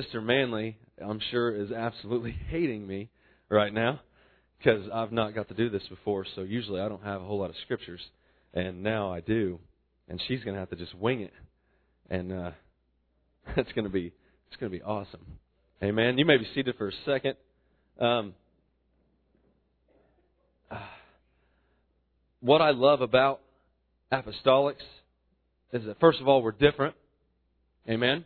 Mr. 0.00 0.22
Manley, 0.22 0.76
I'm 1.02 1.20
sure, 1.30 1.54
is 1.54 1.72
absolutely 1.72 2.32
hating 2.50 2.86
me 2.86 3.08
right 3.48 3.72
now 3.72 4.00
because 4.58 4.86
I've 4.92 5.12
not 5.12 5.34
got 5.34 5.48
to 5.48 5.54
do 5.54 5.70
this 5.70 5.84
before. 5.88 6.26
So 6.34 6.42
usually 6.42 6.80
I 6.80 6.88
don't 6.88 7.02
have 7.02 7.22
a 7.22 7.24
whole 7.24 7.38
lot 7.38 7.48
of 7.48 7.56
scriptures, 7.64 8.00
and 8.52 8.82
now 8.82 9.10
I 9.10 9.20
do, 9.20 9.58
and 10.08 10.20
she's 10.28 10.44
going 10.44 10.54
to 10.54 10.60
have 10.60 10.68
to 10.70 10.76
just 10.76 10.94
wing 10.94 11.22
it, 11.22 11.32
and 12.10 12.30
uh, 12.30 12.50
it's 13.56 13.72
going 13.72 13.84
to 13.84 13.90
be 13.90 14.12
it's 14.48 14.60
going 14.60 14.70
to 14.70 14.78
be 14.78 14.82
awesome. 14.82 15.24
Amen. 15.82 16.18
You 16.18 16.26
may 16.26 16.36
be 16.36 16.46
seated 16.54 16.76
for 16.76 16.88
a 16.88 16.92
second. 17.06 17.36
Um, 17.98 18.34
what 22.40 22.60
I 22.60 22.70
love 22.70 23.00
about 23.00 23.40
apostolics 24.12 24.76
is 25.72 25.84
that 25.86 25.98
first 26.00 26.20
of 26.20 26.28
all 26.28 26.42
we're 26.42 26.52
different. 26.52 26.94
Amen. 27.88 28.24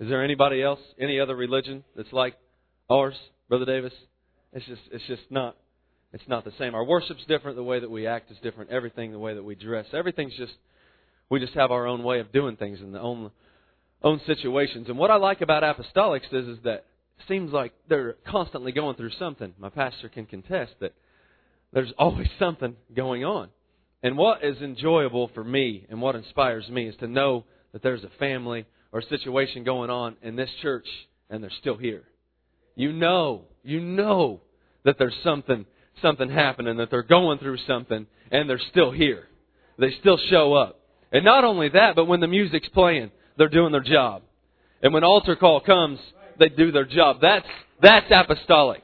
Is 0.00 0.08
there 0.08 0.24
anybody 0.24 0.62
else, 0.62 0.80
any 0.98 1.20
other 1.20 1.36
religion 1.36 1.84
that's 1.94 2.12
like 2.12 2.34
ours, 2.88 3.14
Brother 3.50 3.66
Davis? 3.66 3.92
It's 4.52 4.64
just 4.64 4.80
it's 4.90 5.04
just 5.06 5.22
not 5.28 5.56
it's 6.12 6.26
not 6.26 6.44
the 6.44 6.52
same. 6.58 6.74
Our 6.74 6.84
worship's 6.84 7.24
different, 7.28 7.56
the 7.56 7.62
way 7.62 7.80
that 7.80 7.90
we 7.90 8.06
act 8.06 8.30
is 8.30 8.38
different, 8.42 8.70
everything 8.70 9.12
the 9.12 9.18
way 9.18 9.34
that 9.34 9.42
we 9.42 9.54
dress. 9.54 9.86
Everything's 9.92 10.34
just 10.36 10.54
we 11.28 11.38
just 11.38 11.52
have 11.52 11.70
our 11.70 11.86
own 11.86 12.02
way 12.02 12.20
of 12.20 12.32
doing 12.32 12.56
things 12.56 12.80
in 12.80 12.92
the 12.92 13.00
own 13.00 13.30
own 14.02 14.22
situations. 14.26 14.88
And 14.88 14.96
what 14.96 15.10
I 15.10 15.16
like 15.16 15.42
about 15.42 15.62
apostolics 15.62 16.32
is 16.32 16.48
is 16.48 16.58
that 16.64 16.86
it 17.18 17.26
seems 17.28 17.52
like 17.52 17.74
they're 17.90 18.16
constantly 18.26 18.72
going 18.72 18.96
through 18.96 19.12
something. 19.18 19.52
My 19.58 19.68
pastor 19.68 20.08
can 20.08 20.24
contest 20.24 20.72
that 20.80 20.94
there's 21.74 21.92
always 21.98 22.28
something 22.38 22.74
going 22.96 23.24
on. 23.24 23.50
And 24.02 24.16
what 24.16 24.42
is 24.42 24.56
enjoyable 24.62 25.30
for 25.34 25.44
me 25.44 25.86
and 25.90 26.00
what 26.00 26.16
inspires 26.16 26.66
me 26.70 26.88
is 26.88 26.96
to 27.00 27.06
know 27.06 27.44
that 27.74 27.82
there's 27.82 28.02
a 28.02 28.10
family 28.18 28.64
or 28.92 29.02
situation 29.02 29.64
going 29.64 29.90
on 29.90 30.16
in 30.22 30.36
this 30.36 30.50
church 30.62 30.86
and 31.28 31.42
they're 31.42 31.50
still 31.60 31.76
here. 31.76 32.02
You 32.74 32.92
know, 32.92 33.42
you 33.62 33.80
know 33.80 34.40
that 34.84 34.96
there's 34.98 35.14
something 35.22 35.66
something 36.02 36.30
happening, 36.30 36.78
that 36.78 36.90
they're 36.90 37.02
going 37.02 37.38
through 37.38 37.58
something 37.66 38.06
and 38.30 38.48
they're 38.48 38.60
still 38.70 38.90
here. 38.90 39.24
They 39.78 39.90
still 40.00 40.18
show 40.30 40.54
up. 40.54 40.80
And 41.12 41.24
not 41.24 41.44
only 41.44 41.68
that, 41.70 41.96
but 41.96 42.06
when 42.06 42.20
the 42.20 42.28
music's 42.28 42.68
playing, 42.68 43.10
they're 43.36 43.48
doing 43.48 43.72
their 43.72 43.82
job. 43.82 44.22
And 44.82 44.94
when 44.94 45.04
altar 45.04 45.36
call 45.36 45.60
comes, 45.60 45.98
they 46.38 46.48
do 46.48 46.72
their 46.72 46.84
job. 46.84 47.18
That's 47.20 47.46
that's 47.82 48.06
apostolic 48.10 48.82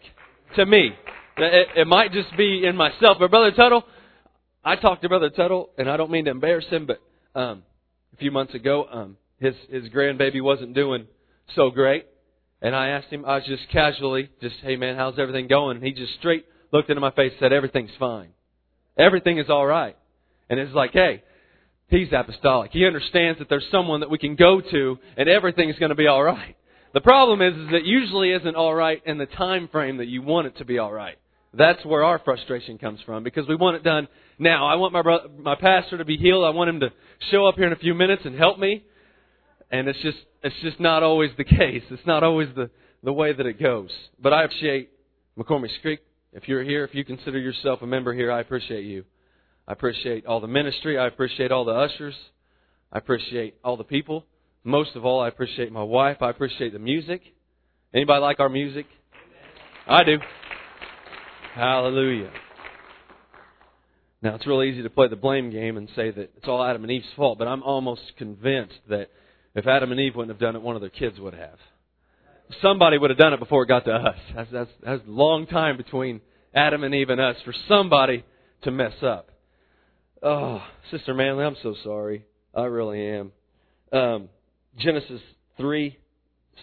to 0.56 0.66
me. 0.66 0.90
It, 1.38 1.68
it 1.76 1.86
might 1.86 2.12
just 2.12 2.34
be 2.36 2.66
in 2.66 2.76
myself, 2.76 3.18
but 3.18 3.30
Brother 3.30 3.52
Tuttle, 3.52 3.84
I 4.64 4.76
talked 4.76 5.02
to 5.02 5.08
Brother 5.08 5.30
Tuttle, 5.30 5.70
and 5.76 5.90
I 5.90 5.96
don't 5.96 6.10
mean 6.10 6.24
to 6.24 6.30
embarrass 6.30 6.66
him, 6.66 6.86
but 6.86 7.00
um, 7.38 7.62
a 8.14 8.16
few 8.16 8.30
months 8.30 8.54
ago, 8.54 8.86
um, 8.90 9.16
his 9.38 9.54
his 9.70 9.84
grandbaby 9.90 10.42
wasn't 10.42 10.74
doing 10.74 11.06
so 11.54 11.70
great, 11.70 12.06
and 12.62 12.74
I 12.74 12.88
asked 12.88 13.08
him. 13.08 13.24
I 13.24 13.36
was 13.36 13.44
just 13.46 13.68
casually, 13.70 14.30
just 14.40 14.56
hey 14.62 14.76
man, 14.76 14.96
how's 14.96 15.18
everything 15.18 15.48
going? 15.48 15.76
And 15.76 15.86
he 15.86 15.92
just 15.92 16.14
straight 16.18 16.44
looked 16.72 16.90
into 16.90 17.00
my 17.00 17.10
face, 17.10 17.32
and 17.32 17.40
said 17.40 17.52
everything's 17.52 17.90
fine, 17.98 18.30
everything 18.98 19.38
is 19.38 19.48
all 19.48 19.66
right, 19.66 19.96
and 20.50 20.60
it's 20.60 20.74
like 20.74 20.92
hey. 20.92 21.22
He's 21.88 22.08
apostolic. 22.12 22.72
He 22.72 22.84
understands 22.84 23.38
that 23.38 23.48
there's 23.48 23.64
someone 23.70 24.00
that 24.00 24.10
we 24.10 24.18
can 24.18 24.34
go 24.34 24.60
to 24.60 24.98
and 25.16 25.28
everything's 25.28 25.78
going 25.78 25.90
to 25.90 25.94
be 25.94 26.08
all 26.08 26.20
right. 26.20 26.56
The 26.94 27.00
problem 27.00 27.40
is, 27.42 27.54
is 27.54 27.70
that 27.70 27.84
usually 27.84 28.32
isn't 28.32 28.56
all 28.56 28.74
right 28.74 29.00
in 29.06 29.18
the 29.18 29.26
time 29.26 29.68
frame 29.68 29.98
that 29.98 30.08
you 30.08 30.20
want 30.20 30.48
it 30.48 30.56
to 30.58 30.64
be 30.64 30.78
all 30.78 30.92
right. 30.92 31.16
That's 31.54 31.84
where 31.84 32.02
our 32.02 32.18
frustration 32.18 32.78
comes 32.78 33.00
from 33.06 33.22
because 33.22 33.46
we 33.48 33.54
want 33.54 33.76
it 33.76 33.84
done 33.84 34.08
now. 34.38 34.66
I 34.66 34.74
want 34.74 34.92
my 34.92 35.02
brother, 35.02 35.28
my 35.38 35.54
pastor 35.54 35.98
to 35.98 36.04
be 36.04 36.16
healed. 36.16 36.44
I 36.44 36.50
want 36.50 36.70
him 36.70 36.80
to 36.80 36.90
show 37.30 37.46
up 37.46 37.54
here 37.54 37.66
in 37.66 37.72
a 37.72 37.76
few 37.76 37.94
minutes 37.94 38.22
and 38.24 38.36
help 38.36 38.58
me. 38.58 38.84
And 39.70 39.88
it's 39.88 39.98
just 40.00 40.18
it's 40.42 40.54
just 40.62 40.80
not 40.80 41.02
always 41.02 41.30
the 41.36 41.44
case. 41.44 41.82
It's 41.90 42.06
not 42.06 42.22
always 42.22 42.48
the 42.54 42.70
the 43.02 43.12
way 43.12 43.32
that 43.32 43.46
it 43.46 43.60
goes. 43.60 43.90
But 44.20 44.32
I 44.32 44.44
appreciate 44.44 44.90
McCormick 45.38 45.70
Creek. 45.82 46.00
If 46.32 46.48
you're 46.48 46.62
here, 46.62 46.84
if 46.84 46.94
you 46.94 47.04
consider 47.04 47.38
yourself 47.38 47.80
a 47.82 47.86
member 47.86 48.12
here, 48.12 48.30
I 48.30 48.40
appreciate 48.40 48.84
you. 48.84 49.04
I 49.66 49.72
appreciate 49.72 50.26
all 50.26 50.40
the 50.40 50.48
ministry. 50.48 50.98
I 50.98 51.06
appreciate 51.06 51.50
all 51.50 51.64
the 51.64 51.72
ushers. 51.72 52.14
I 52.92 52.98
appreciate 52.98 53.56
all 53.64 53.76
the 53.76 53.84
people. 53.84 54.24
Most 54.62 54.96
of 54.96 55.04
all, 55.04 55.20
I 55.20 55.28
appreciate 55.28 55.72
my 55.72 55.82
wife. 55.82 56.18
I 56.20 56.30
appreciate 56.30 56.72
the 56.72 56.78
music. 56.78 57.22
Anybody 57.94 58.20
like 58.20 58.40
our 58.40 58.48
music? 58.48 58.86
I 59.86 60.04
do. 60.04 60.18
Hallelujah. 61.54 62.30
Now, 64.22 64.34
it's 64.34 64.46
real 64.46 64.62
easy 64.62 64.82
to 64.82 64.90
play 64.90 65.08
the 65.08 65.16
blame 65.16 65.50
game 65.50 65.76
and 65.76 65.88
say 65.94 66.10
that 66.10 66.32
it's 66.36 66.48
all 66.48 66.62
Adam 66.62 66.82
and 66.82 66.90
Eve's 66.90 67.06
fault, 67.16 67.38
but 67.38 67.46
I'm 67.46 67.62
almost 67.62 68.02
convinced 68.18 68.74
that 68.88 69.10
if 69.56 69.66
Adam 69.66 69.90
and 69.90 70.00
Eve 70.00 70.14
wouldn't 70.14 70.30
have 70.30 70.40
done 70.40 70.54
it, 70.54 70.62
one 70.62 70.76
of 70.76 70.82
their 70.82 70.90
kids 70.90 71.18
would 71.18 71.34
have. 71.34 71.58
Somebody 72.62 72.98
would 72.98 73.10
have 73.10 73.18
done 73.18 73.32
it 73.32 73.40
before 73.40 73.64
it 73.64 73.66
got 73.66 73.84
to 73.86 73.92
us. 73.92 74.16
That's, 74.34 74.52
that's, 74.52 74.70
that's 74.84 75.02
a 75.04 75.10
long 75.10 75.46
time 75.46 75.76
between 75.76 76.20
Adam 76.54 76.84
and 76.84 76.94
Eve 76.94 77.10
and 77.10 77.20
us 77.20 77.36
for 77.44 77.54
somebody 77.66 78.24
to 78.62 78.70
mess 78.70 78.94
up. 79.02 79.30
Oh, 80.22 80.62
Sister 80.92 81.12
Manley, 81.14 81.44
I'm 81.44 81.56
so 81.62 81.74
sorry. 81.82 82.24
I 82.54 82.64
really 82.64 83.04
am. 83.08 83.32
Um, 83.92 84.28
Genesis 84.78 85.20
3, 85.56 85.98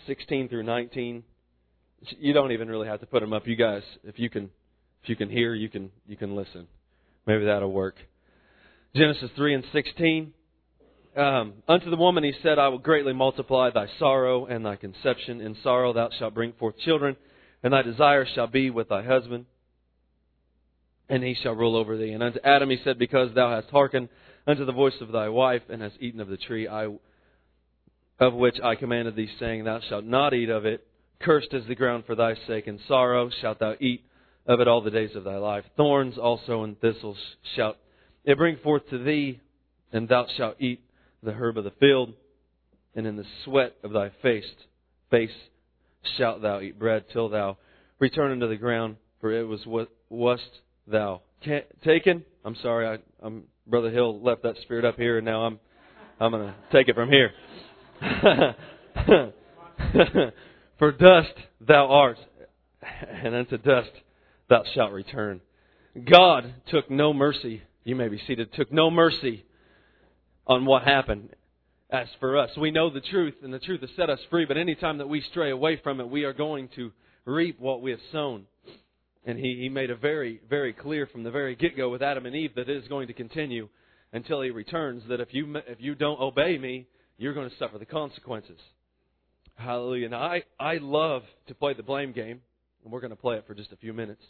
16 0.07 0.49
through 0.49 0.63
19. 0.63 1.23
You 2.19 2.33
don't 2.33 2.51
even 2.51 2.69
really 2.69 2.87
have 2.87 3.01
to 3.01 3.05
put 3.05 3.21
them 3.21 3.33
up. 3.33 3.47
You 3.47 3.55
guys, 3.55 3.83
if 4.03 4.19
you 4.19 4.29
can 4.29 4.49
if 5.03 5.09
you 5.09 5.15
can 5.17 5.29
hear, 5.29 5.53
you 5.53 5.69
can 5.69 5.91
you 6.07 6.15
can 6.15 6.35
listen. 6.35 6.67
Maybe 7.27 7.45
that'll 7.45 7.71
work. 7.71 7.95
Genesis 8.95 9.29
three 9.35 9.53
and 9.53 9.63
sixteen. 9.73 10.33
Um, 11.15 11.53
Unto 11.67 11.89
the 11.91 11.95
woman 11.95 12.23
he 12.23 12.33
said, 12.41 12.57
I 12.57 12.69
will 12.69 12.79
greatly 12.79 13.13
multiply 13.13 13.69
thy 13.69 13.87
sorrow 13.99 14.45
and 14.45 14.65
thy 14.65 14.75
conception. 14.75 15.41
In 15.41 15.55
sorrow 15.61 15.93
thou 15.93 16.09
shalt 16.17 16.33
bring 16.33 16.53
forth 16.53 16.77
children, 16.79 17.15
and 17.61 17.73
thy 17.73 17.83
desire 17.83 18.25
shall 18.33 18.47
be 18.47 18.71
with 18.71 18.89
thy 18.89 19.03
husband, 19.03 19.45
and 21.09 21.23
he 21.23 21.35
shall 21.35 21.53
rule 21.53 21.75
over 21.75 21.97
thee. 21.97 22.13
And 22.13 22.23
unto 22.23 22.39
Adam 22.43 22.69
he 22.69 22.79
said, 22.83 22.97
Because 22.97 23.29
thou 23.35 23.51
hast 23.51 23.69
hearkened 23.69 24.09
unto 24.47 24.65
the 24.65 24.71
voice 24.71 24.99
of 25.01 25.11
thy 25.11 25.29
wife, 25.29 25.61
and 25.69 25.81
hast 25.83 25.95
eaten 25.99 26.19
of 26.19 26.29
the 26.29 26.37
tree 26.37 26.67
I, 26.67 26.87
of 28.19 28.33
which 28.33 28.59
I 28.63 28.73
commanded 28.75 29.15
thee, 29.15 29.29
saying, 29.39 29.65
Thou 29.65 29.81
shalt 29.87 30.05
not 30.05 30.33
eat 30.33 30.49
of 30.49 30.65
it. 30.65 30.85
Cursed 31.21 31.53
is 31.53 31.67
the 31.67 31.75
ground 31.75 32.05
for 32.07 32.15
thy 32.15 32.33
sake, 32.47 32.65
and 32.65 32.79
sorrow 32.87 33.29
shalt 33.39 33.59
thou 33.59 33.75
eat 33.79 34.03
of 34.47 34.59
it 34.59 34.67
all 34.67 34.81
the 34.81 34.91
days 34.91 35.15
of 35.15 35.23
thy 35.23 35.37
life. 35.37 35.63
Thorns 35.77 36.17
also 36.17 36.63
and 36.63 36.79
thistles 36.81 37.17
shalt 37.55 37.77
it 38.25 38.37
bring 38.37 38.57
forth 38.57 38.89
to 38.89 38.97
thee, 38.97 39.39
and 39.91 40.09
thou 40.09 40.25
shalt 40.35 40.55
eat 40.59 40.82
the 41.23 41.31
herb 41.31 41.57
of 41.57 41.63
the 41.63 41.73
field, 41.79 42.13
and 42.95 43.07
in 43.07 43.15
the 43.15 43.25
sweat 43.43 43.75
of 43.83 43.91
thy 43.91 44.11
face, 44.21 44.45
face 45.09 45.31
shalt 46.17 46.41
thou 46.41 46.59
eat 46.59 46.77
bread 46.77 47.05
till 47.11 47.29
thou 47.29 47.57
return 47.99 48.31
unto 48.31 48.47
the 48.47 48.55
ground, 48.55 48.97
for 49.21 49.31
it 49.31 49.43
was 49.43 49.65
what 49.65 49.89
wast 50.09 50.43
thou 50.87 51.21
taken. 51.83 52.23
I'm 52.45 52.55
sorry, 52.61 52.87
I, 52.87 52.97
I'm 53.25 53.43
Brother 53.65 53.89
Hill 53.89 54.21
left 54.21 54.43
that 54.43 54.55
spirit 54.63 54.85
up 54.85 54.97
here, 54.97 55.17
and 55.17 55.25
now 55.25 55.45
I'm 55.45 55.59
I'm 56.19 56.31
going 56.31 56.47
to 56.47 56.55
take 56.71 56.87
it 56.87 56.95
from 56.95 57.09
here. 57.09 57.31
for 60.79 60.91
dust 60.91 61.33
thou 61.61 61.87
art, 61.87 62.17
and 63.23 63.33
unto 63.33 63.57
dust 63.57 63.89
thou 64.49 64.63
shalt 64.75 64.91
return. 64.91 65.41
God 66.09 66.53
took 66.69 66.91
no 66.91 67.13
mercy, 67.13 67.61
you 67.83 67.95
may 67.95 68.09
be 68.09 68.21
seated, 68.27 68.53
took 68.53 68.71
no 68.71 68.91
mercy 68.91 69.45
on 70.47 70.65
what 70.65 70.83
happened. 70.83 71.29
As 71.89 72.07
for 72.19 72.37
us, 72.37 72.49
we 72.57 72.71
know 72.71 72.89
the 72.89 73.01
truth, 73.01 73.35
and 73.43 73.53
the 73.53 73.59
truth 73.59 73.81
has 73.81 73.89
set 73.95 74.09
us 74.09 74.19
free, 74.29 74.45
but 74.45 74.57
anytime 74.57 74.97
that 74.97 75.09
we 75.09 75.21
stray 75.29 75.51
away 75.51 75.79
from 75.83 75.99
it, 75.99 76.09
we 76.09 76.23
are 76.23 76.33
going 76.33 76.69
to 76.75 76.91
reap 77.25 77.59
what 77.59 77.81
we 77.81 77.91
have 77.91 77.99
sown. 78.11 78.45
And 79.25 79.37
he, 79.37 79.59
he 79.61 79.69
made 79.69 79.89
it 79.89 80.01
very, 80.01 80.41
very 80.49 80.73
clear 80.73 81.07
from 81.07 81.23
the 81.23 81.31
very 81.31 81.55
get 81.55 81.77
go 81.77 81.89
with 81.89 82.01
Adam 82.01 82.25
and 82.25 82.35
Eve 82.35 82.55
that 82.55 82.67
it 82.67 82.77
is 82.77 82.87
going 82.87 83.07
to 83.07 83.13
continue 83.13 83.69
until 84.11 84.41
he 84.41 84.49
returns, 84.49 85.03
that 85.07 85.21
if 85.21 85.29
you, 85.31 85.55
if 85.67 85.79
you 85.79 85.95
don't 85.95 86.19
obey 86.19 86.57
me, 86.57 86.87
you're 87.17 87.33
going 87.33 87.49
to 87.49 87.55
suffer 87.57 87.77
the 87.77 87.85
consequences. 87.85 88.59
Hallelujah. 89.55 90.09
Now, 90.09 90.23
I, 90.23 90.43
I 90.59 90.77
love 90.77 91.23
to 91.47 91.55
play 91.55 91.73
the 91.73 91.83
blame 91.83 92.11
game, 92.11 92.41
and 92.83 92.91
we're 92.91 93.01
going 93.01 93.11
to 93.11 93.15
play 93.15 93.37
it 93.37 93.45
for 93.47 93.53
just 93.53 93.71
a 93.71 93.77
few 93.77 93.93
minutes. 93.93 94.21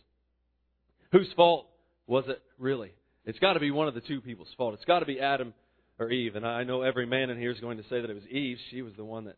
Whose 1.11 1.27
fault 1.35 1.67
was 2.07 2.25
it 2.27 2.41
really? 2.59 2.91
It's 3.25 3.39
got 3.39 3.53
to 3.53 3.59
be 3.59 3.71
one 3.71 3.87
of 3.87 3.93
the 3.93 4.01
two 4.01 4.21
people's 4.21 4.49
fault. 4.57 4.73
It's 4.73 4.85
got 4.85 4.99
to 4.99 5.05
be 5.05 5.19
Adam 5.19 5.53
or 5.99 6.09
Eve. 6.11 6.35
And 6.35 6.45
I 6.45 6.63
know 6.63 6.81
every 6.81 7.05
man 7.05 7.29
in 7.29 7.37
here 7.37 7.51
is 7.51 7.59
going 7.59 7.77
to 7.77 7.83
say 7.83 8.01
that 8.01 8.09
it 8.09 8.13
was 8.13 8.25
Eve. 8.29 8.57
She 8.71 8.81
was 8.81 8.93
the 8.97 9.05
one 9.05 9.25
that 9.25 9.37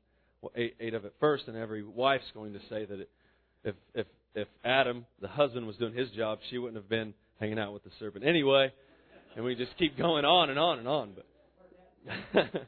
ate, 0.56 0.76
ate 0.80 0.94
of 0.94 1.06
it 1.06 1.14
first, 1.20 1.46
and 1.48 1.58
every 1.58 1.84
wife's 1.84 2.32
going 2.34 2.54
to 2.54 2.60
say 2.70 2.86
that 2.86 3.00
it, 3.00 3.10
if 3.64 3.76
if 3.94 4.08
if 4.36 4.48
Adam, 4.64 5.06
the 5.22 5.28
husband, 5.28 5.66
was 5.66 5.78
doing 5.78 5.94
his 5.94 6.10
job, 6.12 6.40
she 6.50 6.58
wouldn't 6.58 6.76
have 6.76 6.90
been 6.90 7.14
hanging 7.40 7.60
out 7.60 7.74
with 7.74 7.84
the 7.84 7.92
serpent 8.00 8.26
anyway. 8.26 8.72
And 9.36 9.44
we 9.44 9.56
just 9.56 9.78
keep 9.78 9.98
going 9.98 10.24
on 10.24 10.50
and 10.50 10.60
on 10.60 10.80
and 10.80 10.88
on. 10.88 11.14
But 12.34 12.52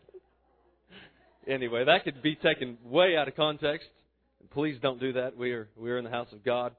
anyway, 1.48 1.86
that 1.86 2.04
could 2.04 2.22
be 2.22 2.36
taken 2.36 2.78
way 2.84 3.16
out 3.16 3.28
of 3.28 3.36
context. 3.36 3.88
Please 4.54 4.78
don't 4.81 5.00
do 5.00 5.13
that. 5.13 5.38
We 5.38 5.51
are 5.51 5.69
we 5.78 5.92
are 5.92 5.98
in 5.98 6.04
the 6.04 6.10
house 6.10 6.30
of 6.31 6.44
God. 6.44 6.74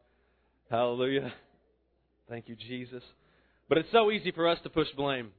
Hallelujah. 0.70 1.32
Thank 2.28 2.48
you, 2.48 2.56
Jesus. 2.56 3.02
But 3.68 3.78
it's 3.78 3.88
so 3.92 4.10
easy 4.10 4.32
for 4.32 4.48
us 4.48 4.58
to 4.62 4.70
push 4.70 4.88
blame, 4.96 5.30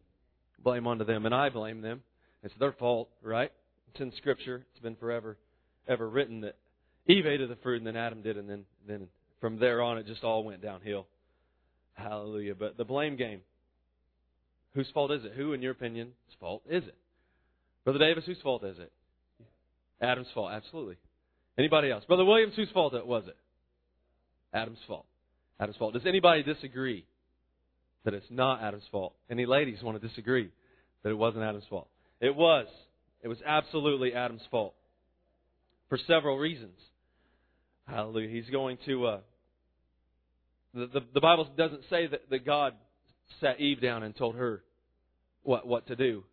blame 0.63 0.87
onto 0.87 1.05
them, 1.05 1.25
and 1.25 1.33
I 1.33 1.49
blame 1.49 1.81
them. 1.81 2.01
It's 2.43 2.53
their 2.59 2.71
fault, 2.73 3.09
right? 3.21 3.51
It's 3.91 4.01
in 4.01 4.11
Scripture. 4.17 4.65
It's 4.71 4.81
been 4.81 4.95
forever, 4.95 5.37
ever 5.87 6.09
written 6.09 6.41
that 6.41 6.55
Eve 7.07 7.25
ate 7.25 7.41
of 7.41 7.49
the 7.49 7.57
fruit, 7.57 7.77
and 7.77 7.87
then 7.87 7.95
Adam 7.95 8.21
did, 8.21 8.37
and 8.37 8.49
then 8.49 8.65
then 8.87 9.07
from 9.41 9.59
there 9.59 9.81
on, 9.81 9.97
it 9.97 10.05
just 10.05 10.23
all 10.23 10.43
went 10.43 10.61
downhill. 10.61 11.07
Hallelujah. 11.93 12.55
But 12.55 12.77
the 12.77 12.85
blame 12.85 13.15
game. 13.15 13.41
Whose 14.75 14.89
fault 14.93 15.11
is 15.11 15.25
it? 15.25 15.33
Who, 15.35 15.53
in 15.53 15.61
your 15.61 15.71
opinion's 15.71 16.13
fault 16.39 16.61
is 16.69 16.83
it? 16.83 16.95
Brother 17.83 17.99
Davis, 17.99 18.23
whose 18.25 18.39
fault 18.41 18.63
is 18.63 18.77
it? 18.77 18.91
Adam's 20.01 20.27
fault, 20.33 20.51
absolutely. 20.51 20.95
Anybody 21.57 21.91
else? 21.91 22.03
Brother 22.05 22.23
Williams, 22.23 22.53
whose 22.55 22.69
fault 22.71 22.93
was 23.05 23.23
it? 23.27 23.35
Adam's 24.53 24.77
fault. 24.87 25.05
Adam's 25.59 25.77
fault. 25.77 25.93
Does 25.93 26.05
anybody 26.05 26.43
disagree 26.43 27.05
that 28.05 28.13
it's 28.13 28.25
not 28.29 28.61
Adam's 28.61 28.83
fault? 28.91 29.13
Any 29.29 29.45
ladies 29.45 29.81
want 29.81 30.01
to 30.01 30.07
disagree 30.07 30.49
that 31.03 31.09
it 31.09 31.17
wasn't 31.17 31.43
Adam's 31.43 31.65
fault? 31.69 31.87
It 32.21 32.35
was. 32.35 32.67
It 33.21 33.27
was 33.27 33.37
absolutely 33.45 34.13
Adam's 34.13 34.41
fault 34.49 34.73
for 35.89 35.97
several 36.07 36.37
reasons. 36.37 36.77
Hallelujah. 37.87 38.29
He's 38.29 38.49
going 38.51 38.77
to. 38.85 39.05
Uh, 39.05 39.19
the, 40.73 40.87
the, 40.87 40.99
the 41.15 41.21
Bible 41.21 41.47
doesn't 41.57 41.81
say 41.89 42.07
that, 42.07 42.29
that 42.29 42.45
God 42.45 42.73
sat 43.41 43.59
Eve 43.59 43.81
down 43.81 44.03
and 44.03 44.15
told 44.15 44.35
her 44.35 44.63
what 45.43 45.67
what 45.67 45.87
to 45.87 45.95
do. 45.95 46.23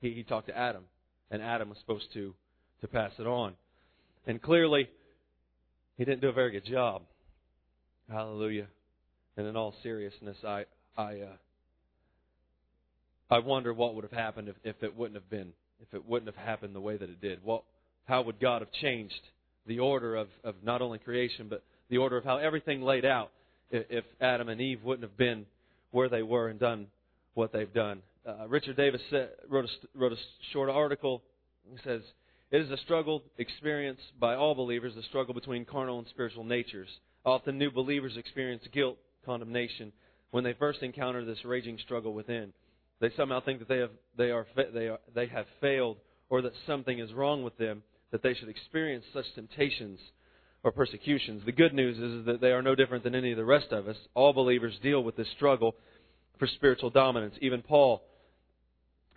He, 0.00 0.12
he 0.12 0.22
talked 0.22 0.48
to 0.48 0.56
Adam, 0.56 0.84
and 1.30 1.42
Adam 1.42 1.68
was 1.68 1.78
supposed 1.78 2.12
to 2.14 2.34
to 2.80 2.88
pass 2.88 3.12
it 3.18 3.26
on. 3.26 3.54
And 4.26 4.40
clearly, 4.40 4.88
he 5.96 6.04
didn't 6.04 6.22
do 6.22 6.28
a 6.28 6.32
very 6.32 6.50
good 6.50 6.66
job. 6.66 7.02
Hallelujah. 8.10 8.66
And 9.36 9.46
in 9.46 9.56
all 9.56 9.74
seriousness, 9.82 10.36
I 10.46 10.64
I 10.96 11.20
uh, 11.20 11.36
I 13.30 13.38
wonder 13.38 13.72
what 13.72 13.94
would 13.94 14.04
have 14.04 14.12
happened 14.12 14.48
if, 14.48 14.56
if 14.64 14.82
it 14.82 14.96
wouldn't 14.96 15.16
have 15.16 15.30
been 15.30 15.52
if 15.80 15.92
it 15.94 16.06
wouldn't 16.06 16.34
have 16.34 16.44
happened 16.44 16.74
the 16.74 16.80
way 16.80 16.96
that 16.96 17.08
it 17.08 17.20
did. 17.20 17.40
What 17.42 17.62
how 18.06 18.22
would 18.22 18.40
God 18.40 18.62
have 18.62 18.72
changed 18.72 19.20
the 19.66 19.78
order 19.78 20.14
of, 20.14 20.28
of 20.42 20.56
not 20.62 20.82
only 20.82 20.98
creation 20.98 21.48
but 21.48 21.62
the 21.88 21.98
order 21.98 22.16
of 22.16 22.24
how 22.24 22.36
everything 22.36 22.82
laid 22.82 23.04
out 23.04 23.30
if, 23.70 23.86
if 23.90 24.04
Adam 24.20 24.48
and 24.48 24.60
Eve 24.60 24.82
wouldn't 24.84 25.08
have 25.08 25.16
been 25.16 25.46
where 25.90 26.08
they 26.08 26.22
were 26.22 26.48
and 26.48 26.58
done 26.58 26.86
what 27.34 27.52
they've 27.52 27.72
done. 27.72 28.02
Uh, 28.26 28.48
Richard 28.48 28.76
Davis 28.76 29.00
said, 29.10 29.30
wrote, 29.48 29.64
a, 29.64 29.98
wrote 29.98 30.12
a 30.12 30.16
short 30.52 30.70
article. 30.70 31.22
He 31.70 31.78
says, 31.84 32.00
It 32.50 32.60
is 32.62 32.70
a 32.70 32.76
struggle 32.78 33.22
experienced 33.38 34.18
by 34.18 34.34
all 34.34 34.54
believers, 34.54 34.94
the 34.94 35.02
struggle 35.02 35.34
between 35.34 35.64
carnal 35.64 35.98
and 35.98 36.08
spiritual 36.08 36.44
natures. 36.44 36.88
Often 37.24 37.58
new 37.58 37.70
believers 37.70 38.16
experience 38.16 38.62
guilt, 38.72 38.96
condemnation, 39.24 39.92
when 40.34 40.42
they 40.42 40.52
first 40.54 40.82
encounter 40.82 41.24
this 41.24 41.44
raging 41.44 41.78
struggle 41.84 42.12
within. 42.12 42.52
They 42.98 43.10
somehow 43.16 43.40
think 43.40 43.60
that 43.60 43.68
they 43.68 43.78
have, 43.78 43.92
they 44.18 44.32
are, 44.32 44.44
they 44.56 44.88
are, 44.88 44.98
they 45.14 45.28
have 45.28 45.46
failed 45.60 45.98
or 46.28 46.42
that 46.42 46.50
something 46.66 46.98
is 46.98 47.12
wrong 47.12 47.44
with 47.44 47.56
them, 47.56 47.84
that 48.10 48.24
they 48.24 48.34
should 48.34 48.48
experience 48.48 49.04
such 49.14 49.26
temptations 49.36 50.00
or 50.64 50.72
persecutions. 50.72 51.44
The 51.46 51.52
good 51.52 51.72
news 51.72 51.98
is 51.98 52.26
that 52.26 52.40
they 52.40 52.48
are 52.50 52.62
no 52.62 52.74
different 52.74 53.04
than 53.04 53.14
any 53.14 53.30
of 53.30 53.36
the 53.36 53.44
rest 53.44 53.70
of 53.70 53.86
us. 53.86 53.94
All 54.14 54.32
believers 54.32 54.74
deal 54.82 55.04
with 55.04 55.14
this 55.14 55.28
struggle 55.36 55.76
for 56.40 56.48
spiritual 56.48 56.90
dominance. 56.90 57.36
Even 57.40 57.62
Paul 57.62 58.02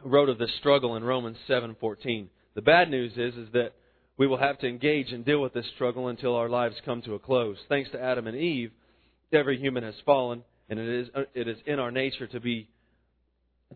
wrote 0.06 0.30
of 0.30 0.38
this 0.38 0.54
struggle 0.60 0.98
in 0.98 1.04
Romans 1.04 1.38
7:14. 1.48 2.30
The 2.54 2.62
bad 2.62 2.92
news 2.92 3.14
is 3.14 3.36
is 3.36 3.52
that 3.54 3.74
we 4.18 4.28
will 4.28 4.38
have 4.38 4.60
to 4.60 4.68
engage 4.68 5.12
and 5.12 5.26
deal 5.26 5.42
with 5.42 5.54
this 5.54 5.66
struggle 5.74 6.10
until 6.10 6.36
our 6.36 6.48
lives 6.48 6.76
come 6.86 7.02
to 7.02 7.16
a 7.16 7.20
close. 7.20 7.58
Thanks 7.70 7.90
to 7.90 8.00
Adam 8.00 8.28
and 8.28 8.38
Eve, 8.38 8.72
every 9.34 9.58
human 9.58 9.82
has 9.84 9.96
fallen, 10.06 10.44
and 10.70 10.80
it 10.80 10.88
is 10.88 11.08
it 11.34 11.48
is 11.48 11.58
in 11.66 11.80
our 11.80 11.92
nature 11.92 12.28
to 12.28 12.40
be 12.40 12.70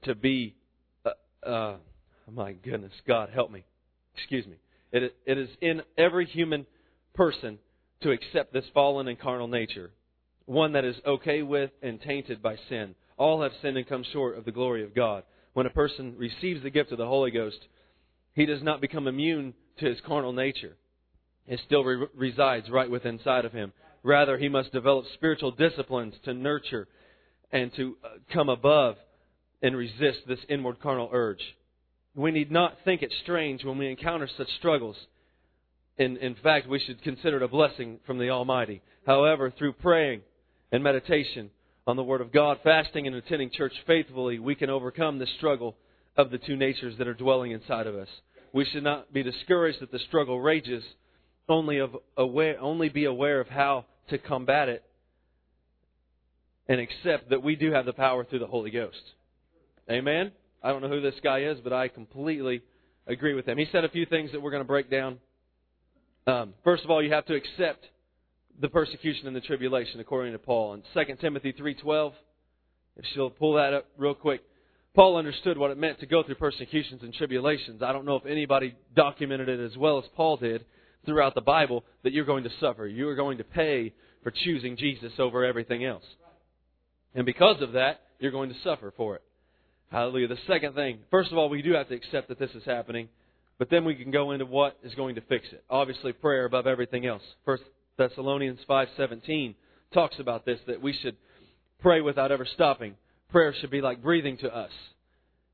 to 0.03 0.15
be 0.15 0.55
uh, 1.05 1.49
uh, 1.49 1.75
my 2.33 2.53
goodness, 2.53 2.93
God 3.07 3.29
help 3.33 3.51
me. 3.51 3.63
Excuse 4.15 4.45
me. 4.45 4.55
It, 4.91 5.15
it 5.25 5.37
is 5.37 5.49
in 5.61 5.81
every 5.97 6.25
human 6.25 6.65
person 7.13 7.59
to 8.01 8.11
accept 8.11 8.53
this 8.53 8.65
fallen 8.73 9.07
and 9.07 9.19
carnal 9.19 9.47
nature, 9.47 9.91
one 10.45 10.73
that 10.73 10.85
is 10.85 10.95
okay 11.05 11.41
with 11.41 11.71
and 11.81 12.01
tainted 12.01 12.41
by 12.41 12.55
sin. 12.69 12.95
All 13.17 13.41
have 13.41 13.51
sinned 13.61 13.77
and 13.77 13.87
come 13.87 14.03
short 14.11 14.37
of 14.37 14.45
the 14.45 14.51
glory 14.51 14.83
of 14.83 14.95
God. 14.95 15.23
When 15.53 15.65
a 15.65 15.71
person 15.71 16.15
receives 16.17 16.63
the 16.63 16.69
gift 16.69 16.91
of 16.91 16.97
the 16.97 17.05
Holy 17.05 17.31
Ghost, 17.31 17.59
he 18.33 18.45
does 18.45 18.63
not 18.63 18.81
become 18.81 19.07
immune 19.07 19.53
to 19.79 19.85
his 19.85 19.99
carnal 20.05 20.33
nature. 20.33 20.75
It 21.47 21.59
still 21.65 21.83
re- 21.83 22.07
resides 22.15 22.69
right 22.69 22.89
within 22.89 23.15
inside 23.15 23.45
of 23.45 23.51
him. 23.51 23.73
Rather, 24.03 24.37
he 24.37 24.49
must 24.49 24.71
develop 24.71 25.05
spiritual 25.13 25.51
disciplines 25.51 26.15
to 26.25 26.33
nurture 26.33 26.87
and 27.51 27.73
to 27.75 27.97
uh, 28.03 28.07
come 28.33 28.49
above 28.49 28.95
and 29.61 29.75
resist 29.75 30.19
this 30.27 30.39
inward 30.49 30.79
carnal 30.81 31.09
urge. 31.11 31.41
We 32.15 32.31
need 32.31 32.51
not 32.51 32.77
think 32.83 33.03
it 33.03 33.13
strange 33.23 33.63
when 33.63 33.77
we 33.77 33.89
encounter 33.89 34.27
such 34.37 34.49
struggles. 34.57 34.97
In, 35.97 36.17
in 36.17 36.35
fact, 36.35 36.67
we 36.67 36.79
should 36.79 37.01
consider 37.03 37.37
it 37.37 37.43
a 37.43 37.47
blessing 37.47 37.99
from 38.05 38.17
the 38.17 38.29
Almighty. 38.29 38.81
However, 39.05 39.53
through 39.55 39.73
praying 39.73 40.21
and 40.71 40.83
meditation 40.83 41.51
on 41.85 41.95
the 41.95 42.03
Word 42.03 42.21
of 42.21 42.31
God, 42.31 42.57
fasting 42.63 43.07
and 43.07 43.15
attending 43.15 43.51
church 43.51 43.73
faithfully, 43.85 44.39
we 44.39 44.55
can 44.55 44.69
overcome 44.69 45.19
the 45.19 45.27
struggle 45.37 45.75
of 46.17 46.31
the 46.31 46.37
two 46.37 46.55
natures 46.55 46.97
that 46.97 47.07
are 47.07 47.13
dwelling 47.13 47.51
inside 47.51 47.87
of 47.87 47.95
us. 47.95 48.07
We 48.53 48.65
should 48.65 48.83
not 48.83 49.13
be 49.13 49.23
discouraged 49.23 49.79
that 49.81 49.91
the 49.91 49.99
struggle 49.99 50.39
rages, 50.39 50.83
only, 51.51 51.79
of 51.79 51.95
aware, 52.17 52.59
only 52.59 52.89
be 52.89 53.05
aware 53.05 53.39
of 53.39 53.47
how 53.47 53.85
to 54.09 54.17
combat 54.17 54.69
it 54.69 54.83
and 56.67 56.79
accept 56.79 57.29
that 57.29 57.43
we 57.43 57.55
do 57.55 57.71
have 57.71 57.85
the 57.85 57.93
power 57.93 58.23
through 58.23 58.39
the 58.39 58.47
Holy 58.47 58.71
Ghost. 58.71 59.01
Amen? 59.89 60.31
I 60.63 60.69
don't 60.69 60.81
know 60.81 60.89
who 60.89 61.01
this 61.01 61.19
guy 61.23 61.43
is, 61.43 61.57
but 61.63 61.73
I 61.73 61.87
completely 61.87 62.61
agree 63.07 63.33
with 63.33 63.47
him. 63.47 63.57
He 63.57 63.67
said 63.71 63.83
a 63.83 63.89
few 63.89 64.05
things 64.05 64.31
that 64.31 64.41
we're 64.41 64.51
going 64.51 64.63
to 64.63 64.67
break 64.67 64.89
down 64.89 65.17
um, 66.27 66.53
first 66.63 66.83
of 66.83 66.91
all, 66.91 67.03
you 67.03 67.11
have 67.11 67.25
to 67.25 67.35
accept 67.35 67.85
the 68.59 68.69
persecution 68.69 69.27
and 69.27 69.35
the 69.35 69.41
tribulation, 69.41 69.99
according 69.99 70.33
to 70.33 70.39
Paul. 70.39 70.75
In 70.75 70.83
2 70.93 71.15
Timothy 71.15 71.53
3.12, 71.53 72.13
if 72.97 73.05
she'll 73.13 73.31
pull 73.31 73.55
that 73.55 73.73
up 73.73 73.87
real 73.97 74.13
quick, 74.13 74.41
Paul 74.93 75.17
understood 75.17 75.57
what 75.57 75.71
it 75.71 75.77
meant 75.77 75.99
to 76.01 76.05
go 76.05 76.21
through 76.21 76.35
persecutions 76.35 77.01
and 77.01 77.13
tribulations. 77.13 77.81
I 77.81 77.91
don't 77.91 78.05
know 78.05 78.17
if 78.17 78.25
anybody 78.25 78.75
documented 78.95 79.49
it 79.49 79.59
as 79.59 79.77
well 79.77 79.97
as 79.97 80.03
Paul 80.15 80.37
did 80.37 80.65
throughout 81.05 81.35
the 81.35 81.41
Bible 81.41 81.83
that 82.03 82.13
you're 82.13 82.25
going 82.25 82.43
to 82.43 82.51
suffer. 82.59 82.87
You 82.87 83.09
are 83.09 83.15
going 83.15 83.37
to 83.39 83.43
pay 83.43 83.93
for 84.23 84.31
choosing 84.31 84.77
Jesus 84.77 85.11
over 85.19 85.43
everything 85.43 85.83
else. 85.83 86.03
And 87.15 87.25
because 87.25 87.61
of 87.61 87.73
that, 87.73 88.01
you're 88.19 88.31
going 88.31 88.49
to 88.49 88.55
suffer 88.63 88.93
for 88.95 89.15
it. 89.15 89.23
Hallelujah. 89.91 90.27
The 90.27 90.37
second 90.47 90.73
thing, 90.73 90.99
first 91.09 91.31
of 91.31 91.37
all, 91.37 91.49
we 91.49 91.61
do 91.61 91.73
have 91.73 91.89
to 91.89 91.95
accept 91.95 92.29
that 92.29 92.39
this 92.39 92.51
is 92.51 92.63
happening. 92.65 93.09
But 93.57 93.69
then 93.69 93.85
we 93.85 93.95
can 93.95 94.09
go 94.09 94.31
into 94.31 94.45
what 94.45 94.77
is 94.83 94.95
going 94.95 95.15
to 95.15 95.21
fix 95.21 95.45
it. 95.51 95.63
Obviously, 95.69 96.13
prayer 96.13 96.45
above 96.45 96.65
everything 96.65 97.05
else. 97.05 97.21
First 97.45 97.63
Thessalonians 97.97 98.59
5:17 98.67 99.53
talks 99.93 100.17
about 100.19 100.45
this 100.45 100.59
that 100.65 100.81
we 100.81 100.93
should 100.93 101.17
pray 101.79 102.01
without 102.01 102.31
ever 102.31 102.45
stopping. 102.55 102.95
Prayer 103.31 103.53
should 103.59 103.69
be 103.69 103.81
like 103.81 104.01
breathing 104.01 104.37
to 104.37 104.55
us. 104.55 104.71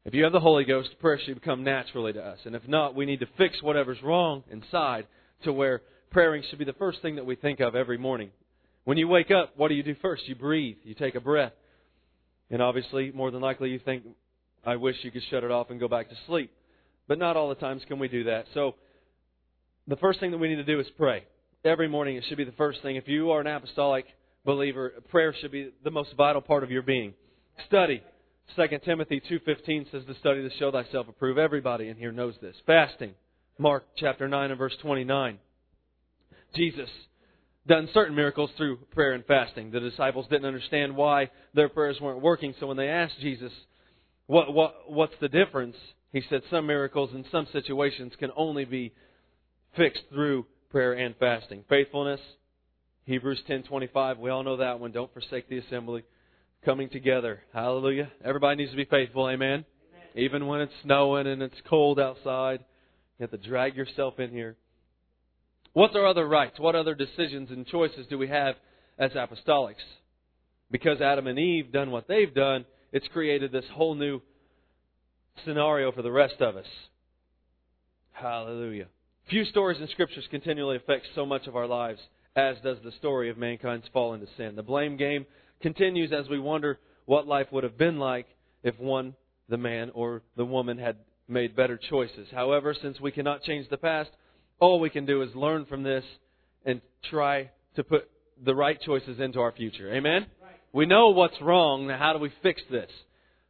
If 0.05 0.13
you 0.13 0.23
have 0.23 0.31
the 0.31 0.39
Holy 0.39 0.63
Ghost, 0.63 0.97
prayer 0.99 1.19
should 1.19 1.41
come 1.41 1.65
naturally 1.65 2.13
to 2.13 2.23
us. 2.23 2.39
And 2.45 2.55
if 2.55 2.65
not, 2.65 2.95
we 2.95 3.05
need 3.05 3.19
to 3.19 3.27
fix 3.37 3.61
whatever's 3.61 4.01
wrong 4.01 4.43
inside 4.49 5.05
to 5.43 5.53
where 5.53 5.81
praying 6.11 6.43
should 6.49 6.59
be 6.59 6.65
the 6.65 6.73
first 6.73 7.01
thing 7.01 7.15
that 7.15 7.25
we 7.25 7.35
think 7.35 7.59
of 7.59 7.75
every 7.75 7.97
morning. 7.97 8.31
When 8.85 8.97
you 8.97 9.07
wake 9.07 9.31
up, 9.31 9.53
what 9.57 9.67
do 9.67 9.75
you 9.75 9.83
do 9.83 9.95
first? 10.01 10.27
You 10.27 10.35
breathe. 10.35 10.77
You 10.83 10.93
take 10.93 11.15
a 11.15 11.19
breath. 11.19 11.51
And 12.49 12.61
obviously, 12.61 13.11
more 13.11 13.31
than 13.31 13.41
likely, 13.41 13.69
you 13.69 13.79
think, 13.79 14.03
I 14.65 14.77
wish 14.77 14.95
you 15.03 15.11
could 15.11 15.23
shut 15.29 15.43
it 15.43 15.51
off 15.51 15.69
and 15.69 15.79
go 15.79 15.87
back 15.87 16.09
to 16.09 16.15
sleep. 16.25 16.51
But 17.07 17.19
not 17.19 17.35
all 17.35 17.49
the 17.49 17.55
times 17.55 17.81
can 17.87 17.99
we 17.99 18.07
do 18.07 18.25
that. 18.25 18.45
So 18.53 18.75
the 19.87 19.97
first 19.97 20.19
thing 20.19 20.31
that 20.31 20.37
we 20.37 20.47
need 20.47 20.55
to 20.55 20.63
do 20.63 20.79
is 20.79 20.87
pray. 20.97 21.23
Every 21.65 21.87
morning 21.87 22.15
it 22.15 22.23
should 22.27 22.37
be 22.37 22.45
the 22.45 22.51
first 22.53 22.81
thing. 22.81 22.95
If 22.95 23.07
you 23.07 23.31
are 23.31 23.41
an 23.41 23.47
apostolic 23.47 24.05
believer, 24.45 24.93
prayer 25.09 25.35
should 25.39 25.51
be 25.51 25.71
the 25.83 25.91
most 25.91 26.09
vital 26.15 26.41
part 26.41 26.63
of 26.63 26.71
your 26.71 26.81
being. 26.81 27.13
Study. 27.67 28.01
2 28.55 28.63
Timothy 28.85 29.21
2.15 29.29 29.91
says 29.91 30.03
to 30.07 30.15
study 30.19 30.47
to 30.47 30.57
show 30.57 30.71
thyself 30.71 31.09
approved. 31.09 31.39
Everybody 31.39 31.89
in 31.89 31.97
here 31.97 32.13
knows 32.13 32.35
this. 32.41 32.55
Fasting. 32.65 33.13
Mark 33.59 33.85
chapter 33.97 34.27
9 34.27 34.51
and 34.51 34.57
verse 34.57 34.75
29. 34.81 35.39
Jesus 36.55 36.89
done 37.67 37.89
certain 37.93 38.15
miracles 38.15 38.49
through 38.55 38.77
prayer 38.93 39.13
and 39.13 39.25
fasting. 39.25 39.71
The 39.71 39.79
disciples 39.79 40.27
didn't 40.29 40.45
understand 40.45 40.95
why 40.95 41.29
their 41.53 41.69
prayers 41.69 41.97
weren't 41.99 42.21
working, 42.21 42.53
so 42.59 42.67
when 42.67 42.77
they 42.77 42.87
asked 42.87 43.19
Jesus, 43.19 43.51
what, 44.27 44.53
what, 44.53 44.91
what's 44.91 45.15
the 45.19 45.27
difference? 45.27 45.75
He 46.13 46.21
said 46.29 46.41
some 46.49 46.67
miracles 46.67 47.09
in 47.13 47.25
some 47.31 47.47
situations 47.51 48.13
can 48.19 48.31
only 48.35 48.65
be 48.65 48.93
fixed 49.75 50.03
through 50.09 50.45
prayer 50.69 50.93
and 50.93 51.15
fasting. 51.17 51.63
Faithfulness, 51.67 52.21
Hebrews 53.05 53.41
10:25, 53.49 54.19
we 54.19 54.29
all 54.29 54.43
know 54.43 54.57
that 54.57 54.79
one. 54.79 54.91
Don't 54.91 55.11
forsake 55.13 55.49
the 55.49 55.59
assembly, 55.59 56.03
coming 56.63 56.89
together. 56.89 57.41
Hallelujah. 57.53 58.11
Everybody 58.23 58.57
needs 58.57 58.71
to 58.71 58.77
be 58.77 58.85
faithful, 58.85 59.29
amen. 59.29 59.65
amen. 59.65 59.65
Even 60.15 60.47
when 60.47 60.61
it's 60.61 60.73
snowing 60.83 61.27
and 61.27 61.41
it's 61.41 61.55
cold 61.69 61.99
outside, 61.99 62.63
you 63.17 63.23
have 63.23 63.31
to 63.31 63.49
drag 63.49 63.75
yourself 63.75 64.19
in 64.19 64.29
here. 64.31 64.55
What's 65.73 65.95
our 65.95 66.07
other 66.07 66.27
rights? 66.27 66.59
What 66.59 66.75
other 66.75 66.95
decisions 66.95 67.49
and 67.51 67.65
choices 67.65 68.07
do 68.09 68.17
we 68.17 68.27
have 68.27 68.55
as 68.97 69.11
apostolics? 69.11 69.83
Because 70.71 71.01
Adam 71.01 71.27
and 71.27 71.39
Eve 71.39 71.71
done 71.71 71.91
what 71.91 72.07
they've 72.07 72.33
done, 72.33 72.65
it's 72.91 73.07
created 73.13 73.51
this 73.51 73.65
whole 73.73 73.95
new 73.95 74.21
scenario 75.45 75.91
for 75.91 76.01
the 76.01 76.11
rest 76.11 76.41
of 76.41 76.55
us. 76.55 76.65
Hallelujah. 78.11 78.87
Few 79.29 79.45
stories 79.45 79.79
in 79.79 79.87
Scriptures 79.89 80.27
continually 80.31 80.77
affect 80.77 81.05
so 81.13 81.25
much 81.25 81.47
of 81.47 81.55
our 81.55 81.67
lives 81.67 81.99
as 82.35 82.55
does 82.63 82.77
the 82.83 82.91
story 82.93 83.29
of 83.29 83.37
mankind's 83.37 83.87
fall 83.91 84.13
into 84.13 84.27
sin. 84.37 84.55
The 84.55 84.63
blame 84.63 84.95
game 84.95 85.25
continues 85.61 86.11
as 86.11 86.29
we 86.29 86.39
wonder 86.39 86.79
what 87.05 87.27
life 87.27 87.47
would 87.51 87.63
have 87.63 87.77
been 87.77 87.97
like 87.97 88.27
if 88.63 88.79
one, 88.79 89.15
the 89.49 89.57
man 89.57 89.91
or 89.93 90.21
the 90.35 90.45
woman, 90.45 90.77
had 90.77 90.97
made 91.27 91.55
better 91.55 91.79
choices. 91.89 92.27
However, 92.31 92.75
since 92.79 92.99
we 92.99 93.11
cannot 93.11 93.43
change 93.43 93.69
the 93.69 93.77
past, 93.77 94.09
all 94.59 94.79
we 94.79 94.89
can 94.89 95.05
do 95.05 95.21
is 95.21 95.29
learn 95.35 95.65
from 95.65 95.83
this 95.83 96.03
and 96.65 96.81
try 97.09 97.49
to 97.75 97.83
put 97.83 98.09
the 98.43 98.55
right 98.55 98.79
choices 98.81 99.19
into 99.19 99.39
our 99.39 99.51
future. 99.51 99.93
Amen? 99.93 100.25
Right. 100.41 100.55
We 100.73 100.85
know 100.85 101.09
what's 101.09 101.39
wrong. 101.41 101.87
Now, 101.87 101.97
how 101.97 102.13
do 102.13 102.19
we 102.19 102.31
fix 102.43 102.61
this? 102.69 102.89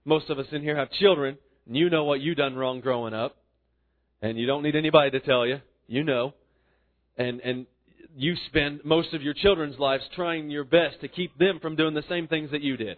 Most 0.06 0.30
of 0.30 0.40
us 0.40 0.48
in 0.52 0.62
here 0.62 0.78
have 0.78 0.92
children, 0.92 1.38
and 1.66 1.76
you 1.76 1.90
know 1.90 2.06
what 2.06 2.22
you 2.22 2.36
done 2.36 2.56
wrong 2.56 2.80
growing 2.80 3.14
up, 3.14 3.36
and 4.22 4.38
you 4.38 4.48
don't 4.48 4.64
need 4.64 4.76
anybody 4.76 5.12
to 5.12 5.20
tell 5.20 5.46
you. 5.46 5.60
You 5.88 6.04
know, 6.04 6.34
and 7.18 7.40
and 7.42 7.66
you 8.16 8.36
spend 8.48 8.84
most 8.84 9.14
of 9.14 9.22
your 9.22 9.34
children's 9.34 9.78
lives 9.80 10.04
trying 10.16 10.50
your 10.50 10.64
best 10.64 11.02
to 11.02 11.08
keep 11.08 11.38
them 11.38 11.60
from 11.62 11.76
doing 11.76 11.94
the 11.94 12.04
same 12.10 12.28
things 12.28 12.52
that 12.52 12.62
you 12.62 12.78
did. 12.78 12.98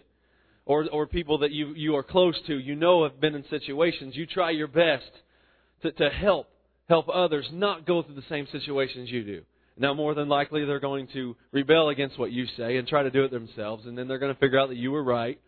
Or, 0.70 0.88
or 0.92 1.08
people 1.08 1.38
that 1.38 1.50
you, 1.50 1.74
you 1.74 1.96
are 1.96 2.04
close 2.04 2.36
to, 2.46 2.56
you 2.56 2.76
know 2.76 3.02
have 3.02 3.20
been 3.20 3.34
in 3.34 3.44
situations. 3.50 4.14
You 4.14 4.24
try 4.24 4.50
your 4.50 4.68
best 4.68 5.10
to, 5.82 5.90
to 5.90 6.10
help, 6.10 6.46
help 6.88 7.08
others 7.12 7.44
not 7.52 7.88
go 7.88 8.04
through 8.04 8.14
the 8.14 8.22
same 8.28 8.46
situations 8.52 9.10
you 9.10 9.24
do. 9.24 9.42
Now, 9.76 9.94
more 9.94 10.14
than 10.14 10.28
likely, 10.28 10.64
they're 10.64 10.78
going 10.78 11.08
to 11.12 11.34
rebel 11.50 11.88
against 11.88 12.20
what 12.20 12.30
you 12.30 12.46
say 12.56 12.76
and 12.76 12.86
try 12.86 13.02
to 13.02 13.10
do 13.10 13.24
it 13.24 13.32
themselves, 13.32 13.84
and 13.84 13.98
then 13.98 14.06
they're 14.06 14.20
going 14.20 14.32
to 14.32 14.38
figure 14.38 14.60
out 14.60 14.68
that 14.68 14.76
you 14.76 14.92
were 14.92 15.02
right. 15.02 15.40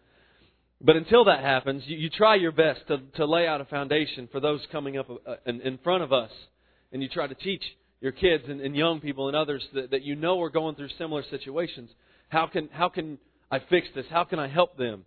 But 0.80 0.96
until 0.96 1.26
that 1.26 1.38
happens, 1.38 1.84
you, 1.86 1.98
you 1.98 2.10
try 2.10 2.34
your 2.34 2.50
best 2.50 2.80
to, 2.88 2.98
to 3.14 3.24
lay 3.24 3.46
out 3.46 3.60
a 3.60 3.64
foundation 3.66 4.28
for 4.32 4.40
those 4.40 4.58
coming 4.72 4.98
up 4.98 5.08
uh, 5.08 5.36
in, 5.46 5.60
in 5.60 5.78
front 5.84 6.02
of 6.02 6.12
us, 6.12 6.32
and 6.90 7.00
you 7.00 7.08
try 7.08 7.28
to 7.28 7.36
teach 7.36 7.62
your 8.00 8.10
kids 8.10 8.42
and, 8.48 8.60
and 8.60 8.74
young 8.74 8.98
people 8.98 9.28
and 9.28 9.36
others 9.36 9.62
that, 9.72 9.92
that 9.92 10.02
you 10.02 10.16
know 10.16 10.42
are 10.42 10.50
going 10.50 10.74
through 10.74 10.88
similar 10.98 11.22
situations. 11.30 11.90
How 12.28 12.48
can, 12.48 12.68
how 12.72 12.88
can 12.88 13.18
I 13.52 13.60
fix 13.70 13.86
this? 13.94 14.06
How 14.10 14.24
can 14.24 14.40
I 14.40 14.48
help 14.48 14.76
them? 14.76 15.04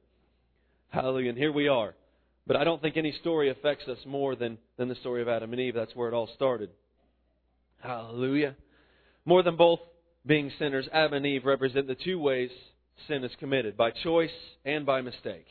Hallelujah. 0.89 1.29
And 1.29 1.37
here 1.37 1.51
we 1.51 1.67
are. 1.67 1.93
But 2.47 2.57
I 2.57 2.63
don't 2.63 2.81
think 2.81 2.97
any 2.97 3.13
story 3.21 3.49
affects 3.49 3.87
us 3.87 3.97
more 4.05 4.35
than, 4.35 4.57
than 4.77 4.87
the 4.87 4.95
story 4.95 5.21
of 5.21 5.27
Adam 5.27 5.51
and 5.51 5.59
Eve. 5.59 5.73
That's 5.75 5.95
where 5.95 6.07
it 6.07 6.13
all 6.13 6.29
started. 6.35 6.69
Hallelujah. 7.81 8.55
More 9.25 9.43
than 9.43 9.55
both 9.55 9.79
being 10.25 10.51
sinners, 10.59 10.87
Adam 10.93 11.13
and 11.13 11.25
Eve 11.25 11.45
represent 11.45 11.87
the 11.87 11.95
two 11.95 12.19
ways 12.19 12.49
sin 13.07 13.23
is 13.23 13.31
committed 13.39 13.75
by 13.75 13.91
choice 13.91 14.29
and 14.63 14.85
by 14.85 15.01
mistake. 15.01 15.45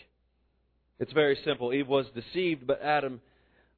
It's 0.99 1.12
very 1.12 1.38
simple. 1.45 1.73
Eve 1.73 1.88
was 1.88 2.07
deceived, 2.14 2.67
but 2.67 2.81
Adam 2.83 3.21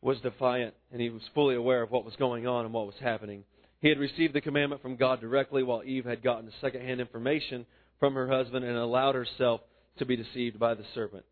was 0.01 0.21
defiant, 0.21 0.75
and 0.93 1.01
he 1.01 1.11
was 1.11 1.23
fully 1.35 1.55
aware 1.57 1.83
of 1.83 1.91
what 1.91 2.05
was 2.05 2.15
going 2.17 2.47
on 2.47 2.65
and 2.65 2.75
what 2.75 2.87
was 2.87 2.95
happening. 3.01 3.45
He 3.81 3.89
had 3.89 3.99
received 3.99 4.35
the 4.35 4.41
commandment 4.41 4.83
from 4.83 4.97
God 4.97 5.21
directly, 5.21 5.63
while 5.63 5.83
Eve 5.83 6.05
had 6.05 6.23
gotten 6.23 6.51
secondhand 6.61 7.01
information 7.01 7.67
from 7.99 8.15
her 8.15 8.29
husband 8.29 8.65
and 8.65 8.77
allowed 8.77 9.15
herself 9.15 9.63
to 9.99 10.07
be 10.07 10.17
deceived 10.17 10.59
by 10.59 10.75
the 10.75 10.85
serpent. 10.95 11.25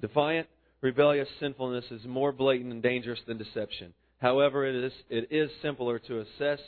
Defiant, 0.00 0.48
rebellious 0.80 1.28
sinfulness 1.40 1.84
is 1.90 2.04
more 2.04 2.32
blatant 2.32 2.72
and 2.72 2.82
dangerous 2.82 3.20
than 3.26 3.38
deception. 3.38 3.94
However, 4.18 4.66
it 4.66 4.74
is, 4.74 4.92
it 5.08 5.28
is 5.30 5.50
simpler 5.62 5.98
to 5.98 6.20
assess 6.20 6.60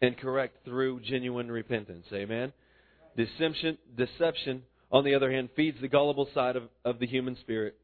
and 0.00 0.16
correct 0.16 0.64
through 0.64 1.00
genuine 1.00 1.50
repentance. 1.50 2.06
Amen? 2.12 2.52
Deception, 3.16 3.78
deception, 3.96 4.62
on 4.90 5.04
the 5.04 5.14
other 5.14 5.30
hand, 5.30 5.50
feeds 5.56 5.80
the 5.80 5.88
gullible 5.88 6.28
side 6.34 6.56
of, 6.56 6.64
of 6.84 6.98
the 6.98 7.06
human 7.06 7.36
spirit, 7.40 7.76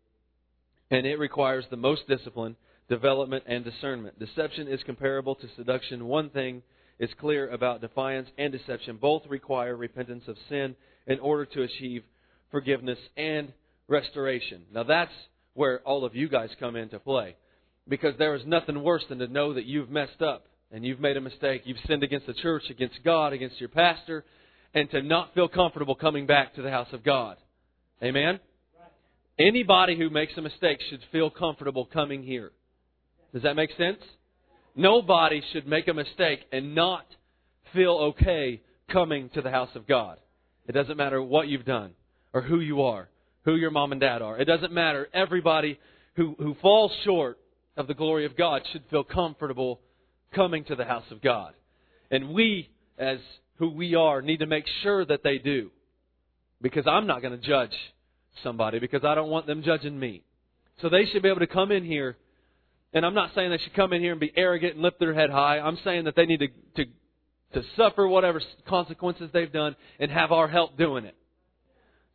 and 0.91 1.07
it 1.07 1.19
requires 1.19 1.65
the 1.71 1.77
most 1.77 2.03
discipline 2.09 2.57
development, 2.91 3.45
and 3.47 3.65
discernment. 3.65 4.19
Deception 4.19 4.69
is 4.69 4.83
comparable 4.83 5.37
to 5.37 5.49
seduction. 5.57 6.07
One 6.07 6.29
thing 6.29 6.63
is 6.99 7.09
clear 7.19 7.49
about 7.49 7.81
defiance 7.81 8.29
and 8.37 8.53
deception. 8.53 8.99
Both 9.01 9.23
require 9.29 9.77
repentance 9.77 10.25
of 10.27 10.37
sin 10.51 10.75
in 11.07 11.21
order 11.21 11.47
to 11.47 11.63
achieve 11.63 12.03
forgiveness 12.51 12.99
and 13.17 13.53
restoration. 13.91 14.63
Now 14.73 14.85
that's 14.85 15.13
where 15.55 15.81
all 15.81 16.07
of 16.07 16.15
you 16.15 16.29
guys 16.29 16.49
come 16.59 16.77
into 16.77 16.99
play. 16.99 17.37
Because 17.87 18.15
there 18.19 18.35
is 18.35 18.43
nothing 18.47 18.83
worse 18.83 19.03
than 19.09 19.19
to 19.19 19.27
know 19.27 19.53
that 19.55 19.67
you've 19.67 19.91
messed 19.91 20.23
up 20.23 20.47
and 20.71 20.85
you've 20.85 21.01
made 21.01 21.17
a 21.17 21.21
mistake. 21.21 21.63
You've 21.65 21.77
sinned 21.87 22.03
against 22.03 22.27
the 22.27 22.35
church, 22.35 22.63
against 22.71 23.03
God, 23.05 23.33
against 23.33 23.61
your 23.61 23.69
pastor, 23.69 24.25
and 24.73 24.89
to 24.91 25.03
not 25.03 25.35
feel 25.35 25.49
comfortable 25.49 25.97
coming 25.97 26.27
back 26.27 26.55
to 26.55 26.63
the 26.63 26.71
house 26.71 26.89
of 26.93 27.03
God. 27.03 27.37
Amen? 28.03 28.39
Anybody 29.39 29.99
who 29.99 30.09
makes 30.09 30.33
a 30.37 30.43
mistake 30.43 30.79
should 30.89 31.01
feel 31.11 31.31
comfortable 31.31 31.87
coming 31.87 32.23
here. 32.23 32.53
Does 33.33 33.43
that 33.43 33.57
make 33.57 33.71
sense? 33.77 33.99
Nobody 34.77 35.43
should 35.53 35.67
make 35.67 35.89
a 35.89 35.95
mistake 35.95 36.41
and 36.53 36.75
not 36.75 37.07
feel 37.73 38.15
okay 38.17 38.61
coming 38.91 39.31
to 39.31 39.43
the 39.43 39.51
house 39.51 39.71
of 39.75 39.87
God. 39.87 40.19
It 40.67 40.73
doesn't 40.73 40.97
matter 40.97 41.23
what 41.23 41.49
you've 41.49 41.65
done 41.65 41.93
or 42.33 42.43
who 42.43 42.61
you 42.61 42.83
are, 42.83 43.09
who 43.45 43.57
your 43.57 43.71
mom 43.71 43.93
and 43.93 44.01
dad 44.01 44.23
are. 44.23 44.39
It 44.39 44.45
doesn't 44.45 44.73
matter. 44.73 45.09
Everybody 45.13 45.79
who, 46.17 46.35
who 46.39 46.55
falls 46.61 46.93
short 47.05 47.39
of 47.77 47.87
the 47.87 47.95
glory 47.95 48.27
of 48.27 48.37
God 48.37 48.63
should 48.73 48.83
feel 48.91 49.05
comfortable 49.05 49.81
coming 50.35 50.65
to 50.65 50.77
the 50.77 50.85
house 50.85 51.05
of 51.11 51.23
God. 51.23 51.55
And 52.11 52.31
we, 52.31 52.69
as 52.99 53.19
who 53.57 53.71
we 53.71 53.95
are, 53.95 54.23
need 54.23 54.39
to 54.39 54.47
make 54.47 54.65
sure 54.83 55.05
that 55.05 55.23
they 55.23 55.39
do. 55.39 55.71
Because 56.61 56.87
I'm 56.87 57.07
not 57.07 57.23
going 57.23 57.39
to 57.39 57.47
judge 57.47 57.75
somebody 58.43 58.79
because 58.79 59.05
I 59.05 59.15
don't 59.15 59.31
want 59.31 59.47
them 59.47 59.63
judging 59.63 59.99
me. 59.99 60.23
So 60.83 60.89
they 60.89 61.07
should 61.07 61.23
be 61.23 61.29
able 61.29 61.41
to 61.41 61.47
come 61.47 61.73
in 61.73 61.85
here 61.85 62.17
and 62.93 63.07
I'm 63.07 63.15
not 63.15 63.31
saying 63.35 63.51
they 63.51 63.59
should 63.59 63.75
come 63.75 63.93
in 63.93 64.03
here 64.03 64.13
and 64.13 64.21
be 64.21 64.33
arrogant 64.37 64.75
and 64.75 64.83
lift 64.83 64.99
their 64.99 65.15
head 65.15 65.31
high. 65.31 65.59
I'm 65.59 65.79
saying 65.85 66.05
that 66.05 66.17
they 66.17 66.27
need 66.27 66.41
to, 66.41 66.49
to, 66.77 66.91
to 67.55 67.69
suffer 67.77 68.07
whatever 68.07 68.43
consequences 68.69 69.31
they've 69.33 69.53
done 69.53 69.77
and 70.01 70.11
have 70.11 70.33
our 70.33 70.49
help 70.49 70.77
doing 70.77 71.05
it. 71.05 71.17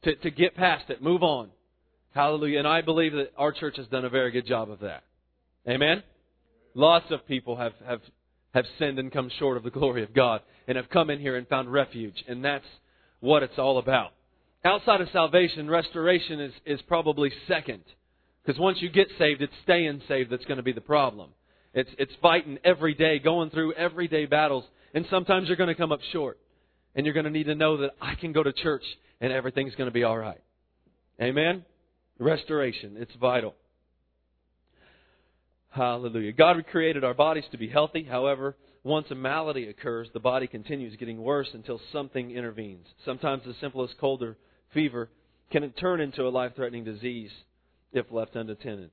To, 0.05 0.15
to 0.15 0.31
get 0.31 0.55
past 0.55 0.89
it, 0.89 1.01
move 1.01 1.23
on. 1.23 1.49
Hallelujah. 2.13 2.59
And 2.59 2.67
I 2.67 2.81
believe 2.81 3.11
that 3.13 3.31
our 3.37 3.51
church 3.51 3.75
has 3.77 3.87
done 3.87 4.05
a 4.05 4.09
very 4.09 4.31
good 4.31 4.47
job 4.47 4.69
of 4.69 4.79
that. 4.79 5.03
Amen? 5.67 6.03
Lots 6.75 7.05
of 7.09 7.27
people 7.27 7.57
have, 7.57 7.73
have, 7.85 8.01
have 8.53 8.65
sinned 8.79 8.99
and 8.99 9.11
come 9.11 9.29
short 9.39 9.57
of 9.57 9.63
the 9.63 9.71
glory 9.71 10.03
of 10.03 10.13
God 10.13 10.41
and 10.67 10.77
have 10.77 10.89
come 10.89 11.09
in 11.09 11.19
here 11.19 11.35
and 11.35 11.47
found 11.47 11.71
refuge. 11.71 12.23
And 12.27 12.45
that's 12.45 12.65
what 13.19 13.43
it's 13.43 13.57
all 13.57 13.79
about. 13.79 14.11
Outside 14.63 15.01
of 15.01 15.09
salvation, 15.11 15.69
restoration 15.69 16.39
is, 16.39 16.53
is 16.65 16.79
probably 16.87 17.31
second. 17.47 17.83
Because 18.43 18.59
once 18.59 18.77
you 18.81 18.89
get 18.89 19.07
saved, 19.17 19.41
it's 19.41 19.53
staying 19.63 20.01
saved 20.07 20.31
that's 20.31 20.45
going 20.45 20.57
to 20.57 20.63
be 20.63 20.71
the 20.71 20.81
problem. 20.81 21.31
It's, 21.73 21.89
it's 21.97 22.13
fighting 22.21 22.59
every 22.63 22.93
day, 22.93 23.19
going 23.19 23.49
through 23.49 23.73
everyday 23.73 24.27
battles. 24.27 24.65
And 24.93 25.05
sometimes 25.09 25.47
you're 25.47 25.57
going 25.57 25.67
to 25.67 25.75
come 25.75 25.91
up 25.91 26.01
short. 26.13 26.37
And 26.95 27.05
you're 27.05 27.13
going 27.13 27.25
to 27.25 27.31
need 27.31 27.47
to 27.47 27.55
know 27.55 27.77
that 27.77 27.91
I 27.99 28.15
can 28.15 28.31
go 28.31 28.43
to 28.43 28.53
church 28.53 28.83
and 29.21 29.31
everything's 29.31 29.75
going 29.75 29.89
to 29.89 29.93
be 29.93 30.03
all 30.03 30.17
right. 30.17 30.41
Amen? 31.21 31.63
Restoration. 32.19 32.95
It's 32.97 33.13
vital. 33.19 33.55
Hallelujah. 35.69 36.31
God 36.31 36.63
created 36.71 37.03
our 37.03 37.13
bodies 37.13 37.43
to 37.51 37.57
be 37.57 37.67
healthy. 37.67 38.03
However, 38.03 38.55
once 38.83 39.07
a 39.11 39.15
malady 39.15 39.67
occurs, 39.67 40.07
the 40.13 40.19
body 40.19 40.47
continues 40.47 40.95
getting 40.95 41.21
worse 41.21 41.49
until 41.53 41.81
something 41.91 42.31
intervenes. 42.31 42.85
Sometimes 43.03 43.43
the 43.45 43.55
simplest 43.59 43.95
cold 43.99 44.23
or 44.23 44.37
fever 44.73 45.09
can 45.51 45.69
turn 45.71 45.99
into 45.99 46.23
a 46.23 46.29
life 46.29 46.53
threatening 46.55 46.83
disease 46.83 47.31
if 47.91 48.05
left 48.11 48.35
unattended. 48.35 48.91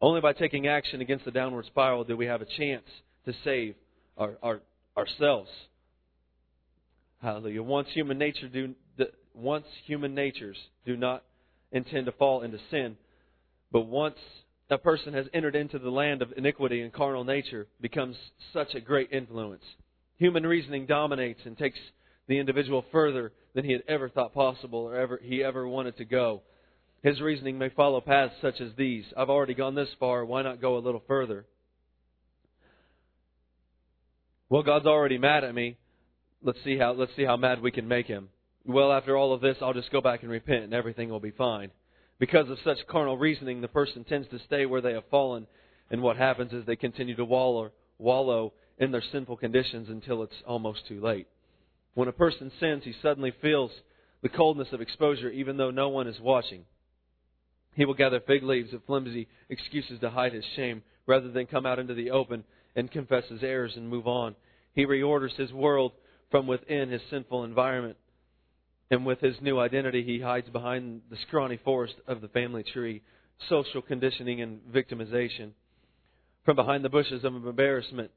Only 0.00 0.20
by 0.20 0.32
taking 0.32 0.66
action 0.66 1.00
against 1.00 1.24
the 1.24 1.30
downward 1.30 1.66
spiral 1.66 2.04
do 2.04 2.16
we 2.16 2.26
have 2.26 2.42
a 2.42 2.46
chance 2.58 2.84
to 3.24 3.32
save 3.42 3.74
our, 4.18 4.36
our, 4.42 4.60
ourselves. 4.96 5.48
Hallelujah. 7.22 7.62
Once 7.62 7.88
human 7.94 8.18
nature 8.18 8.48
do 8.48 8.74
once 9.34 9.66
human 9.86 10.14
natures 10.14 10.56
do 10.86 10.96
not 10.96 11.24
intend 11.72 12.06
to 12.06 12.12
fall 12.12 12.42
into 12.42 12.58
sin, 12.70 12.96
but 13.72 13.86
once 13.86 14.16
a 14.70 14.78
person 14.78 15.12
has 15.12 15.26
entered 15.34 15.56
into 15.56 15.78
the 15.78 15.90
land 15.90 16.22
of 16.22 16.32
iniquity 16.36 16.80
and 16.80 16.92
carnal 16.92 17.24
nature 17.24 17.66
becomes 17.80 18.16
such 18.52 18.74
a 18.74 18.80
great 18.80 19.12
influence. 19.12 19.64
Human 20.16 20.46
reasoning 20.46 20.86
dominates 20.86 21.40
and 21.44 21.58
takes 21.58 21.78
the 22.28 22.38
individual 22.38 22.84
further 22.92 23.32
than 23.54 23.64
he 23.64 23.72
had 23.72 23.82
ever 23.88 24.08
thought 24.08 24.32
possible 24.32 24.80
or 24.80 24.96
ever 24.96 25.20
he 25.22 25.42
ever 25.42 25.68
wanted 25.68 25.96
to 25.98 26.04
go. 26.04 26.42
His 27.02 27.20
reasoning 27.20 27.58
may 27.58 27.68
follow 27.68 28.00
paths 28.00 28.34
such 28.40 28.60
as 28.60 28.70
these. 28.76 29.04
I've 29.16 29.28
already 29.28 29.54
gone 29.54 29.74
this 29.74 29.90
far, 30.00 30.24
why 30.24 30.42
not 30.42 30.60
go 30.60 30.78
a 30.78 30.80
little 30.80 31.02
further? 31.06 31.44
Well, 34.48 34.62
God's 34.62 34.86
already 34.86 35.18
mad 35.18 35.44
at 35.44 35.54
me. 35.54 35.76
Let's 36.42 36.58
see 36.64 36.78
how 36.78 36.92
let's 36.92 37.12
see 37.16 37.24
how 37.24 37.36
mad 37.36 37.60
we 37.60 37.70
can 37.70 37.88
make 37.88 38.06
him. 38.06 38.28
Well, 38.66 38.92
after 38.92 39.16
all 39.16 39.34
of 39.34 39.42
this, 39.42 39.56
I'll 39.60 39.74
just 39.74 39.92
go 39.92 40.00
back 40.00 40.22
and 40.22 40.30
repent 40.30 40.64
and 40.64 40.74
everything 40.74 41.10
will 41.10 41.20
be 41.20 41.30
fine. 41.30 41.70
Because 42.18 42.48
of 42.48 42.58
such 42.64 42.86
carnal 42.88 43.18
reasoning, 43.18 43.60
the 43.60 43.68
person 43.68 44.04
tends 44.04 44.28
to 44.28 44.38
stay 44.46 44.66
where 44.66 44.80
they 44.80 44.94
have 44.94 45.04
fallen, 45.10 45.46
and 45.90 46.00
what 46.00 46.16
happens 46.16 46.52
is 46.52 46.64
they 46.64 46.76
continue 46.76 47.16
to 47.16 47.24
wallow, 47.24 47.72
wallow 47.98 48.52
in 48.78 48.90
their 48.90 49.02
sinful 49.12 49.36
conditions 49.36 49.88
until 49.88 50.22
it's 50.22 50.42
almost 50.46 50.86
too 50.88 51.00
late. 51.00 51.26
When 51.94 52.08
a 52.08 52.12
person 52.12 52.50
sins, 52.58 52.82
he 52.84 52.94
suddenly 53.02 53.32
feels 53.42 53.70
the 54.22 54.28
coldness 54.28 54.68
of 54.72 54.80
exposure 54.80 55.28
even 55.30 55.56
though 55.56 55.70
no 55.70 55.90
one 55.90 56.08
is 56.08 56.18
watching. 56.20 56.64
He 57.74 57.84
will 57.84 57.94
gather 57.94 58.20
fig 58.20 58.42
leaves 58.42 58.72
of 58.72 58.84
flimsy 58.84 59.28
excuses 59.48 60.00
to 60.00 60.10
hide 60.10 60.32
his 60.32 60.44
shame 60.56 60.82
rather 61.06 61.30
than 61.30 61.46
come 61.46 61.66
out 61.66 61.78
into 61.78 61.94
the 61.94 62.10
open 62.10 62.44
and 62.74 62.90
confess 62.90 63.24
his 63.28 63.42
errors 63.42 63.74
and 63.76 63.88
move 63.88 64.06
on. 64.06 64.34
He 64.72 64.86
reorders 64.86 65.36
his 65.36 65.52
world 65.52 65.92
from 66.30 66.46
within 66.46 66.88
his 66.88 67.02
sinful 67.10 67.44
environment. 67.44 67.96
And 68.90 69.06
with 69.06 69.20
his 69.20 69.36
new 69.40 69.58
identity, 69.58 70.04
he 70.04 70.20
hides 70.20 70.48
behind 70.50 71.02
the 71.10 71.16
scrawny 71.26 71.58
forest 71.64 71.94
of 72.06 72.20
the 72.20 72.28
family 72.28 72.62
tree, 72.62 73.02
social 73.48 73.82
conditioning 73.82 74.40
and 74.40 74.60
victimization. 74.72 75.50
From 76.44 76.56
behind 76.56 76.84
the 76.84 76.90
bushes 76.90 77.24
of 77.24 77.34
embarrassment, 77.34 78.10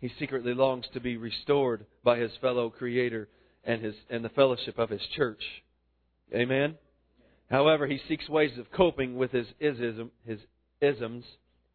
he 0.00 0.10
secretly 0.18 0.54
longs 0.54 0.86
to 0.92 1.00
be 1.00 1.16
restored 1.16 1.86
by 2.04 2.18
his 2.18 2.30
fellow 2.40 2.70
creator 2.70 3.28
and 3.64 3.82
his 3.82 3.94
and 4.08 4.24
the 4.24 4.30
fellowship 4.30 4.78
of 4.78 4.90
his 4.90 5.02
church. 5.16 5.42
Amen. 6.34 6.76
However, 7.50 7.86
he 7.86 8.00
seeks 8.08 8.28
ways 8.28 8.56
of 8.58 8.70
coping 8.70 9.16
with 9.16 9.32
his 9.32 9.46
ism, 9.58 10.10
his 10.24 10.38
isms, 10.80 11.24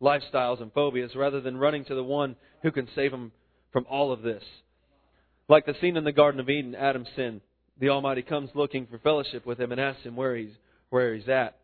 lifestyles, 0.02 0.62
and 0.62 0.72
phobias 0.74 1.16
rather 1.16 1.42
than 1.42 1.58
running 1.58 1.86
to 1.86 1.96
the 1.96 2.04
one 2.04 2.36
who 2.64 2.72
can 2.72 2.88
save 2.96 3.12
him 3.12 3.32
from 3.72 3.86
all 3.90 4.12
of 4.12 4.22
this. 4.22 4.44
Like 5.48 5.66
the 5.66 5.76
scene 5.82 5.98
in 5.98 6.04
the 6.04 6.12
Garden 6.12 6.40
of 6.40 6.50
Eden, 6.50 6.76
Adam 6.76 7.06
sinned. 7.16 7.42
The 7.80 7.90
Almighty 7.90 8.22
comes 8.22 8.50
looking 8.54 8.88
for 8.88 9.00
fellowship 9.00 9.46
with 9.46 9.60
him 9.60 9.72
and 9.72 9.82
asks 9.82 10.04
him 10.04 10.16
where 10.16 10.36
he's 10.36 10.54
where 10.90 11.14
he's 11.14 11.28
at. 11.28 11.58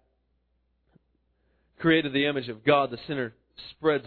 Created 1.79 2.13
the 2.13 2.25
image 2.25 2.49
of 2.49 2.65
God, 2.65 2.91
the 2.91 2.97
sinner 3.07 3.33
spreads 3.71 4.05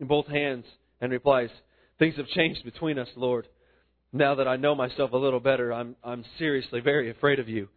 both 0.00 0.26
hands 0.26 0.64
and 1.00 1.12
replies, 1.12 1.50
Things 1.98 2.16
have 2.16 2.28
changed 2.28 2.64
between 2.64 2.98
us, 2.98 3.08
Lord. 3.16 3.46
Now 4.12 4.36
that 4.36 4.48
I 4.48 4.56
know 4.56 4.74
myself 4.74 5.12
a 5.12 5.16
little 5.16 5.40
better, 5.40 5.72
I'm 5.72 5.96
I'm 6.02 6.24
seriously 6.38 6.80
very 6.80 7.10
afraid 7.10 7.38
of 7.38 7.48
you 7.48 7.68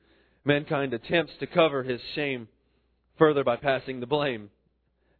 mankind 0.45 0.93
attempts 0.93 1.33
to 1.39 1.47
cover 1.47 1.83
his 1.83 2.01
shame 2.15 2.47
further 3.17 3.43
by 3.43 3.55
passing 3.55 3.99
the 3.99 4.05
blame. 4.05 4.49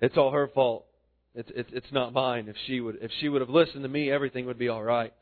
It's 0.02 0.18
all 0.18 0.32
her 0.32 0.50
fault. 0.54 0.86
It's, 1.36 1.50
it's, 1.56 1.70
it's 1.74 1.92
not 1.92 2.14
mine. 2.14 2.48
If 2.48 2.56
she 2.68 2.80
would, 2.80 2.98
if 3.02 3.12
she 3.20 3.30
would 3.30 3.42
have 3.42 3.50
listened 3.50 3.84
to 3.84 3.90
me, 3.90 4.12
everything 4.12 4.46
would 4.46 4.60
be 4.60 4.70
all 4.70 4.84
right. 4.84 5.14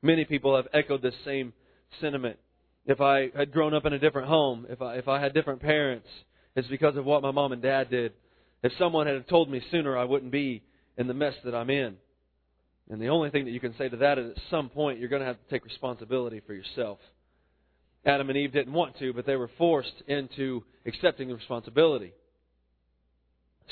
Many 0.00 0.24
people 0.24 0.56
have 0.56 0.66
echoed 0.72 1.02
this 1.02 1.14
same 1.24 1.52
sentiment. 2.00 2.38
If 2.86 3.00
I 3.00 3.30
had 3.36 3.52
grown 3.52 3.74
up 3.74 3.86
in 3.86 3.92
a 3.92 3.98
different 3.98 4.28
home, 4.28 4.66
if 4.68 4.82
I, 4.82 4.96
if 4.96 5.08
I 5.08 5.20
had 5.20 5.34
different 5.34 5.60
parents, 5.60 6.08
it's 6.56 6.68
because 6.68 6.96
of 6.96 7.04
what 7.04 7.22
my 7.22 7.30
mom 7.30 7.52
and 7.52 7.62
dad 7.62 7.90
did. 7.90 8.12
If 8.62 8.72
someone 8.78 9.06
had 9.06 9.28
told 9.28 9.50
me 9.50 9.62
sooner, 9.70 9.96
I 9.96 10.04
wouldn't 10.04 10.32
be 10.32 10.62
in 10.96 11.06
the 11.06 11.14
mess 11.14 11.34
that 11.44 11.54
I'm 11.54 11.70
in. 11.70 11.96
And 12.90 13.00
the 13.00 13.08
only 13.08 13.30
thing 13.30 13.44
that 13.44 13.52
you 13.52 13.60
can 13.60 13.74
say 13.78 13.88
to 13.88 13.96
that 13.98 14.18
is 14.18 14.32
at 14.32 14.42
some 14.50 14.68
point 14.68 14.98
you're 14.98 15.08
going 15.08 15.22
to 15.22 15.26
have 15.26 15.42
to 15.42 15.50
take 15.50 15.64
responsibility 15.64 16.42
for 16.46 16.54
yourself. 16.54 16.98
Adam 18.04 18.28
and 18.28 18.36
Eve 18.36 18.52
didn't 18.52 18.72
want 18.72 18.98
to, 18.98 19.12
but 19.12 19.26
they 19.26 19.36
were 19.36 19.50
forced 19.56 20.02
into 20.08 20.64
accepting 20.86 21.28
the 21.28 21.34
responsibility. 21.34 22.12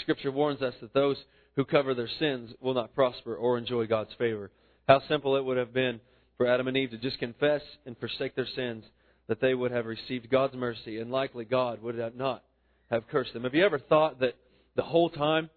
Scripture 0.01 0.31
warns 0.31 0.63
us 0.63 0.75
that 0.81 0.95
those 0.95 1.17
who 1.57 1.65
cover 1.65 1.95
their 1.95 2.09
sins 2.21 2.53
will 2.61 2.75
not 2.75 2.95
prosper 2.95 3.35
or 3.35 3.59
enjoy 3.59 3.87
God's 3.87 4.15
favor. 4.19 4.53
How 4.87 5.03
simple 5.09 5.37
it 5.37 5.45
would 5.45 5.57
have 5.57 5.75
been 5.75 6.01
for 6.37 6.47
Adam 6.47 6.69
and 6.69 6.77
Eve 6.77 6.91
to 6.91 6.99
just 6.99 7.19
confess 7.19 7.61
and 7.85 7.99
forsake 7.99 8.37
their 8.37 8.47
sins, 8.55 8.85
that 9.31 9.41
they 9.41 9.55
would 9.55 9.71
have 9.71 9.87
received 9.87 10.29
God's 10.29 10.57
mercy, 10.57 10.99
and 10.99 11.13
likely 11.13 11.45
God 11.45 11.81
would 11.83 11.97
have 11.97 12.17
not 12.17 12.43
have 12.91 13.07
cursed 13.07 13.33
them. 13.33 13.45
Have 13.45 13.55
you 13.55 13.65
ever 13.65 13.79
thought 13.79 14.19
that 14.19 14.35
the 14.75 14.83
whole 14.83 15.09
time 15.09 15.49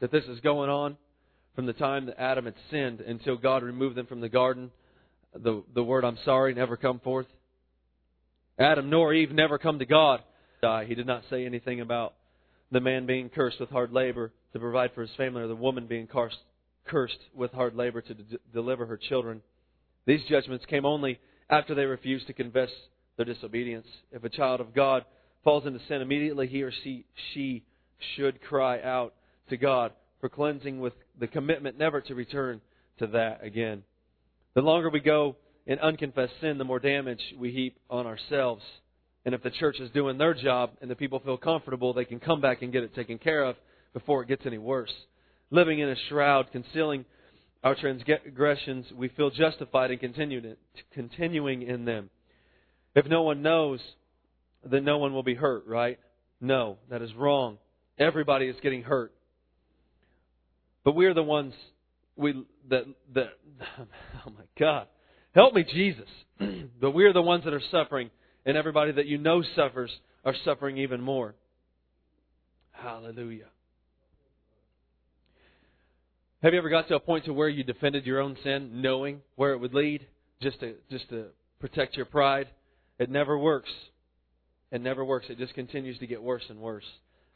that 0.00 0.12
this 0.12 0.24
is 0.26 0.38
going 0.40 0.68
on, 0.68 0.98
from 1.54 1.64
the 1.64 1.72
time 1.72 2.04
that 2.06 2.20
Adam 2.20 2.44
had 2.44 2.56
sinned 2.70 3.00
until 3.00 3.38
God 3.38 3.62
removed 3.62 3.96
them 3.96 4.04
from 4.04 4.20
the 4.20 4.28
garden, 4.28 4.70
the, 5.34 5.62
the 5.74 5.82
word 5.82 6.04
I'm 6.04 6.18
sorry 6.26 6.52
never 6.52 6.76
come 6.76 7.00
forth? 7.00 7.24
Adam 8.58 8.90
nor 8.90 9.14
Eve 9.14 9.32
never 9.32 9.56
come 9.56 9.78
to 9.78 9.86
God. 9.86 10.20
He 10.86 10.94
did 10.94 11.06
not 11.06 11.22
say 11.30 11.46
anything 11.46 11.80
about 11.80 12.12
the 12.70 12.80
man 12.80 13.06
being 13.06 13.30
cursed 13.30 13.60
with 13.60 13.70
hard 13.70 13.92
labor 13.92 14.30
to 14.52 14.58
provide 14.58 14.90
for 14.94 15.00
his 15.00 15.10
family 15.16 15.40
or 15.40 15.48
the 15.48 15.56
woman 15.56 15.86
being 15.86 16.06
cursed 16.06 17.18
with 17.34 17.50
hard 17.52 17.74
labor 17.76 18.02
to 18.02 18.14
deliver 18.52 18.84
her 18.84 18.98
children. 18.98 19.40
These 20.04 20.20
judgments 20.28 20.66
came 20.66 20.84
only 20.84 21.18
after 21.48 21.74
they 21.74 21.86
refused 21.86 22.26
to 22.26 22.34
confess 22.34 22.68
their 23.16 23.26
disobedience. 23.26 23.86
If 24.10 24.24
a 24.24 24.28
child 24.28 24.60
of 24.60 24.74
God 24.74 25.04
falls 25.44 25.66
into 25.66 25.80
sin, 25.88 26.00
immediately 26.00 26.46
he 26.46 26.62
or 26.62 26.72
she, 26.82 27.04
she 27.32 27.64
should 28.16 28.40
cry 28.42 28.80
out 28.80 29.14
to 29.50 29.56
God 29.56 29.92
for 30.20 30.28
cleansing 30.28 30.80
with 30.80 30.92
the 31.18 31.26
commitment 31.26 31.78
never 31.78 32.00
to 32.00 32.14
return 32.14 32.60
to 32.98 33.06
that 33.08 33.44
again. 33.44 33.82
The 34.54 34.62
longer 34.62 34.90
we 34.90 35.00
go 35.00 35.36
in 35.66 35.78
unconfessed 35.78 36.34
sin, 36.40 36.58
the 36.58 36.64
more 36.64 36.78
damage 36.78 37.20
we 37.38 37.52
heap 37.52 37.78
on 37.90 38.06
ourselves. 38.06 38.62
And 39.24 39.34
if 39.34 39.42
the 39.42 39.50
church 39.50 39.78
is 39.80 39.90
doing 39.90 40.18
their 40.18 40.34
job 40.34 40.72
and 40.80 40.90
the 40.90 40.96
people 40.96 41.20
feel 41.20 41.36
comfortable, 41.36 41.92
they 41.92 42.04
can 42.04 42.20
come 42.20 42.40
back 42.40 42.62
and 42.62 42.72
get 42.72 42.82
it 42.82 42.94
taken 42.94 43.18
care 43.18 43.44
of 43.44 43.56
before 43.92 44.22
it 44.22 44.28
gets 44.28 44.46
any 44.46 44.58
worse. 44.58 44.92
Living 45.50 45.78
in 45.78 45.88
a 45.88 45.96
shroud, 46.08 46.46
concealing 46.50 47.04
our 47.62 47.74
transgressions, 47.76 48.86
we 48.94 49.08
feel 49.08 49.30
justified 49.30 49.90
in 49.90 49.98
continuing 50.92 51.62
in 51.62 51.84
them. 51.84 52.10
If 52.94 53.06
no 53.06 53.22
one 53.22 53.42
knows, 53.42 53.80
then 54.64 54.84
no 54.84 54.98
one 54.98 55.12
will 55.12 55.22
be 55.22 55.34
hurt, 55.34 55.66
right? 55.66 55.98
No, 56.40 56.78
that 56.90 57.02
is 57.02 57.14
wrong. 57.14 57.58
Everybody 57.98 58.46
is 58.46 58.56
getting 58.62 58.82
hurt. 58.82 59.12
But 60.84 60.94
we 60.94 61.06
are 61.06 61.14
the 61.14 61.22
ones 61.22 61.54
we 62.16 62.44
that 62.68 62.84
that 63.14 63.28
oh 64.26 64.30
my 64.30 64.44
God. 64.58 64.86
Help 65.34 65.54
me, 65.54 65.64
Jesus. 65.64 66.08
but 66.80 66.90
we're 66.90 67.12
the 67.12 67.22
ones 67.22 67.44
that 67.44 67.54
are 67.54 67.62
suffering, 67.70 68.10
and 68.44 68.56
everybody 68.56 68.92
that 68.92 69.06
you 69.06 69.18
know 69.18 69.42
suffers 69.56 69.90
are 70.24 70.34
suffering 70.44 70.78
even 70.78 71.00
more. 71.00 71.34
Hallelujah. 72.72 73.46
Have 76.42 76.52
you 76.52 76.58
ever 76.58 76.68
got 76.68 76.88
to 76.88 76.96
a 76.96 77.00
point 77.00 77.26
to 77.26 77.32
where 77.32 77.48
you 77.48 77.62
defended 77.62 78.04
your 78.04 78.20
own 78.20 78.36
sin, 78.42 78.82
knowing 78.82 79.20
where 79.36 79.52
it 79.52 79.58
would 79.58 79.74
lead, 79.74 80.06
just 80.40 80.58
to 80.60 80.74
just 80.90 81.08
to 81.10 81.26
protect 81.60 81.96
your 81.96 82.06
pride? 82.06 82.48
It 82.98 83.10
never 83.10 83.38
works. 83.38 83.70
It 84.70 84.80
never 84.80 85.04
works. 85.04 85.26
It 85.28 85.38
just 85.38 85.54
continues 85.54 85.98
to 85.98 86.06
get 86.06 86.22
worse 86.22 86.44
and 86.48 86.60
worse. 86.60 86.84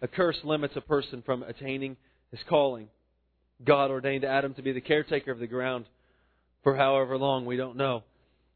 A 0.03 0.09
curse 0.09 0.37
limits 0.45 0.75
a 0.77 0.81
person 0.81 1.23
from 1.25 1.43
attaining 1.43 1.97
his 2.31 2.41
calling. 2.49 2.89
God 3.65 3.91
ordained 3.91 4.25
Adam 4.25 4.55
to 4.55 4.63
be 4.63 4.73
the 4.73 4.81
caretaker 4.81 5.31
of 5.31 5.39
the 5.39 5.47
ground 5.47 5.87
for 6.67 6.75
however 6.75 7.17
long, 7.17 7.47
we 7.47 7.57
don't 7.57 7.77
know. 7.77 8.03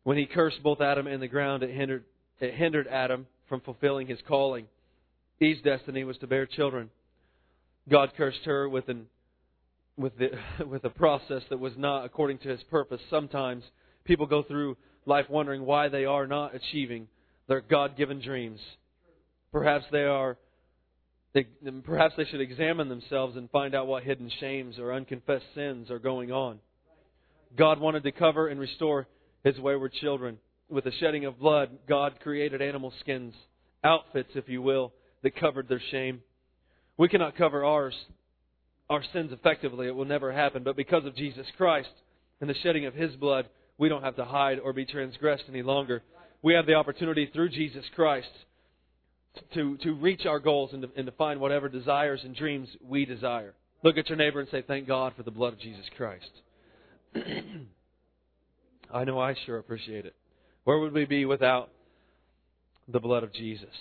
When 0.02 0.16
he 0.16 0.26
cursed 0.26 0.62
both 0.64 0.80
Adam 0.80 1.06
and 1.06 1.22
the 1.22 1.28
ground, 1.28 1.62
it 1.62 1.70
hindered, 1.70 2.02
it 2.40 2.54
hindered 2.54 2.88
Adam 2.88 3.26
from 3.48 3.60
fulfilling 3.60 4.08
his 4.08 4.18
calling. 4.26 4.66
Eve's 5.38 5.62
destiny 5.62 6.02
was 6.02 6.18
to 6.18 6.26
bear 6.26 6.44
children. 6.44 6.90
God 7.88 8.10
cursed 8.16 8.44
her 8.46 8.68
with 8.68 8.88
an 8.88 9.06
with 9.96 10.12
the 10.18 10.30
with 10.66 10.82
a 10.84 10.90
process 10.90 11.42
that 11.50 11.60
was 11.60 11.74
not 11.76 12.04
according 12.04 12.38
to 12.38 12.48
his 12.48 12.62
purpose. 12.64 13.00
Sometimes 13.10 13.62
people 14.04 14.26
go 14.26 14.42
through 14.42 14.76
life 15.06 15.26
wondering 15.28 15.64
why 15.64 15.88
they 15.88 16.04
are 16.04 16.26
not 16.26 16.54
achieving 16.54 17.08
their 17.48 17.60
God-given 17.60 18.20
dreams. 18.20 18.60
Perhaps 19.52 19.86
they 19.90 20.04
are 20.04 20.36
they, 21.32 21.46
perhaps 21.84 22.14
they 22.16 22.24
should 22.24 22.40
examine 22.40 22.88
themselves 22.88 23.36
and 23.36 23.48
find 23.50 23.74
out 23.74 23.86
what 23.86 24.02
hidden 24.02 24.30
shames 24.40 24.78
or 24.78 24.92
unconfessed 24.92 25.44
sins 25.54 25.90
are 25.90 26.00
going 26.00 26.32
on. 26.32 26.58
God 27.56 27.78
wanted 27.78 28.02
to 28.02 28.12
cover 28.12 28.48
and 28.48 28.58
restore 28.58 29.06
his 29.44 29.58
wayward 29.58 29.92
children. 29.94 30.38
With 30.68 30.84
the 30.84 30.92
shedding 30.98 31.24
of 31.24 31.38
blood, 31.38 31.70
God 31.88 32.18
created 32.20 32.62
animal 32.62 32.92
skins, 33.00 33.34
outfits, 33.84 34.30
if 34.34 34.48
you 34.48 34.60
will, 34.60 34.92
that 35.22 35.36
covered 35.36 35.68
their 35.68 35.82
shame. 35.90 36.20
We 36.96 37.08
cannot 37.08 37.36
cover 37.36 37.64
ours, 37.64 37.94
our 38.88 39.02
sins 39.12 39.32
effectively. 39.32 39.86
It 39.86 39.94
will 39.94 40.04
never 40.04 40.32
happen. 40.32 40.62
But 40.62 40.76
because 40.76 41.04
of 41.04 41.16
Jesus 41.16 41.46
Christ 41.56 41.90
and 42.40 42.50
the 42.50 42.54
shedding 42.62 42.86
of 42.86 42.94
his 42.94 43.14
blood, 43.16 43.48
we 43.80 43.88
don't 43.88 44.04
have 44.04 44.16
to 44.16 44.24
hide 44.26 44.58
or 44.60 44.74
be 44.74 44.84
transgressed 44.84 45.44
any 45.48 45.62
longer. 45.62 46.02
We 46.42 46.52
have 46.54 46.66
the 46.66 46.74
opportunity 46.74 47.30
through 47.32 47.48
Jesus 47.48 47.84
Christ 47.96 48.28
to, 49.54 49.78
to 49.78 49.92
reach 49.94 50.26
our 50.26 50.38
goals 50.38 50.70
and 50.74 50.82
to, 50.82 50.90
and 50.96 51.06
to 51.06 51.12
find 51.12 51.40
whatever 51.40 51.68
desires 51.70 52.20
and 52.22 52.36
dreams 52.36 52.68
we 52.86 53.06
desire. 53.06 53.54
Look 53.82 53.96
at 53.96 54.08
your 54.10 54.18
neighbor 54.18 54.38
and 54.38 54.48
say, 54.50 54.62
Thank 54.62 54.86
God 54.86 55.14
for 55.16 55.22
the 55.22 55.30
blood 55.30 55.54
of 55.54 55.60
Jesus 55.60 55.84
Christ. 55.96 56.30
I 58.94 59.04
know 59.04 59.18
I 59.18 59.34
sure 59.46 59.56
appreciate 59.56 60.04
it. 60.04 60.14
Where 60.64 60.78
would 60.78 60.92
we 60.92 61.06
be 61.06 61.24
without 61.24 61.70
the 62.86 63.00
blood 63.00 63.22
of 63.22 63.32
Jesus? 63.32 63.74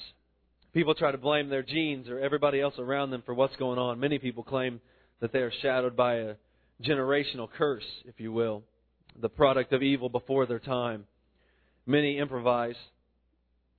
People 0.73 0.95
try 0.95 1.11
to 1.11 1.17
blame 1.17 1.49
their 1.49 1.63
genes 1.63 2.07
or 2.07 2.19
everybody 2.19 2.61
else 2.61 2.75
around 2.79 3.09
them 3.09 3.23
for 3.25 3.33
what's 3.33 3.55
going 3.57 3.79
on. 3.79 3.99
Many 3.99 4.17
people 4.17 4.43
claim 4.43 4.79
that 5.19 5.33
they 5.33 5.39
are 5.39 5.51
shadowed 5.61 5.97
by 5.97 6.15
a 6.15 6.35
generational 6.81 7.49
curse, 7.51 7.83
if 8.05 8.19
you 8.19 8.31
will, 8.31 8.63
the 9.19 9.29
product 9.29 9.73
of 9.73 9.81
evil 9.83 10.09
before 10.09 10.45
their 10.45 10.59
time. 10.59 11.05
Many 11.85 12.17
improvise 12.17 12.75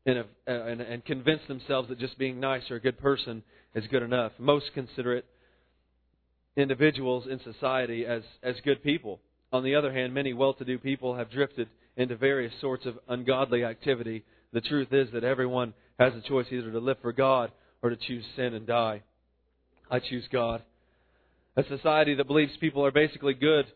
and, 0.07 0.25
and, 0.47 0.81
and 0.81 1.05
convince 1.05 1.43
themselves 1.49 1.89
that 1.89 1.99
just 1.99 2.19
being 2.19 2.41
nice 2.41 2.63
or 2.71 2.77
a 2.77 2.81
good 2.81 2.99
person 2.99 3.43
is 3.75 3.85
good 3.89 4.03
enough. 4.03 4.33
Most 4.39 4.67
consider 4.75 5.15
it 5.17 5.27
individuals 6.57 7.27
in 7.31 7.41
society 7.41 8.05
as, 8.07 8.23
as 8.43 8.57
good 8.65 8.83
people. 8.83 9.21
On 9.53 9.65
the 9.65 9.75
other 9.75 9.93
hand, 9.93 10.15
many 10.15 10.33
well 10.33 10.55
to 10.55 10.65
do 10.65 10.79
people 10.79 11.17
have 11.17 11.31
drifted 11.31 11.69
into 11.97 12.17
various 12.17 12.53
sorts 12.61 12.87
of 12.87 12.99
ungodly 13.09 13.65
activity. 13.65 14.25
The 14.53 14.61
truth 14.61 14.89
is 14.93 15.09
that 15.13 15.25
everyone 15.25 15.75
has 15.99 16.13
a 16.15 16.29
choice 16.29 16.47
either 16.51 16.71
to 16.71 16.79
live 16.79 16.99
for 17.03 17.13
God 17.13 17.53
or 17.83 17.91
to 17.91 17.97
choose 17.97 18.25
sin 18.37 18.55
and 18.55 18.67
die. 18.67 19.03
I 19.91 19.99
choose 19.99 20.25
God. 20.33 20.63
A 21.57 21.65
society 21.65 22.15
that 22.15 22.27
believes 22.27 22.53
people 22.61 22.85
are 22.85 22.93
basically 22.93 23.35
good 23.35 23.67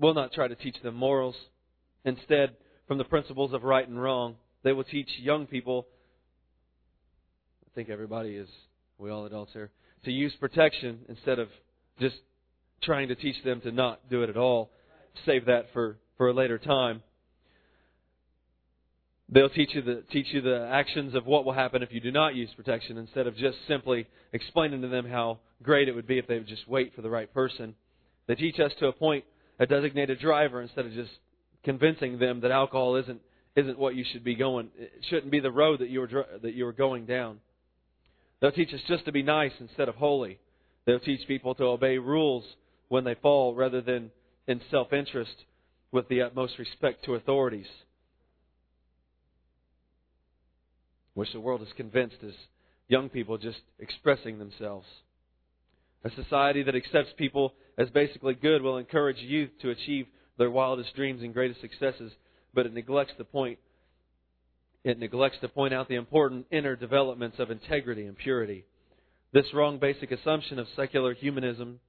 will 0.00 0.14
not 0.14 0.32
try 0.32 0.48
to 0.48 0.54
teach 0.54 0.76
them 0.82 0.94
morals. 0.94 1.36
Instead, 2.04 2.56
from 2.88 2.98
the 2.98 3.04
principles 3.04 3.52
of 3.52 3.62
right 3.62 3.86
and 3.86 4.02
wrong, 4.02 4.36
they 4.64 4.72
will 4.72 4.84
teach 4.84 5.08
young 5.20 5.46
people, 5.46 5.86
I 7.66 7.70
think 7.74 7.88
everybody 7.88 8.30
is, 8.30 8.48
we 8.98 9.10
all 9.10 9.26
adults 9.26 9.52
here, 9.52 9.70
to 10.04 10.10
use 10.10 10.32
protection 10.40 11.00
instead 11.08 11.38
of 11.38 11.48
just 12.00 12.16
trying 12.82 13.08
to 13.08 13.14
teach 13.14 13.36
them 13.44 13.60
to 13.60 13.70
not 13.70 14.08
do 14.08 14.22
it 14.22 14.30
at 14.30 14.36
all. 14.36 14.70
Save 15.26 15.46
that 15.46 15.66
for, 15.72 15.98
for 16.16 16.28
a 16.28 16.34
later 16.34 16.58
time. 16.58 17.02
They'll 19.32 19.50
teach 19.50 19.70
you 19.74 19.82
the 19.82 20.02
teach 20.10 20.26
you 20.32 20.40
the 20.40 20.68
actions 20.72 21.14
of 21.14 21.24
what 21.24 21.44
will 21.44 21.52
happen 21.52 21.84
if 21.84 21.92
you 21.92 22.00
do 22.00 22.10
not 22.10 22.34
use 22.34 22.50
protection 22.56 22.98
instead 22.98 23.28
of 23.28 23.36
just 23.36 23.58
simply 23.68 24.08
explaining 24.32 24.82
to 24.82 24.88
them 24.88 25.08
how 25.08 25.38
great 25.62 25.88
it 25.88 25.94
would 25.94 26.08
be 26.08 26.18
if 26.18 26.26
they 26.26 26.38
would 26.38 26.48
just 26.48 26.66
wait 26.68 26.92
for 26.96 27.02
the 27.02 27.10
right 27.10 27.32
person. 27.32 27.76
They 28.26 28.34
teach 28.34 28.58
us 28.58 28.72
to 28.80 28.88
appoint 28.88 29.24
a 29.60 29.66
designated 29.66 30.18
driver 30.18 30.60
instead 30.60 30.86
of 30.86 30.92
just 30.92 31.12
convincing 31.62 32.18
them 32.18 32.40
that 32.40 32.50
alcohol 32.50 32.96
isn't 32.96 33.20
isn't 33.54 33.78
what 33.78 33.94
you 33.94 34.04
should 34.12 34.24
be 34.24 34.34
going. 34.34 34.70
It 34.78 35.04
shouldn't 35.08 35.30
be 35.30 35.40
the 35.40 35.50
road 35.50 35.80
that 35.80 35.88
you 35.88 36.00
were 36.00 36.26
that 36.42 36.54
you 36.54 36.64
were 36.64 36.72
going 36.72 37.06
down. 37.06 37.38
They'll 38.40 38.50
teach 38.50 38.74
us 38.74 38.80
just 38.88 39.04
to 39.04 39.12
be 39.12 39.22
nice 39.22 39.52
instead 39.60 39.88
of 39.88 39.94
holy. 39.94 40.38
They'll 40.86 40.98
teach 40.98 41.28
people 41.28 41.54
to 41.56 41.64
obey 41.64 41.98
rules 41.98 42.44
when 42.88 43.04
they 43.04 43.14
fall 43.14 43.54
rather 43.54 43.80
than 43.80 44.10
in 44.48 44.60
self-interest 44.70 45.44
with 45.92 46.08
the 46.08 46.22
utmost 46.22 46.58
respect 46.58 47.04
to 47.04 47.14
authorities. 47.14 47.66
which 51.20 51.32
the 51.32 51.40
world 51.40 51.60
is 51.60 51.68
convinced 51.76 52.16
is 52.22 52.34
young 52.88 53.08
people 53.10 53.36
just 53.36 53.60
expressing 53.78 54.38
themselves. 54.38 54.86
A 56.02 56.10
society 56.10 56.62
that 56.62 56.74
accepts 56.74 57.10
people 57.18 57.52
as 57.78 57.88
basically 57.90 58.34
good 58.34 58.62
will 58.62 58.78
encourage 58.78 59.18
youth 59.18 59.50
to 59.62 59.70
achieve 59.70 60.06
their 60.38 60.50
wildest 60.50 60.94
dreams 60.94 61.22
and 61.22 61.34
greatest 61.34 61.60
successes, 61.60 62.12
but 62.54 62.66
it 62.66 62.74
neglects 62.74 63.12
the 63.18 63.24
point 63.24 63.58
it 64.82 64.98
neglects 64.98 65.36
to 65.42 65.48
point 65.48 65.74
out 65.74 65.88
the 65.88 65.96
important 65.96 66.46
inner 66.50 66.74
developments 66.74 67.38
of 67.38 67.50
integrity 67.50 68.06
and 68.06 68.16
purity. 68.16 68.64
This 69.32 69.44
wrong 69.52 69.78
basic 69.78 70.10
assumption 70.10 70.58
of 70.58 70.66
secular 70.74 71.12
humanism 71.12 71.80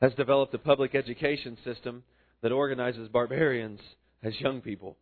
has 0.00 0.14
developed 0.14 0.54
a 0.54 0.58
public 0.58 0.94
education 0.94 1.58
system 1.64 2.02
that 2.42 2.50
organizes 2.50 3.08
barbarians 3.08 3.78
as 4.22 4.40
young 4.40 4.60
people. 4.60 4.96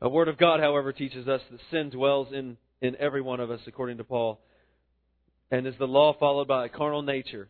A 0.00 0.08
word 0.08 0.28
of 0.28 0.38
God, 0.38 0.60
however, 0.60 0.92
teaches 0.92 1.26
us 1.26 1.40
that 1.50 1.60
sin 1.70 1.90
dwells 1.90 2.28
in, 2.32 2.56
in 2.80 2.96
every 2.96 3.20
one 3.20 3.40
of 3.40 3.50
us, 3.50 3.60
according 3.66 3.98
to 3.98 4.04
Paul, 4.04 4.40
and 5.50 5.66
is 5.66 5.74
the 5.78 5.86
law 5.86 6.14
followed 6.18 6.46
by 6.46 6.66
a 6.66 6.68
carnal 6.68 7.02
nature. 7.02 7.48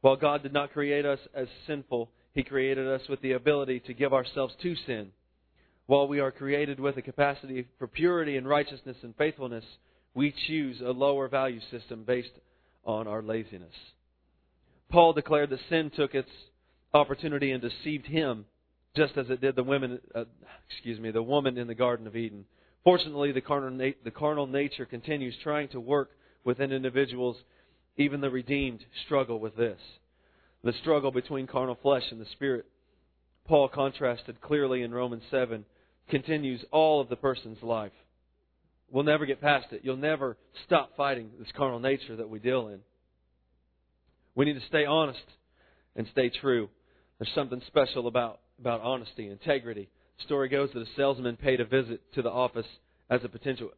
While 0.00 0.16
God 0.16 0.42
did 0.42 0.52
not 0.52 0.72
create 0.72 1.04
us 1.04 1.18
as 1.34 1.48
sinful, 1.66 2.10
He 2.34 2.42
created 2.42 2.86
us 2.88 3.02
with 3.08 3.20
the 3.20 3.32
ability 3.32 3.80
to 3.80 3.94
give 3.94 4.12
ourselves 4.12 4.54
to 4.62 4.74
sin. 4.86 5.10
While 5.86 6.08
we 6.08 6.20
are 6.20 6.30
created 6.30 6.78
with 6.78 6.96
a 6.96 7.02
capacity 7.02 7.66
for 7.78 7.86
purity 7.86 8.36
and 8.36 8.48
righteousness 8.48 8.96
and 9.02 9.14
faithfulness, 9.16 9.64
we 10.14 10.34
choose 10.46 10.80
a 10.80 10.90
lower 10.90 11.28
value 11.28 11.60
system 11.70 12.04
based 12.06 12.32
on 12.84 13.06
our 13.06 13.22
laziness. 13.22 13.74
Paul 14.90 15.12
declared 15.12 15.50
that 15.50 15.60
sin 15.68 15.90
took 15.94 16.14
its 16.14 16.30
opportunity 16.94 17.52
and 17.52 17.62
deceived 17.62 18.06
him 18.06 18.44
just 18.96 19.16
as 19.16 19.30
it 19.30 19.40
did 19.40 19.54
the 19.54 19.62
women, 19.62 20.00
uh, 20.14 20.24
excuse 20.68 20.98
me, 20.98 21.10
the 21.10 21.22
woman 21.22 21.56
in 21.58 21.68
the 21.68 21.74
Garden 21.74 22.06
of 22.06 22.16
Eden. 22.16 22.44
Fortunately, 22.82 23.30
the 23.30 23.40
carnal, 23.40 23.70
na- 23.70 23.94
the 24.04 24.10
carnal 24.10 24.46
nature 24.46 24.84
continues 24.84 25.36
trying 25.42 25.68
to 25.68 25.80
work 25.80 26.10
within 26.44 26.72
individuals. 26.72 27.36
Even 27.96 28.20
the 28.20 28.30
redeemed 28.30 28.84
struggle 29.04 29.38
with 29.38 29.56
this. 29.56 29.78
The 30.62 30.72
struggle 30.80 31.10
between 31.10 31.46
carnal 31.46 31.78
flesh 31.80 32.04
and 32.10 32.20
the 32.20 32.26
spirit. 32.32 32.66
Paul 33.46 33.68
contrasted 33.68 34.40
clearly 34.40 34.82
in 34.82 34.92
Romans 34.92 35.22
7 35.30 35.64
continues 36.08 36.64
all 36.70 37.00
of 37.00 37.08
the 37.08 37.16
person's 37.16 37.62
life. 37.62 37.92
We'll 38.90 39.04
never 39.04 39.26
get 39.26 39.40
past 39.40 39.66
it. 39.72 39.82
You'll 39.84 39.96
never 39.96 40.36
stop 40.66 40.96
fighting 40.96 41.30
this 41.38 41.48
carnal 41.56 41.78
nature 41.78 42.16
that 42.16 42.28
we 42.28 42.40
deal 42.40 42.68
in. 42.68 42.80
We 44.34 44.44
need 44.44 44.54
to 44.54 44.66
stay 44.66 44.84
honest 44.84 45.20
and 45.96 46.06
stay 46.12 46.30
true. 46.40 46.68
There's 47.18 47.34
something 47.34 47.62
special 47.66 48.06
about 48.06 48.40
about 48.60 48.82
honesty, 48.82 49.28
integrity. 49.28 49.88
The 50.18 50.24
story 50.24 50.48
goes 50.48 50.68
that 50.74 50.80
a 50.80 50.86
salesman 50.96 51.36
paid 51.36 51.60
a 51.60 51.64
visit 51.64 52.00
to 52.14 52.22
the 52.22 52.30
office 52.30 52.66
as 53.08 53.20
a 53.24 53.28
potential 53.28 53.70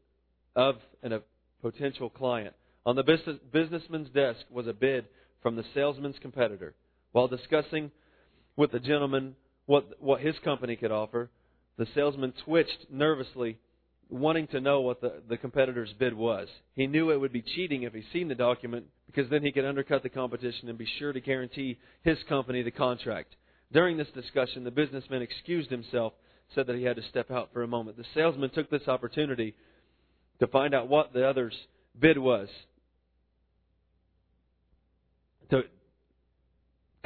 of 0.57 0.77
a 1.03 1.20
potential 1.62 2.11
client. 2.11 2.55
On 2.85 2.97
the 2.97 3.03
business, 3.03 3.38
businessman's 3.53 4.11
desk 4.11 4.40
was 4.51 4.66
a 4.66 4.73
bid 4.73 5.07
from 5.42 5.57
the 5.57 5.64
salesman's 5.75 6.16
competitor. 6.21 6.75
While 7.12 7.29
discussing 7.29 7.90
with 8.57 8.73
the 8.73 8.81
gentleman 8.81 9.37
what 9.66 10.01
what 10.01 10.21
his 10.21 10.35
company 10.45 10.77
could 10.77 10.90
offer, 10.90 11.31
the 11.79 11.87
salesman 11.95 12.33
twitched 12.45 12.87
nervously, 12.90 13.59
wanting 14.09 14.47
to 14.49 14.61
know 14.61 14.81
what 14.81 15.01
the, 15.01 15.23
the 15.29 15.37
competitor's 15.37 15.92
bid 15.99 16.12
was. 16.12 16.49
He 16.75 16.87
knew 16.87 17.11
it 17.11 17.21
would 17.21 17.33
be 17.33 17.42
cheating 17.42 17.85
if 17.85 17.92
he 17.92 18.03
seen 18.12 18.29
the 18.29 18.35
document, 18.35 18.87
because 19.07 19.31
then 19.31 19.42
he 19.42 19.53
could 19.53 19.64
undercut 19.64 20.03
the 20.03 20.09
competition 20.09 20.68
and 20.68 20.77
be 20.77 20.88
sure 20.99 21.12
to 21.12 21.21
guarantee 21.21 21.79
his 22.03 22.18
company 22.29 22.62
the 22.62 22.71
contract. 22.71 23.35
During 23.73 23.97
this 23.97 24.11
discussion, 24.14 24.64
the 24.64 24.71
businessman 24.71 25.23
excused 25.23 25.71
himself, 25.71 26.12
said 26.55 26.66
that 26.66 26.77
he 26.77 26.83
had 26.83 26.97
to 26.97 27.09
step 27.09 27.31
out 27.31 27.51
for 27.53 27.62
a 27.62 27.68
moment. 27.68 27.97
The 27.97 28.05
salesman 28.14 28.51
took 28.51 28.68
this 28.68 28.87
opportunity 28.87 29.55
to 30.40 30.47
find 30.49 30.75
out 30.75 30.88
what 30.88 31.12
the 31.14 31.27
other's 31.27 31.57
bid 31.99 32.18
was. 32.18 32.49
To 35.53 35.62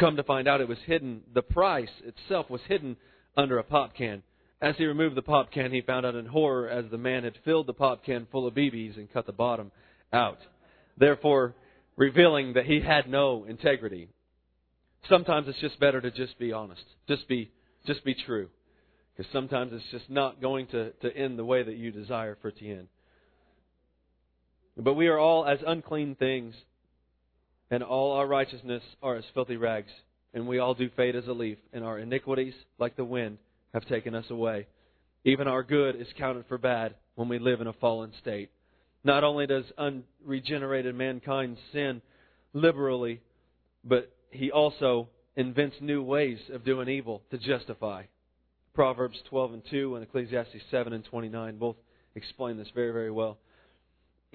come 0.01 0.17
to 0.17 0.23
find 0.23 0.49
out 0.49 0.61
it 0.61 0.69
was 0.69 0.79
hidden, 0.87 1.21
the 1.35 1.43
price 1.43 1.91
itself 2.05 2.49
was 2.49 2.63
hidden 2.67 2.97
under 3.37 3.59
a 3.59 3.63
pop 3.63 3.95
can. 3.95 4.23
As 4.61 4.75
he 4.77 4.87
removed 4.87 5.15
the 5.15 5.23
pop 5.23 5.53
can, 5.53 5.71
he 5.71 5.83
found 5.83 6.07
out 6.07 6.15
in 6.15 6.27
horror 6.27 6.69
as 6.69 6.87
the 6.91 6.99
man 6.99 7.25
had 7.25 7.35
filled 7.45 7.67
the 7.67 7.75
pop 7.75 8.05
can 8.05 8.27
full 8.33 8.47
of 8.47 8.55
BBs 8.55 8.97
and 8.97 9.13
cut 9.13 9.27
the 9.27 9.33
bottom 9.33 9.71
out, 10.13 10.39
therefore 10.97 11.55
revealing 11.97 12.55
that 12.55 12.65
he 12.65 12.81
had 12.81 13.09
no 13.09 13.45
integrity 13.45 14.09
sometimes 15.09 15.49
it's 15.49 15.61
just 15.61 15.79
better 15.81 16.01
to 16.01 16.11
just 16.11 16.39
be 16.39 16.53
honest. 16.53 16.83
Just 17.09 17.29
be 17.29 17.51
just 17.87 18.05
be 18.05 18.15
true. 18.15 18.49
Because 19.17 19.31
sometimes 19.33 19.73
it's 19.73 19.91
just 19.91 20.11
not 20.11 20.43
going 20.43 20.67
to, 20.69 20.91
to 20.91 21.17
end 21.17 21.39
the 21.39 21.45
way 21.45 21.63
that 21.63 21.77
you 21.77 21.91
desire 21.91 22.37
for 22.43 22.49
it 22.49 22.59
to 22.59 22.69
end. 22.69 22.89
But 24.77 24.95
we 24.95 25.07
are 25.07 25.19
all 25.19 25.47
as 25.47 25.59
unclean 25.67 26.17
things, 26.17 26.55
and 27.71 27.83
all 27.83 28.13
our 28.13 28.27
righteousness 28.27 28.83
are 29.03 29.17
as 29.17 29.25
filthy 29.35 29.57
rags, 29.57 29.91
and 30.35 30.47
we 30.47 30.59
all 30.59 30.75
do 30.75 30.91
fade 30.97 31.17
as 31.17 31.27
a 31.27 31.33
leaf, 31.33 31.59
and 31.73 31.85
our 31.85 31.99
iniquities, 31.99 32.55
like 32.79 32.97
the 32.97 33.05
wind, 33.05 33.39
have 33.73 33.87
taken 33.87 34.15
us 34.15 34.27
away. 34.31 34.67
Even 35.25 35.49
our 35.49 35.63
good 35.63 36.01
is 36.01 36.07
counted 36.17 36.45
for 36.47 36.59
bad 36.59 36.95
when 37.17 37.29
we 37.29 37.39
live 37.39 37.61
in 37.61 37.67
a 37.67 37.73
fallen 37.75 38.13
state. 38.21 38.51
Not 39.03 39.25
only 39.25 39.47
does 39.47 39.65
unregenerated 39.79 40.95
mankind 40.95 41.57
sin 41.73 42.03
liberally, 42.53 43.21
but 43.85 44.13
he 44.31 44.51
also 44.51 45.09
invents 45.37 45.77
new 45.81 46.03
ways 46.03 46.39
of 46.53 46.65
doing 46.65 46.89
evil 46.89 47.23
to 47.31 47.39
justify. 47.39 48.05
Proverbs 48.75 49.19
12 49.29 49.55
and 49.55 49.63
2 49.71 49.95
and 49.95 50.05
Ecclesiastes 50.05 50.63
7 50.71 50.93
and 50.93 51.05
29 51.05 51.59
both 51.59 51.77
explain 52.15 52.57
this 52.57 52.69
very, 52.75 52.93
very 52.93 53.11
well. 53.11 53.39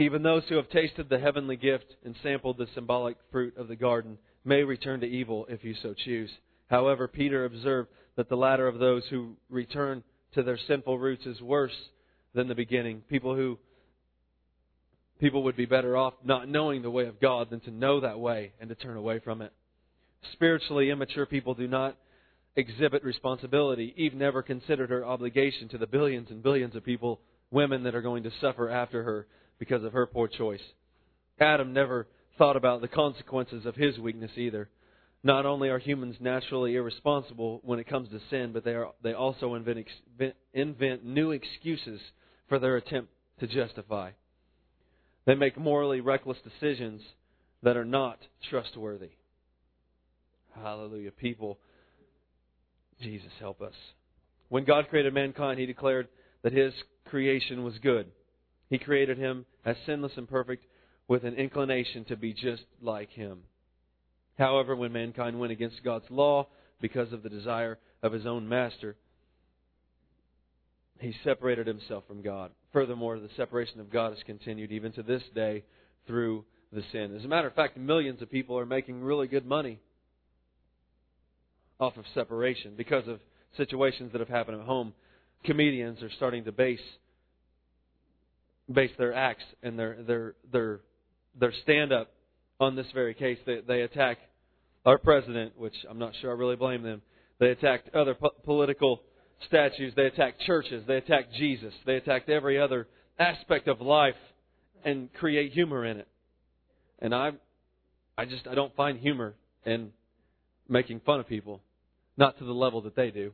Even 0.01 0.23
those 0.23 0.43
who 0.49 0.55
have 0.55 0.69
tasted 0.69 1.09
the 1.09 1.19
heavenly 1.19 1.55
gift 1.55 1.85
and 2.03 2.15
sampled 2.23 2.57
the 2.57 2.65
symbolic 2.73 3.17
fruit 3.31 3.55
of 3.55 3.67
the 3.67 3.75
garden 3.75 4.17
may 4.43 4.63
return 4.63 4.99
to 4.99 5.05
evil 5.05 5.45
if 5.47 5.63
you 5.63 5.75
so 5.83 5.93
choose. 5.93 6.31
However, 6.71 7.07
Peter 7.07 7.45
observed 7.45 7.89
that 8.15 8.27
the 8.27 8.35
latter 8.35 8.67
of 8.67 8.79
those 8.79 9.03
who 9.11 9.35
return 9.47 10.03
to 10.33 10.41
their 10.41 10.57
sinful 10.67 10.97
roots 10.97 11.27
is 11.27 11.39
worse 11.39 11.75
than 12.33 12.47
the 12.47 12.55
beginning. 12.55 13.03
People 13.09 13.35
who 13.35 13.59
people 15.19 15.43
would 15.43 15.55
be 15.55 15.67
better 15.67 15.95
off 15.95 16.15
not 16.23 16.49
knowing 16.49 16.81
the 16.81 16.89
way 16.89 17.05
of 17.05 17.21
God 17.21 17.51
than 17.51 17.59
to 17.59 17.71
know 17.71 17.99
that 17.99 18.19
way 18.19 18.53
and 18.59 18.69
to 18.69 18.75
turn 18.75 18.97
away 18.97 19.19
from 19.19 19.43
it. 19.43 19.53
Spiritually 20.33 20.89
immature 20.89 21.27
people 21.27 21.53
do 21.53 21.67
not 21.67 21.95
exhibit 22.55 23.03
responsibility. 23.03 23.93
Eve 23.95 24.15
never 24.15 24.41
considered 24.41 24.89
her 24.89 25.05
obligation 25.05 25.69
to 25.69 25.77
the 25.77 25.85
billions 25.85 26.31
and 26.31 26.41
billions 26.41 26.75
of 26.75 26.83
people, 26.83 27.21
women 27.51 27.83
that 27.83 27.93
are 27.93 28.01
going 28.01 28.23
to 28.23 28.31
suffer 28.41 28.67
after 28.67 29.03
her 29.03 29.27
because 29.61 29.83
of 29.83 29.93
her 29.93 30.07
poor 30.07 30.27
choice. 30.27 30.59
Adam 31.39 31.71
never 31.71 32.07
thought 32.39 32.55
about 32.55 32.81
the 32.81 32.87
consequences 32.87 33.63
of 33.67 33.75
his 33.75 33.99
weakness 33.99 34.31
either. 34.35 34.67
Not 35.23 35.45
only 35.45 35.69
are 35.69 35.77
humans 35.77 36.15
naturally 36.19 36.73
irresponsible 36.73 37.61
when 37.63 37.77
it 37.77 37.87
comes 37.87 38.09
to 38.09 38.19
sin, 38.31 38.53
but 38.53 38.65
they, 38.65 38.73
are, 38.73 38.87
they 39.03 39.13
also 39.13 39.53
invent, 39.53 39.85
invent 40.51 41.05
new 41.05 41.29
excuses 41.29 42.01
for 42.49 42.57
their 42.57 42.75
attempt 42.75 43.11
to 43.39 43.45
justify. 43.45 44.09
They 45.27 45.35
make 45.35 45.59
morally 45.59 46.01
reckless 46.01 46.39
decisions 46.43 47.03
that 47.61 47.77
are 47.77 47.85
not 47.85 48.17
trustworthy. 48.49 49.11
Hallelujah. 50.59 51.11
People, 51.11 51.59
Jesus, 52.99 53.29
help 53.39 53.61
us. 53.61 53.75
When 54.49 54.65
God 54.65 54.89
created 54.89 55.13
mankind, 55.13 55.59
He 55.59 55.67
declared 55.67 56.07
that 56.41 56.51
His 56.51 56.73
creation 57.05 57.63
was 57.63 57.75
good. 57.77 58.07
He 58.71 58.79
created 58.79 59.17
him 59.17 59.45
as 59.65 59.75
sinless 59.85 60.13
and 60.15 60.27
perfect 60.27 60.65
with 61.09 61.25
an 61.25 61.35
inclination 61.35 62.05
to 62.05 62.15
be 62.15 62.33
just 62.33 62.63
like 62.81 63.09
Him. 63.09 63.39
However, 64.37 64.77
when 64.77 64.93
mankind 64.93 65.37
went 65.37 65.51
against 65.51 65.83
God's 65.83 66.09
law, 66.09 66.47
because 66.79 67.11
of 67.11 67.21
the 67.21 67.29
desire 67.29 67.77
of 68.01 68.13
his 68.13 68.25
own 68.25 68.47
master, 68.47 68.95
he 70.99 71.13
separated 71.21 71.67
himself 71.67 72.05
from 72.07 72.21
God. 72.21 72.51
Furthermore, 72.71 73.19
the 73.19 73.29
separation 73.35 73.81
of 73.81 73.91
God 73.91 74.13
has 74.13 74.23
continued 74.25 74.71
even 74.71 74.93
to 74.93 75.03
this 75.03 75.23
day 75.35 75.65
through 76.07 76.45
the 76.71 76.83
sin. 76.93 77.13
As 77.13 77.25
a 77.25 77.27
matter 77.27 77.49
of 77.49 77.55
fact, 77.55 77.75
millions 77.75 78.21
of 78.21 78.31
people 78.31 78.57
are 78.57 78.65
making 78.65 79.01
really 79.01 79.27
good 79.27 79.45
money 79.45 79.79
off 81.77 81.97
of 81.97 82.05
separation 82.13 82.75
because 82.77 83.07
of 83.09 83.19
situations 83.57 84.13
that 84.13 84.21
have 84.21 84.29
happened 84.29 84.61
at 84.61 84.65
home. 84.65 84.93
Comedians 85.43 86.01
are 86.01 86.11
starting 86.15 86.45
to 86.45 86.53
base 86.53 86.79
base 88.73 88.91
their 88.97 89.13
acts 89.13 89.43
and 89.63 89.77
their 89.77 89.97
their 90.03 90.35
their 90.51 90.79
their 91.39 91.53
stand 91.63 91.91
up 91.91 92.11
on 92.59 92.75
this 92.75 92.87
very 92.93 93.13
case. 93.13 93.37
They 93.45 93.61
they 93.67 93.81
attack 93.81 94.17
our 94.85 94.97
president, 94.97 95.57
which 95.57 95.75
I'm 95.89 95.99
not 95.99 96.13
sure 96.21 96.31
I 96.31 96.33
really 96.33 96.55
blame 96.55 96.83
them. 96.83 97.01
They 97.39 97.49
attacked 97.49 97.93
other 97.95 98.15
po- 98.15 98.35
political 98.43 99.01
statues. 99.47 99.93
They 99.95 100.05
attacked 100.05 100.41
churches. 100.41 100.83
They 100.87 100.97
attacked 100.97 101.33
Jesus. 101.33 101.73
They 101.85 101.95
attacked 101.95 102.29
every 102.29 102.59
other 102.59 102.87
aspect 103.19 103.67
of 103.67 103.81
life 103.81 104.15
and 104.83 105.11
create 105.13 105.53
humor 105.53 105.85
in 105.85 105.97
it. 105.97 106.07
And 106.99 107.13
I, 107.13 107.31
I 108.17 108.25
just 108.25 108.47
I 108.47 108.55
don't 108.55 108.75
find 108.75 108.99
humor 108.99 109.35
in 109.65 109.91
making 110.67 111.01
fun 111.05 111.19
of 111.19 111.27
people, 111.27 111.61
not 112.17 112.37
to 112.39 112.45
the 112.45 112.53
level 112.53 112.81
that 112.81 112.95
they 112.95 113.11
do. 113.11 113.33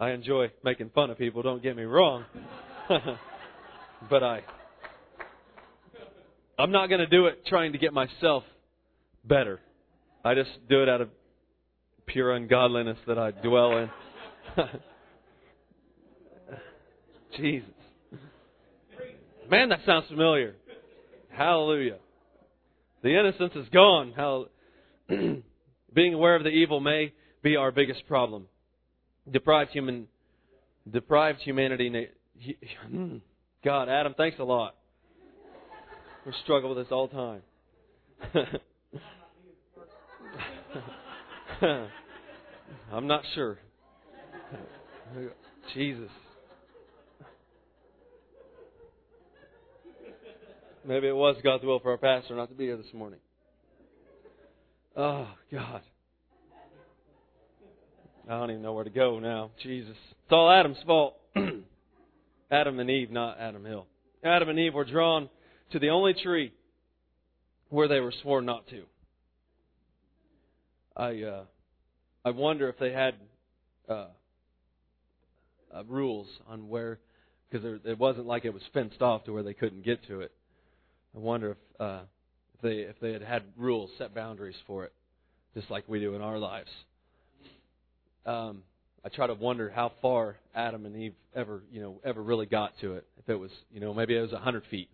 I 0.00 0.10
enjoy 0.10 0.50
making 0.64 0.90
fun 0.94 1.10
of 1.10 1.18
people. 1.18 1.42
Don't 1.42 1.62
get 1.62 1.76
me 1.76 1.84
wrong, 1.84 2.24
but 4.08 4.22
I, 4.22 4.40
I'm 6.58 6.70
not 6.70 6.88
going 6.88 7.00
to 7.00 7.06
do 7.06 7.26
it 7.26 7.46
trying 7.46 7.72
to 7.72 7.78
get 7.78 7.92
myself 7.92 8.44
better. 9.24 9.60
I 10.24 10.34
just 10.34 10.50
do 10.68 10.82
it 10.82 10.88
out 10.88 11.00
of 11.00 11.10
pure 12.06 12.32
ungodliness 12.32 12.98
that 13.06 13.18
I 13.18 13.30
dwell 13.30 13.78
in. 13.78 13.90
Jesus. 17.36 17.68
Man, 19.50 19.70
that 19.70 19.80
sounds 19.86 20.06
familiar. 20.08 20.54
Hallelujah. 21.30 21.98
The 23.02 23.18
innocence 23.18 23.52
is 23.56 23.68
gone. 23.70 24.12
How 24.14 24.46
being 25.08 26.14
aware 26.14 26.36
of 26.36 26.44
the 26.44 26.50
evil 26.50 26.80
may 26.80 27.12
be 27.42 27.56
our 27.56 27.72
biggest 27.72 28.06
problem. 28.06 28.46
Deprived 29.30 29.70
human, 29.70 30.06
deprived 30.90 31.40
humanity. 31.40 32.08
Hmm. 32.88 33.16
God, 33.64 33.88
Adam, 33.88 34.14
thanks 34.16 34.38
a 34.40 34.44
lot. 34.44 34.74
We 36.26 36.32
struggle 36.42 36.74
with 36.74 36.84
this 36.84 36.92
all 36.92 37.08
the 37.08 37.14
time. 37.14 37.42
I'm 42.92 43.06
not 43.06 43.22
sure. 43.34 43.58
Jesus. 45.74 46.10
Maybe 50.84 51.06
it 51.06 51.14
was 51.14 51.36
God's 51.44 51.62
will 51.62 51.78
for 51.78 51.92
our 51.92 51.98
pastor 51.98 52.34
not 52.34 52.48
to 52.48 52.54
be 52.54 52.64
here 52.64 52.76
this 52.76 52.92
morning. 52.92 53.20
Oh, 54.96 55.28
God. 55.52 55.82
I 58.28 58.38
don't 58.38 58.50
even 58.50 58.62
know 58.62 58.72
where 58.72 58.84
to 58.84 58.90
go 58.90 59.20
now. 59.20 59.50
Jesus. 59.62 59.96
It's 60.10 60.32
all 60.32 60.50
Adam's 60.50 60.78
fault. 60.84 61.14
Adam 62.52 62.78
and 62.78 62.90
Eve, 62.90 63.10
not 63.10 63.38
Adam 63.40 63.64
Hill. 63.64 63.86
Adam 64.22 64.50
and 64.50 64.58
Eve 64.58 64.74
were 64.74 64.84
drawn 64.84 65.30
to 65.72 65.78
the 65.78 65.88
only 65.88 66.12
tree 66.12 66.52
where 67.70 67.88
they 67.88 67.98
were 67.98 68.12
sworn 68.22 68.44
not 68.44 68.68
to. 68.68 68.82
I 70.94 71.22
uh, 71.22 71.44
I 72.24 72.30
wonder 72.30 72.68
if 72.68 72.78
they 72.78 72.92
had 72.92 73.14
uh, 73.88 74.06
uh, 75.74 75.84
rules 75.88 76.28
on 76.46 76.68
where, 76.68 76.98
because 77.50 77.80
it 77.84 77.98
wasn't 77.98 78.26
like 78.26 78.44
it 78.44 78.52
was 78.52 78.62
fenced 78.74 79.00
off 79.00 79.24
to 79.24 79.32
where 79.32 79.42
they 79.42 79.54
couldn't 79.54 79.82
get 79.82 80.06
to 80.08 80.20
it. 80.20 80.32
I 81.16 81.18
wonder 81.20 81.52
if 81.52 81.80
uh, 81.80 82.00
if 82.54 82.60
they 82.60 82.76
if 82.80 83.00
they 83.00 83.12
had 83.14 83.22
had 83.22 83.42
rules, 83.56 83.88
set 83.96 84.14
boundaries 84.14 84.56
for 84.66 84.84
it, 84.84 84.92
just 85.54 85.70
like 85.70 85.88
we 85.88 86.00
do 86.00 86.14
in 86.14 86.20
our 86.20 86.38
lives. 86.38 86.70
Um, 88.26 88.62
I 89.04 89.08
try 89.08 89.26
to 89.26 89.34
wonder 89.34 89.70
how 89.70 89.92
far 90.00 90.36
Adam 90.54 90.86
and 90.86 90.96
Eve 90.96 91.14
ever 91.34 91.62
you 91.72 91.80
know 91.80 92.00
ever 92.04 92.22
really 92.22 92.46
got 92.46 92.72
to 92.80 92.94
it. 92.94 93.06
If 93.18 93.28
it 93.28 93.34
was 93.36 93.50
you 93.72 93.80
know 93.80 93.92
maybe 93.92 94.16
it 94.16 94.20
was 94.20 94.32
a 94.32 94.38
hundred 94.38 94.64
feet, 94.70 94.88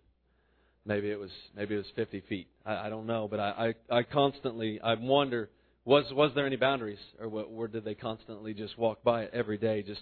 maybe 0.85 1.09
it 1.11 1.19
was 1.19 1.31
maybe 1.55 1.75
it 1.75 1.77
was 1.77 1.91
fifty 1.95 2.21
feet. 2.27 2.47
I, 2.65 2.87
I 2.87 2.89
don't 2.89 3.05
know, 3.05 3.27
but 3.29 3.39
I, 3.39 3.73
I 3.91 3.97
I 3.97 4.03
constantly 4.03 4.79
I 4.81 4.95
wonder 4.95 5.49
was 5.85 6.05
was 6.11 6.31
there 6.35 6.47
any 6.47 6.55
boundaries 6.55 6.99
or 7.19 7.29
what, 7.29 7.47
or 7.53 7.67
did 7.67 7.85
they 7.85 7.95
constantly 7.95 8.53
just 8.53 8.77
walk 8.77 9.03
by 9.03 9.23
it 9.23 9.31
every 9.33 9.57
day, 9.57 9.83
just 9.83 10.01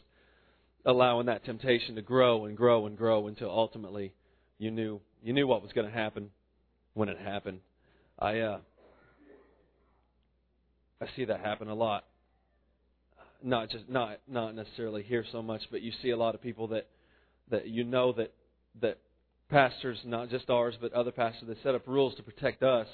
allowing 0.86 1.26
that 1.26 1.44
temptation 1.44 1.96
to 1.96 2.02
grow 2.02 2.46
and 2.46 2.56
grow 2.56 2.86
and 2.88 2.98
grow 2.98 3.28
until 3.28 3.50
ultimately 3.50 4.14
you 4.58 4.72
knew 4.72 5.02
you 5.22 5.34
knew 5.34 5.48
what 5.48 5.62
was 5.62 5.74
going 5.74 5.88
to 5.88 5.94
happen 5.94 6.30
when 6.94 7.10
it 7.10 7.18
happened. 7.20 7.60
I 8.18 8.40
uh, 8.40 8.60
I 11.02 11.08
see 11.16 11.26
that 11.26 11.42
happen 11.42 11.68
a 11.68 11.76
lot. 11.76 12.06
Not 13.44 13.70
just 13.70 13.88
not 13.88 14.20
not 14.28 14.56
necessarily 14.56 15.04
here 15.04 15.26
so 15.32 15.42
much, 15.42 15.62
but 15.72 15.82
you 15.82 15.92
see 16.02 16.10
a 16.10 16.18
lot 16.18 16.36
of 16.36 16.42
people 16.42 16.68
that 16.70 16.88
that 17.50 17.68
you 17.68 17.84
know 17.84 18.12
that 18.14 18.34
that 18.82 18.98
pastors, 19.50 19.98
not 20.06 20.30
just 20.30 20.50
ours, 20.50 20.76
but 20.80 20.94
other 20.94 21.12
pastors, 21.12 21.48
that 21.48 21.58
set 21.64 21.76
up 21.76 21.88
rules 21.88 22.16
to 22.16 22.24
protect 22.24 22.64
us, 22.64 22.88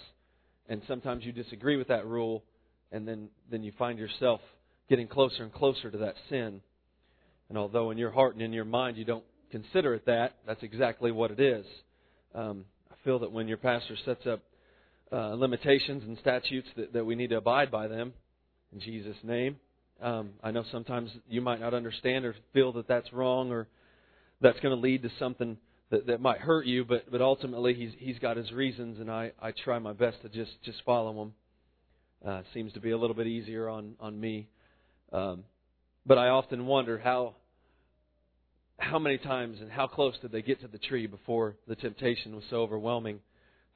and 0.68 0.82
sometimes 0.88 1.26
you 1.26 1.32
disagree 1.32 1.78
with 1.78 1.88
that 1.88 2.06
rule, 2.06 2.44
and 2.92 3.08
then 3.08 3.30
then 3.50 3.64
you 3.64 3.72
find 3.78 3.98
yourself 3.98 4.42
getting 4.90 5.08
closer 5.08 5.44
and 5.44 5.54
closer 5.54 5.90
to 5.90 5.98
that 6.00 6.16
sin. 6.30 6.62
And 7.50 7.58
although 7.58 7.92
in 7.92 7.98
your 7.98 8.12
heart 8.12 8.34
and 8.34 8.42
in 8.42 8.54
your 8.54 8.66
mind 8.66 8.98
you 8.98 9.06
don't 9.06 9.24
consider 9.52 9.94
it 9.94 10.06
that, 10.08 10.36
that's 10.46 10.64
exactly 10.64 11.12
what 11.12 11.32
it 11.32 11.40
is. 11.40 11.66
Um, 12.36 12.66
I 12.92 12.96
feel 13.04 13.20
that 13.20 13.32
when 13.32 13.48
your 13.48 13.58
pastor 13.58 13.96
sets 14.04 14.26
up 14.26 14.42
uh, 15.12 15.36
limitations 15.36 16.04
and 16.04 16.18
statutes 16.20 16.68
that, 16.76 16.94
that 16.94 17.06
we 17.06 17.16
need 17.16 17.30
to 17.30 17.38
abide 17.38 17.70
by 17.70 17.88
them 17.88 18.14
in 18.72 18.80
Jesus' 18.80 19.18
name. 19.24 19.58
Um, 20.04 20.32
I 20.44 20.52
know 20.52 20.66
sometimes 20.70 21.10
you 21.30 21.40
might 21.40 21.62
not 21.62 21.74
understand 21.74 22.26
or 22.26 22.36
feel 22.52 22.74
that 22.74 22.90
that's 22.90 23.14
wrong 23.14 23.52
or 23.52 23.70
that's 24.42 24.60
going 24.60 24.76
to 24.76 24.82
lead 24.82 25.02
to 25.04 25.10
something 25.18 25.56
that, 25.92 26.08
that 26.08 26.20
might 26.20 26.40
hurt 26.40 26.66
you, 26.66 26.84
but 26.84 27.10
but 27.10 27.22
ultimately 27.22 27.74
he's 27.74 27.92
he's 27.98 28.20
got 28.20 28.36
his 28.36 28.52
reasons, 28.52 29.00
and 29.00 29.10
I 29.10 29.32
I 29.42 29.52
try 29.52 29.80
my 29.80 29.94
best 29.94 30.22
to 30.24 30.30
just 30.30 30.52
just 30.66 30.80
follow 30.86 31.14
them. 31.14 31.34
Uh, 32.28 32.42
seems 32.54 32.74
to 32.74 32.82
be 32.82 32.92
a 32.92 32.98
little 32.98 33.16
bit 33.16 33.28
easier 33.28 33.70
on 33.70 33.96
on 34.02 34.20
me, 34.20 34.50
um, 35.14 35.46
but 36.06 36.18
I 36.18 36.28
often 36.28 36.66
wonder 36.66 37.00
how 37.00 37.36
how 38.78 39.00
many 39.00 39.18
times 39.20 39.60
and 39.62 39.72
how 39.72 39.88
close 39.88 40.16
did 40.22 40.34
they 40.34 40.42
get 40.42 40.60
to 40.62 40.68
the 40.68 40.80
tree 40.80 41.08
before 41.08 41.56
the 41.66 41.76
temptation 41.76 42.36
was 42.36 42.44
so 42.50 42.58
overwhelming 42.58 43.20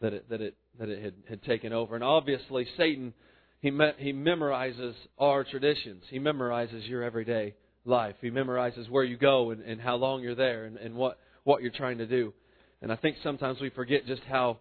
that 0.02 0.12
it 0.12 0.30
that 0.30 0.42
it 0.42 0.58
that 0.78 0.90
it 0.90 1.02
had, 1.02 1.14
had 1.30 1.44
taken 1.44 1.72
over? 1.72 1.96
And 1.96 2.04
obviously, 2.04 2.68
Satan 2.76 3.14
he 3.60 3.72
me, 3.72 3.90
he 3.98 4.14
memorizes 4.14 4.94
our 5.18 5.44
traditions. 5.44 6.04
He 6.10 6.20
memorizes 6.20 6.88
your 6.88 7.04
everyday 7.04 7.56
life. 7.86 8.16
He 8.22 8.30
memorizes 8.30 8.90
where 8.90 9.04
you 9.04 9.18
go 9.18 9.52
and, 9.52 9.62
and 9.62 9.82
how 9.82 9.96
long 9.96 10.22
you're 10.22 10.36
there 10.36 10.66
and, 10.66 10.78
and 10.78 10.96
what 10.96 11.20
what 11.44 11.62
you're 11.62 11.72
trying 11.72 11.98
to 12.00 12.06
do. 12.06 12.34
And 12.82 12.92
I 12.92 12.96
think 12.96 13.18
sometimes 13.24 13.60
we 13.60 13.70
forget 13.70 14.06
just 14.06 14.22
how 14.24 14.60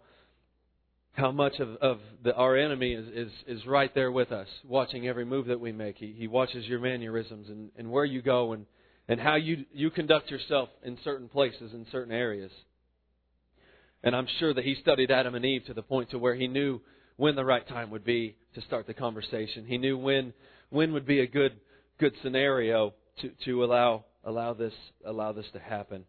how 1.13 1.33
much 1.33 1.59
of, 1.61 1.77
of 1.77 1.99
the, 2.23 2.35
our 2.35 2.57
enemy 2.57 2.93
is, 2.93 3.07
is, 3.09 3.33
is 3.47 3.67
right 3.67 3.95
there 3.95 4.13
with 4.13 4.33
us, 4.33 4.49
watching 4.65 5.09
every 5.09 5.25
move 5.25 5.47
that 5.47 5.59
we 5.59 5.73
make. 5.73 5.97
He, 5.97 6.15
he 6.15 6.27
watches 6.27 6.67
your 6.67 6.79
mannerisms 6.79 7.49
and, 7.49 7.71
and 7.79 7.91
where 7.91 8.05
you 8.05 8.21
go 8.21 8.53
and 8.53 8.67
and 9.09 9.21
how 9.21 9.37
you, 9.37 9.65
you 9.73 9.91
conduct 9.91 10.31
yourself 10.31 10.69
in 10.83 10.99
certain 11.05 11.29
places, 11.29 11.73
in 11.73 11.87
certain 11.93 12.13
areas. 12.13 12.51
And 14.03 14.15
I'm 14.17 14.27
sure 14.39 14.53
that 14.53 14.65
he 14.65 14.77
studied 14.81 15.11
Adam 15.11 15.35
and 15.35 15.45
Eve 15.45 15.65
to 15.67 15.75
the 15.75 15.83
point 15.83 16.11
to 16.11 16.19
where 16.19 16.35
he 16.35 16.49
knew 16.49 16.81
when 17.17 17.35
the 17.35 17.45
right 17.45 17.67
time 17.69 17.91
would 17.91 18.05
be 18.05 18.37
to 18.55 18.61
start 18.63 18.87
the 18.87 18.95
conversation. 18.95 19.65
He 19.67 19.79
knew 19.79 19.97
when 19.99 20.33
when 20.71 20.93
would 20.93 21.07
be 21.07 21.21
a 21.21 21.27
good 21.27 21.53
good 21.99 22.13
scenario 22.23 22.95
to, 23.21 23.31
to 23.45 23.65
allow 23.65 24.05
allow 24.25 24.55
this 24.55 24.75
allow 25.05 25.33
this 25.33 25.47
to 25.53 25.59
happen. 25.59 26.05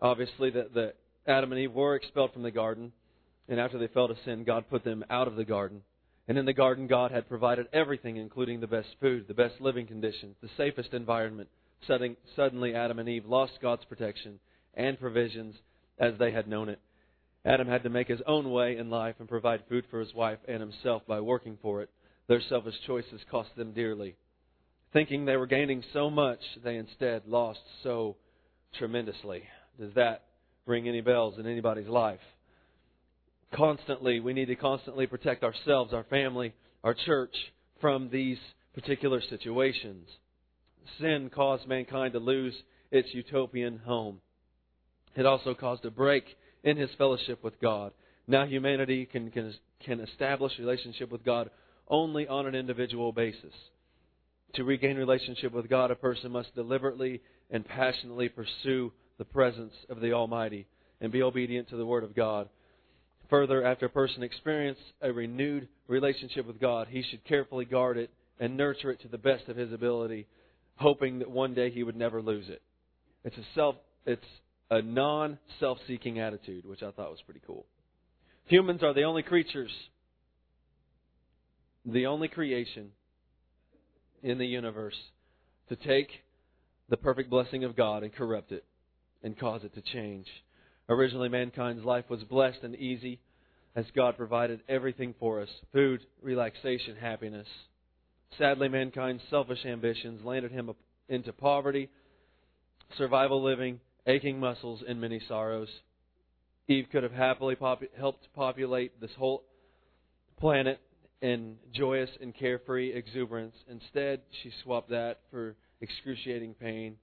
Obviously, 0.00 0.50
that 0.50 0.74
the 0.74 0.94
Adam 1.26 1.52
and 1.52 1.60
Eve 1.60 1.72
were 1.72 1.94
expelled 1.94 2.32
from 2.32 2.42
the 2.42 2.50
garden, 2.50 2.92
and 3.48 3.60
after 3.60 3.78
they 3.78 3.88
fell 3.88 4.08
to 4.08 4.16
sin, 4.24 4.44
God 4.44 4.64
put 4.70 4.84
them 4.84 5.04
out 5.10 5.28
of 5.28 5.36
the 5.36 5.44
garden. 5.44 5.82
And 6.26 6.38
in 6.38 6.46
the 6.46 6.52
garden, 6.52 6.86
God 6.86 7.10
had 7.10 7.28
provided 7.28 7.66
everything, 7.72 8.16
including 8.16 8.60
the 8.60 8.66
best 8.66 8.88
food, 9.00 9.26
the 9.26 9.34
best 9.34 9.60
living 9.60 9.86
conditions, 9.86 10.36
the 10.40 10.48
safest 10.56 10.94
environment, 10.94 11.48
Suddenly, 11.86 12.74
Adam 12.74 12.98
and 12.98 13.08
Eve 13.08 13.26
lost 13.26 13.52
God's 13.62 13.84
protection 13.84 14.38
and 14.74 15.00
provisions 15.00 15.56
as 15.98 16.14
they 16.18 16.30
had 16.30 16.46
known 16.46 16.68
it. 16.68 16.78
Adam 17.44 17.68
had 17.68 17.82
to 17.82 17.90
make 17.90 18.08
his 18.08 18.20
own 18.26 18.50
way 18.50 18.76
in 18.76 18.90
life 18.90 19.14
and 19.18 19.28
provide 19.28 19.62
food 19.68 19.84
for 19.90 20.00
his 20.00 20.14
wife 20.14 20.38
and 20.46 20.60
himself 20.60 21.02
by 21.06 21.20
working 21.20 21.56
for 21.62 21.82
it. 21.82 21.90
Their 22.28 22.42
selfish 22.48 22.74
choices 22.86 23.20
cost 23.30 23.50
them 23.56 23.72
dearly. 23.72 24.16
Thinking 24.92 25.24
they 25.24 25.36
were 25.36 25.46
gaining 25.46 25.82
so 25.92 26.10
much, 26.10 26.40
they 26.62 26.76
instead 26.76 27.26
lost 27.26 27.60
so 27.82 28.16
tremendously. 28.78 29.42
Does 29.78 29.94
that 29.94 30.24
ring 30.66 30.86
any 30.86 31.00
bells 31.00 31.38
in 31.38 31.46
anybody's 31.46 31.88
life? 31.88 32.20
Constantly, 33.54 34.20
we 34.20 34.32
need 34.32 34.46
to 34.46 34.56
constantly 34.56 35.06
protect 35.06 35.42
ourselves, 35.42 35.92
our 35.92 36.04
family, 36.04 36.54
our 36.84 36.94
church 36.94 37.34
from 37.80 38.10
these 38.10 38.38
particular 38.74 39.20
situations. 39.28 40.06
Sin 41.00 41.30
caused 41.34 41.66
mankind 41.66 42.12
to 42.12 42.18
lose 42.18 42.54
its 42.90 43.08
utopian 43.12 43.78
home. 43.78 44.20
It 45.16 45.26
also 45.26 45.54
caused 45.54 45.84
a 45.84 45.90
break 45.90 46.24
in 46.62 46.76
his 46.76 46.90
fellowship 46.98 47.42
with 47.42 47.60
God. 47.60 47.92
Now 48.26 48.46
humanity 48.46 49.06
can, 49.06 49.30
can, 49.30 49.54
can 49.84 50.00
establish 50.00 50.52
relationship 50.58 51.10
with 51.10 51.24
God 51.24 51.50
only 51.88 52.28
on 52.28 52.46
an 52.46 52.54
individual 52.54 53.12
basis. 53.12 53.52
To 54.54 54.64
regain 54.64 54.96
relationship 54.96 55.52
with 55.52 55.68
God, 55.68 55.90
a 55.90 55.96
person 55.96 56.32
must 56.32 56.54
deliberately 56.54 57.20
and 57.50 57.66
passionately 57.66 58.28
pursue 58.28 58.92
the 59.18 59.24
presence 59.24 59.72
of 59.88 60.00
the 60.00 60.12
Almighty 60.12 60.66
and 61.00 61.12
be 61.12 61.22
obedient 61.22 61.68
to 61.70 61.76
the 61.76 61.86
Word 61.86 62.04
of 62.04 62.14
God. 62.14 62.48
Further, 63.28 63.64
after 63.64 63.86
a 63.86 63.90
person 63.90 64.22
experiences 64.22 64.82
a 65.00 65.12
renewed 65.12 65.68
relationship 65.86 66.46
with 66.46 66.60
God, 66.60 66.88
he 66.90 67.02
should 67.08 67.24
carefully 67.24 67.64
guard 67.64 67.96
it 67.96 68.10
and 68.40 68.56
nurture 68.56 68.90
it 68.90 69.00
to 69.02 69.08
the 69.08 69.18
best 69.18 69.48
of 69.48 69.56
his 69.56 69.72
ability, 69.72 70.26
hoping 70.76 71.20
that 71.20 71.30
one 71.30 71.54
day 71.54 71.70
he 71.70 71.84
would 71.84 71.96
never 71.96 72.20
lose 72.20 72.48
it. 72.48 72.62
It's 73.24 73.36
a 73.36 73.44
self 73.54 73.76
it's 74.06 74.24
a 74.70 74.82
non 74.82 75.38
self 75.58 75.78
seeking 75.86 76.20
attitude, 76.20 76.64
which 76.64 76.82
I 76.82 76.90
thought 76.90 77.10
was 77.10 77.22
pretty 77.24 77.40
cool. 77.46 77.66
Humans 78.46 78.82
are 78.82 78.94
the 78.94 79.02
only 79.02 79.22
creatures, 79.22 79.70
the 81.84 82.06
only 82.06 82.28
creation 82.28 82.90
in 84.22 84.38
the 84.38 84.46
universe 84.46 84.96
to 85.68 85.76
take 85.76 86.08
the 86.88 86.96
perfect 86.96 87.30
blessing 87.30 87.64
of 87.64 87.76
God 87.76 88.02
and 88.02 88.12
corrupt 88.12 88.52
it 88.52 88.64
and 89.22 89.38
cause 89.38 89.62
it 89.64 89.74
to 89.74 89.82
change. 89.92 90.26
Originally, 90.88 91.28
mankind's 91.28 91.84
life 91.84 92.04
was 92.08 92.22
blessed 92.24 92.58
and 92.62 92.74
easy 92.74 93.20
as 93.76 93.84
God 93.94 94.16
provided 94.16 94.60
everything 94.68 95.14
for 95.20 95.40
us 95.40 95.48
food, 95.72 96.00
relaxation, 96.20 96.96
happiness. 97.00 97.46
Sadly, 98.38 98.68
mankind's 98.68 99.22
selfish 99.30 99.64
ambitions 99.64 100.24
landed 100.24 100.50
him 100.50 100.70
into 101.08 101.32
poverty, 101.32 101.88
survival 102.98 103.42
living, 103.42 103.80
aching 104.06 104.40
muscles, 104.40 104.82
and 104.86 105.00
many 105.00 105.20
sorrows. 105.28 105.68
Eve 106.68 106.86
could 106.90 107.02
have 107.02 107.12
happily 107.12 107.54
pop- 107.54 107.82
helped 107.96 108.28
populate 108.34 109.00
this 109.00 109.10
whole 109.18 109.44
planet 110.38 110.80
in 111.20 111.56
joyous 111.72 112.10
and 112.20 112.34
carefree 112.34 112.92
exuberance. 112.92 113.54
Instead, 113.68 114.20
she 114.42 114.52
swapped 114.62 114.90
that 114.90 115.20
for 115.30 115.56
excruciating 115.80 116.54
pain 116.54 116.96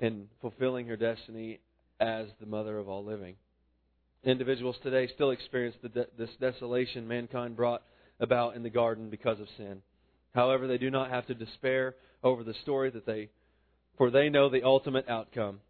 and 0.00 0.28
fulfilling 0.40 0.86
her 0.86 0.96
destiny 0.96 1.60
as 2.00 2.26
the 2.40 2.46
mother 2.46 2.78
of 2.78 2.88
all 2.88 3.04
living. 3.04 3.36
Individuals 4.24 4.76
today 4.82 5.08
still 5.14 5.30
experience 5.30 5.76
de- 5.82 6.06
this 6.16 6.30
desolation 6.40 7.06
mankind 7.06 7.56
brought 7.56 7.82
about 8.20 8.54
in 8.54 8.62
the 8.62 8.70
garden 8.70 9.10
because 9.10 9.40
of 9.40 9.48
sin. 9.56 9.82
However, 10.34 10.66
they 10.66 10.78
do 10.78 10.90
not 10.90 11.10
have 11.10 11.26
to 11.26 11.34
despair 11.34 11.96
over 12.22 12.44
the 12.44 12.54
story 12.62 12.90
that 12.90 13.04
they, 13.04 13.30
for 13.98 14.10
they 14.10 14.28
know 14.28 14.48
the 14.48 14.62
ultimate 14.62 15.08
outcome. 15.08 15.60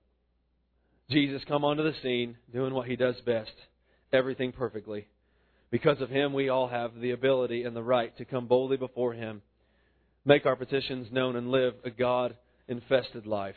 Jesus 1.10 1.42
come 1.46 1.64
onto 1.64 1.82
the 1.82 1.94
scene, 2.02 2.36
doing 2.52 2.74
what 2.74 2.88
he 2.88 2.96
does 2.96 3.16
best, 3.26 3.52
everything 4.12 4.52
perfectly. 4.52 5.08
Because 5.70 6.00
of 6.00 6.10
him, 6.10 6.32
we 6.32 6.48
all 6.48 6.68
have 6.68 7.00
the 7.00 7.12
ability 7.12 7.64
and 7.64 7.74
the 7.74 7.82
right 7.82 8.16
to 8.18 8.24
come 8.24 8.46
boldly 8.46 8.76
before 8.76 9.14
him, 9.14 9.42
make 10.24 10.46
our 10.46 10.56
petitions 10.56 11.08
known, 11.10 11.36
and 11.36 11.50
live 11.50 11.74
a 11.84 11.90
God 11.90 12.36
infested 12.68 13.26
life 13.26 13.56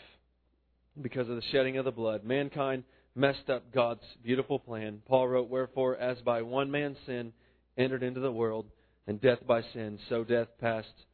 because 1.01 1.29
of 1.29 1.35
the 1.35 1.43
shedding 1.51 1.77
of 1.77 1.85
the 1.85 1.91
blood. 1.91 2.23
Mankind 2.23 2.83
messed 3.15 3.49
up 3.49 3.73
God's 3.73 4.03
beautiful 4.23 4.59
plan. 4.59 5.01
Paul 5.07 5.27
wrote, 5.27 5.49
Wherefore, 5.49 5.97
as 5.97 6.17
by 6.19 6.41
one 6.41 6.71
man's 6.71 6.97
sin 7.05 7.33
entered 7.77 8.03
into 8.03 8.19
the 8.19 8.31
world, 8.31 8.65
and 9.07 9.21
death 9.21 9.39
by 9.45 9.61
sin, 9.73 9.99
so 10.09 10.23
death 10.23 10.47
passed 10.59 11.05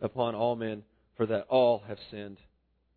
upon 0.00 0.34
all 0.34 0.56
men, 0.56 0.82
for 1.16 1.26
that 1.26 1.46
all 1.48 1.82
have 1.86 1.98
sinned. 2.10 2.38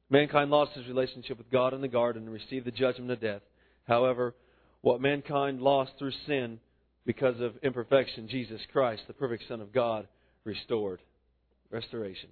Mankind 0.09 0.49
lost 0.49 0.71
his 0.73 0.87
relationship 0.87 1.37
with 1.37 1.51
God 1.51 1.73
in 1.73 1.81
the 1.81 1.87
garden 1.87 2.23
and 2.23 2.33
received 2.33 2.65
the 2.65 2.71
judgment 2.71 3.11
of 3.11 3.21
death. 3.21 3.41
However, 3.87 4.33
what 4.81 5.01
mankind 5.01 5.61
lost 5.61 5.91
through 5.99 6.13
sin 6.25 6.59
because 7.05 7.39
of 7.39 7.53
imperfection, 7.63 8.27
Jesus 8.27 8.61
Christ, 8.71 9.03
the 9.07 9.13
perfect 9.13 9.43
Son 9.47 9.61
of 9.61 9.73
God, 9.73 10.07
restored. 10.43 10.99
Restoration. 11.71 12.29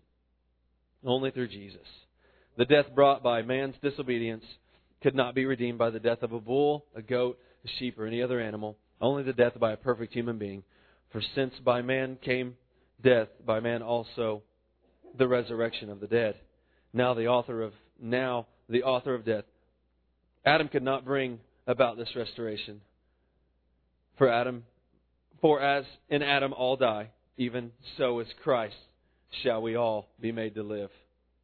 Only 1.06 1.32
through 1.32 1.50
Jesus. 1.50 1.88
The 2.58 2.66
death 2.66 2.88
brought 2.96 3.22
by 3.22 3.44
man's 3.44 3.76
disobedience 3.84 4.44
could 5.02 5.14
not 5.14 5.36
be 5.36 5.46
redeemed 5.46 5.78
by 5.78 5.92
the 5.92 6.00
death 6.00 6.24
of 6.24 6.34
a 6.34 6.40
bull, 6.40 6.86
a 6.96 7.02
goat, 7.04 7.38
a 7.64 7.68
sheep, 7.78 8.00
or 8.00 8.08
any 8.08 8.22
other 8.22 8.40
animal, 8.40 8.78
only 9.00 9.22
the 9.22 9.34
death 9.34 9.60
by 9.60 9.74
a 9.74 9.78
perfect 9.78 10.14
human 10.14 10.40
being. 10.40 10.64
For 11.12 11.22
since 11.36 11.54
by 11.64 11.84
man 11.84 12.18
came 12.24 12.56
death, 13.04 13.28
by 13.46 13.60
man 13.60 13.84
also 13.84 14.42
the 15.18 15.28
resurrection 15.28 15.90
of 15.90 16.00
the 16.00 16.08
dead. 16.08 16.36
Now 16.98 17.14
the 17.14 17.28
author 17.28 17.62
of 17.62 17.74
now 18.02 18.48
the 18.70 18.82
author 18.82 19.14
of 19.14 19.24
death. 19.24 19.44
Adam 20.44 20.68
could 20.68 20.82
not 20.82 21.06
bring 21.06 21.40
about 21.68 21.96
this 21.96 22.10
restoration. 22.16 22.82
For 24.18 24.28
Adam 24.28 24.64
for 25.40 25.62
as 25.62 25.86
in 26.10 26.24
Adam 26.24 26.54
all 26.54 26.76
die, 26.76 27.12
even 27.38 27.72
so 28.00 28.20
is 28.20 28.28
Christ 28.44 28.76
shall 29.44 29.62
we 29.62 29.76
all 29.76 30.08
be 30.20 30.32
made 30.32 30.56
to 30.56 30.64
live. 30.64 30.90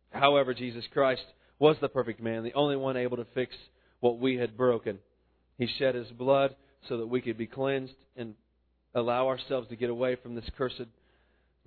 However, 0.09 0.55
Jesus 0.55 0.85
Christ 0.91 1.21
was 1.59 1.75
the 1.79 1.87
perfect 1.87 2.19
man, 2.19 2.43
the 2.43 2.55
only 2.55 2.75
one 2.75 2.97
able 2.97 3.17
to 3.17 3.27
fix 3.35 3.53
what 3.99 4.17
we 4.17 4.37
had 4.37 4.57
broken. 4.57 4.97
He 5.59 5.67
shed 5.77 5.93
his 5.93 6.07
blood 6.07 6.55
so 6.89 6.97
that 6.97 7.07
we 7.07 7.21
could 7.21 7.37
be 7.37 7.45
cleansed 7.45 7.93
and 8.17 8.33
allow 8.95 9.27
ourselves 9.27 9.67
to 9.69 9.75
get 9.75 9.91
away 9.91 10.15
from 10.15 10.33
this 10.33 10.49
cursed 10.57 10.87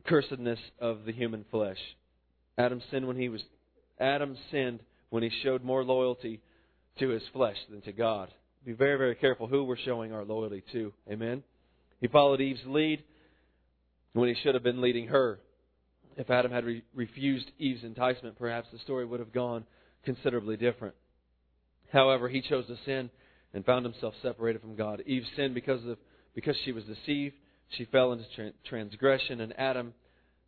cursedness 0.09 0.59
of 0.81 1.05
the 1.05 1.13
human 1.13 1.45
flesh. 1.53 1.79
Adam 2.59 2.83
sinned 2.91 3.07
when 3.07 3.17
he 3.17 3.29
was 3.29 3.43
Adam 3.99 4.37
sinned 4.51 4.81
when 5.11 5.23
he 5.23 5.31
showed 5.43 5.65
more 5.65 5.85
loyalty 5.85 6.41
to 6.99 7.09
his 7.09 7.23
flesh 7.33 7.57
than 7.71 7.83
to 7.83 7.93
God. 7.93 8.31
Be 8.65 8.73
very, 8.73 8.99
very 8.99 9.15
careful 9.15 9.47
who 9.47 9.65
we're 9.65 9.77
showing 9.77 10.13
our 10.13 10.25
loyalty 10.25 10.63
to. 10.73 10.93
Amen. 11.11 11.43
He 12.01 12.09
followed 12.09 12.41
Eve's 12.41 12.61
lead 12.67 13.03
when 14.13 14.29
he 14.29 14.35
should 14.43 14.55
have 14.55 14.65
been 14.65 14.81
leading 14.81 15.09
her. 15.09 15.39
If 16.17 16.31
Adam 16.31 16.51
had 16.51 16.65
re- 16.65 16.83
refused 16.95 17.51
Eve's 17.59 17.85
enticement, 17.85 18.39
perhaps 18.39 18.69
the 18.73 18.79
story 18.79 19.05
would 19.05 19.21
have 19.21 19.33
gone 19.33 19.65
considerably 20.05 20.57
different. 20.57 20.95
However, 21.93 22.29
he 22.29 22.41
chose 22.41 22.67
to 22.67 22.77
sin 22.85 23.11
and 23.55 23.65
found 23.65 23.85
himself 23.85 24.15
separated 24.23 24.61
from 24.61 24.77
God. 24.77 25.03
Eve 25.07 25.25
sinned 25.37 25.55
because 25.55 25.85
of 25.87 25.99
because 26.35 26.57
she 26.65 26.73
was 26.73 26.85
deceived. 26.85 27.35
She 27.71 27.87
fell 27.87 28.13
into 28.13 28.25
tra- 28.35 28.53
transgression, 28.69 29.41
and 29.41 29.59
Adam 29.59 29.95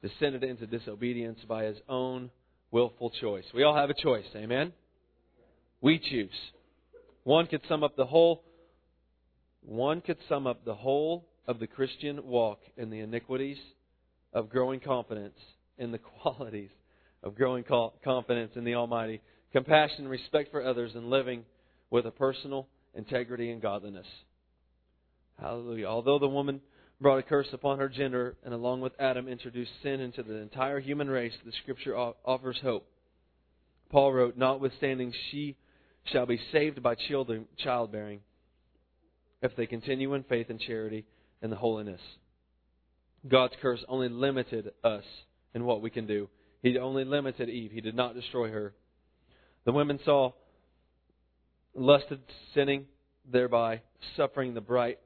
descended 0.02 0.44
into 0.44 0.66
disobedience 0.66 1.38
by 1.48 1.64
his 1.64 1.78
own 1.88 2.30
willful 2.70 3.10
choice. 3.20 3.44
We 3.54 3.62
all 3.62 3.76
have 3.76 3.90
a 3.90 3.94
choice, 3.94 4.26
amen? 4.34 4.72
We 5.80 5.98
choose. 5.98 6.30
One 7.24 7.46
could 7.46 7.62
sum 7.68 7.82
up 7.84 7.96
the 7.96 8.06
whole 8.06 8.42
one 9.62 10.00
could 10.00 10.18
sum 10.28 10.46
up 10.46 10.64
the 10.64 10.74
whole 10.74 11.28
of 11.46 11.58
the 11.58 11.66
Christian 11.66 12.24
walk 12.24 12.60
in 12.76 12.90
the 12.90 13.00
iniquities 13.00 13.58
of 14.32 14.48
growing 14.48 14.80
confidence 14.80 15.38
in 15.76 15.92
the 15.92 15.98
qualities 16.22 16.70
of 17.22 17.34
growing 17.34 17.64
confidence 18.04 18.52
in 18.54 18.64
the 18.64 18.74
Almighty, 18.74 19.20
compassion 19.52 20.06
respect 20.06 20.50
for 20.50 20.64
others, 20.64 20.92
and 20.94 21.10
living 21.10 21.44
with 21.90 22.06
a 22.06 22.10
personal 22.10 22.68
integrity 22.94 23.50
and 23.50 23.60
godliness. 23.60 24.06
Hallelujah. 25.40 25.86
Although 25.86 26.18
the 26.18 26.28
woman 26.28 26.60
brought 27.00 27.18
a 27.18 27.22
curse 27.22 27.48
upon 27.52 27.78
her 27.78 27.88
gender 27.88 28.36
and 28.44 28.52
along 28.52 28.80
with 28.80 28.92
Adam 28.98 29.28
introduced 29.28 29.70
sin 29.82 30.00
into 30.00 30.22
the 30.22 30.36
entire 30.36 30.80
human 30.80 31.08
race, 31.08 31.32
the 31.44 31.52
scripture 31.62 31.96
offers 31.96 32.58
hope. 32.62 32.86
Paul 33.90 34.12
wrote, 34.12 34.36
Notwithstanding, 34.36 35.12
she 35.30 35.56
shall 36.12 36.26
be 36.26 36.40
saved 36.52 36.82
by 36.82 36.94
children, 36.94 37.46
childbearing 37.62 38.20
if 39.42 39.54
they 39.56 39.66
continue 39.66 40.14
in 40.14 40.24
faith 40.24 40.50
and 40.50 40.60
charity 40.60 41.04
and 41.40 41.52
the 41.52 41.56
holiness. 41.56 42.00
God's 43.26 43.54
curse 43.60 43.84
only 43.88 44.08
limited 44.08 44.72
us 44.82 45.04
in 45.54 45.64
what 45.64 45.82
we 45.82 45.90
can 45.90 46.06
do. 46.06 46.28
He 46.62 46.76
only 46.78 47.04
limited 47.04 47.48
Eve. 47.48 47.70
He 47.72 47.80
did 47.80 47.94
not 47.94 48.14
destroy 48.14 48.50
her. 48.50 48.74
The 49.64 49.72
women 49.72 50.00
saw 50.04 50.32
lusted 51.74 52.20
sinning, 52.54 52.86
thereby 53.30 53.82
suffering 54.16 54.54
the 54.54 54.60
bright, 54.60 54.98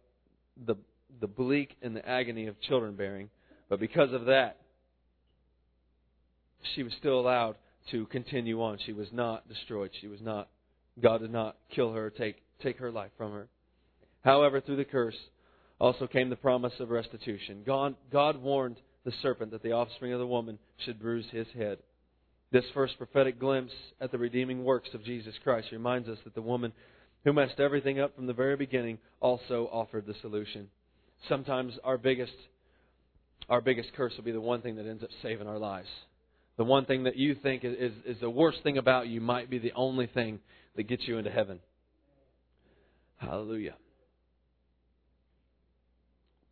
the, 0.67 0.77
the 1.21 1.27
bleak 1.27 1.77
and 1.83 1.95
the 1.95 2.07
agony 2.09 2.47
of 2.47 2.61
children 2.61 2.95
bearing. 2.95 3.31
But 3.69 3.81
because 3.81 4.13
of 4.13 4.27
that, 4.27 4.59
she 6.75 6.83
was 6.83 6.93
still 6.99 7.19
allowed 7.19 7.57
to 7.91 8.07
continue 8.07 8.63
on. 8.63 8.79
She 8.85 8.93
was 8.93 9.09
not 9.13 9.49
destroyed. 9.49 9.91
She 10.01 10.07
was 10.07 10.21
not, 10.21 10.49
God 11.01 11.19
did 11.19 11.33
not 11.33 11.57
kill 11.75 11.93
her, 11.93 12.11
take, 12.11 12.37
take 12.63 12.79
her 12.79 12.91
life 12.91 13.11
from 13.17 13.33
her. 13.33 13.49
However, 14.25 14.61
through 14.61 14.77
the 14.77 14.85
curse 14.85 15.17
also 15.81 16.07
came 16.07 16.31
the 16.31 16.37
promise 16.37 16.75
of 16.79 16.91
restitution. 16.91 17.63
God, 17.67 17.97
God 18.13 18.41
warned 18.41 18.77
the 19.05 19.13
serpent 19.21 19.51
that 19.51 19.63
the 19.63 19.73
offspring 19.73 20.13
of 20.13 20.21
the 20.21 20.27
woman 20.27 20.59
should 20.85 21.01
bruise 21.01 21.27
his 21.33 21.49
head. 21.57 21.79
This 22.53 22.65
first 22.75 22.99
prophetic 22.99 23.41
glimpse 23.41 23.73
at 24.01 24.13
the 24.13 24.19
redeeming 24.19 24.63
works 24.63 24.91
of 24.95 25.05
Jesus 25.05 25.35
Christ 25.43 25.69
reminds 25.73 26.09
us 26.09 26.19
that 26.25 26.35
the 26.35 26.43
woman 26.43 26.73
who 27.25 27.33
messed 27.33 27.59
everything 27.59 27.99
up 27.99 28.15
from 28.15 28.27
the 28.27 28.33
very 28.33 28.57
beginning 28.57 28.99
also 29.21 29.69
offered 29.73 30.07
the 30.07 30.15
solution. 30.21 30.69
Sometimes 31.29 31.75
our 31.85 31.99
biggest 31.99 32.33
our 33.49 33.61
biggest 33.61 33.93
curse 33.97 34.13
will 34.17 34.25
be 34.25 34.33
the 34.33 34.41
one 34.41 34.63
thing 34.63 34.77
that 34.77 34.87
ends 34.87 35.03
up 35.03 35.11
saving 35.23 35.47
our 35.47 35.59
lives. 35.59 35.89
The 36.57 36.65
one 36.65 36.85
thing 36.85 37.05
that 37.05 37.17
you 37.17 37.35
think 37.35 37.65
is, 37.65 37.75
is, 37.79 37.93
is 38.17 38.21
the 38.21 38.31
worst 38.31 38.59
thing 38.63 38.79
about 38.79 39.09
you 39.09 39.21
might 39.21 39.51
be 39.51 39.59
the 39.59 39.73
only 39.75 40.07
thing 40.07 40.39
that 40.77 40.85
gets 40.85 41.03
you 41.07 41.19
into 41.19 41.31
heaven. 41.31 41.59
Hallelujah. 43.17 43.75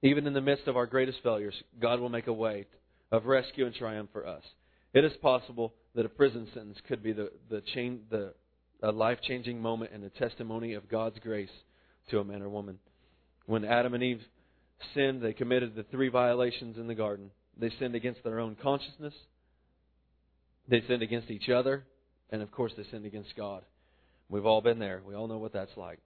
Even 0.02 0.26
in 0.26 0.32
the 0.32 0.40
midst 0.40 0.66
of 0.66 0.76
our 0.76 0.86
greatest 0.86 1.18
failures, 1.22 1.54
God 1.80 2.00
will 2.00 2.08
make 2.08 2.26
a 2.26 2.32
way 2.32 2.66
of 3.12 3.26
rescue 3.26 3.66
and 3.66 3.74
triumph 3.74 4.10
for 4.12 4.26
us. 4.26 4.42
It 4.94 5.04
is 5.04 5.12
possible 5.20 5.74
that 5.94 6.06
a 6.06 6.08
prison 6.08 6.48
sentence 6.54 6.78
could 6.88 7.02
be 7.02 7.12
the, 7.12 7.30
the, 7.50 7.62
chain, 7.74 8.00
the 8.10 8.34
a 8.82 8.90
life 8.90 9.18
changing 9.22 9.60
moment 9.60 9.92
and 9.92 10.04
a 10.04 10.10
testimony 10.10 10.74
of 10.74 10.88
God's 10.88 11.18
grace 11.18 11.50
to 12.10 12.18
a 12.18 12.24
man 12.24 12.42
or 12.42 12.48
woman. 12.48 12.78
When 13.46 13.64
Adam 13.64 13.94
and 13.94 14.02
Eve 14.02 14.22
sinned, 14.94 15.22
they 15.22 15.32
committed 15.32 15.74
the 15.74 15.84
three 15.84 16.08
violations 16.08 16.76
in 16.76 16.86
the 16.86 16.94
garden. 16.94 17.30
They 17.58 17.70
sinned 17.78 17.94
against 17.94 18.24
their 18.24 18.40
own 18.40 18.56
consciousness, 18.62 19.14
they 20.68 20.82
sinned 20.86 21.02
against 21.02 21.30
each 21.30 21.48
other, 21.48 21.84
and 22.30 22.42
of 22.42 22.50
course, 22.52 22.72
they 22.76 22.84
sinned 22.90 23.06
against 23.06 23.36
God. 23.36 23.62
We've 24.28 24.46
all 24.46 24.60
been 24.60 24.78
there. 24.78 25.02
We 25.04 25.14
all 25.14 25.26
know 25.26 25.38
what 25.38 25.52
that's 25.52 25.76
like. 25.76 25.98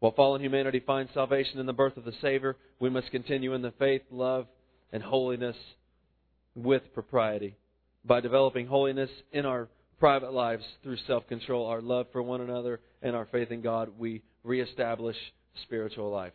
While 0.00 0.12
fallen 0.12 0.40
humanity 0.40 0.82
finds 0.84 1.12
salvation 1.14 1.60
in 1.60 1.66
the 1.66 1.72
birth 1.72 1.96
of 1.96 2.04
the 2.04 2.14
Savior, 2.20 2.56
we 2.80 2.90
must 2.90 3.10
continue 3.10 3.54
in 3.54 3.62
the 3.62 3.72
faith, 3.78 4.02
love, 4.10 4.46
and 4.92 5.02
holiness 5.02 5.56
with 6.56 6.82
propriety. 6.94 7.56
By 8.04 8.20
developing 8.20 8.66
holiness 8.66 9.10
in 9.30 9.46
our 9.46 9.68
private 9.98 10.32
lives 10.32 10.64
through 10.82 10.96
self 11.06 11.28
control, 11.28 11.66
our 11.66 11.82
love 11.82 12.06
for 12.12 12.22
one 12.22 12.40
another, 12.40 12.80
and 13.02 13.14
our 13.14 13.26
faith 13.26 13.50
in 13.50 13.60
God, 13.60 13.90
we 13.98 14.22
reestablish 14.42 15.16
spiritual 15.62 16.10
life. 16.10 16.32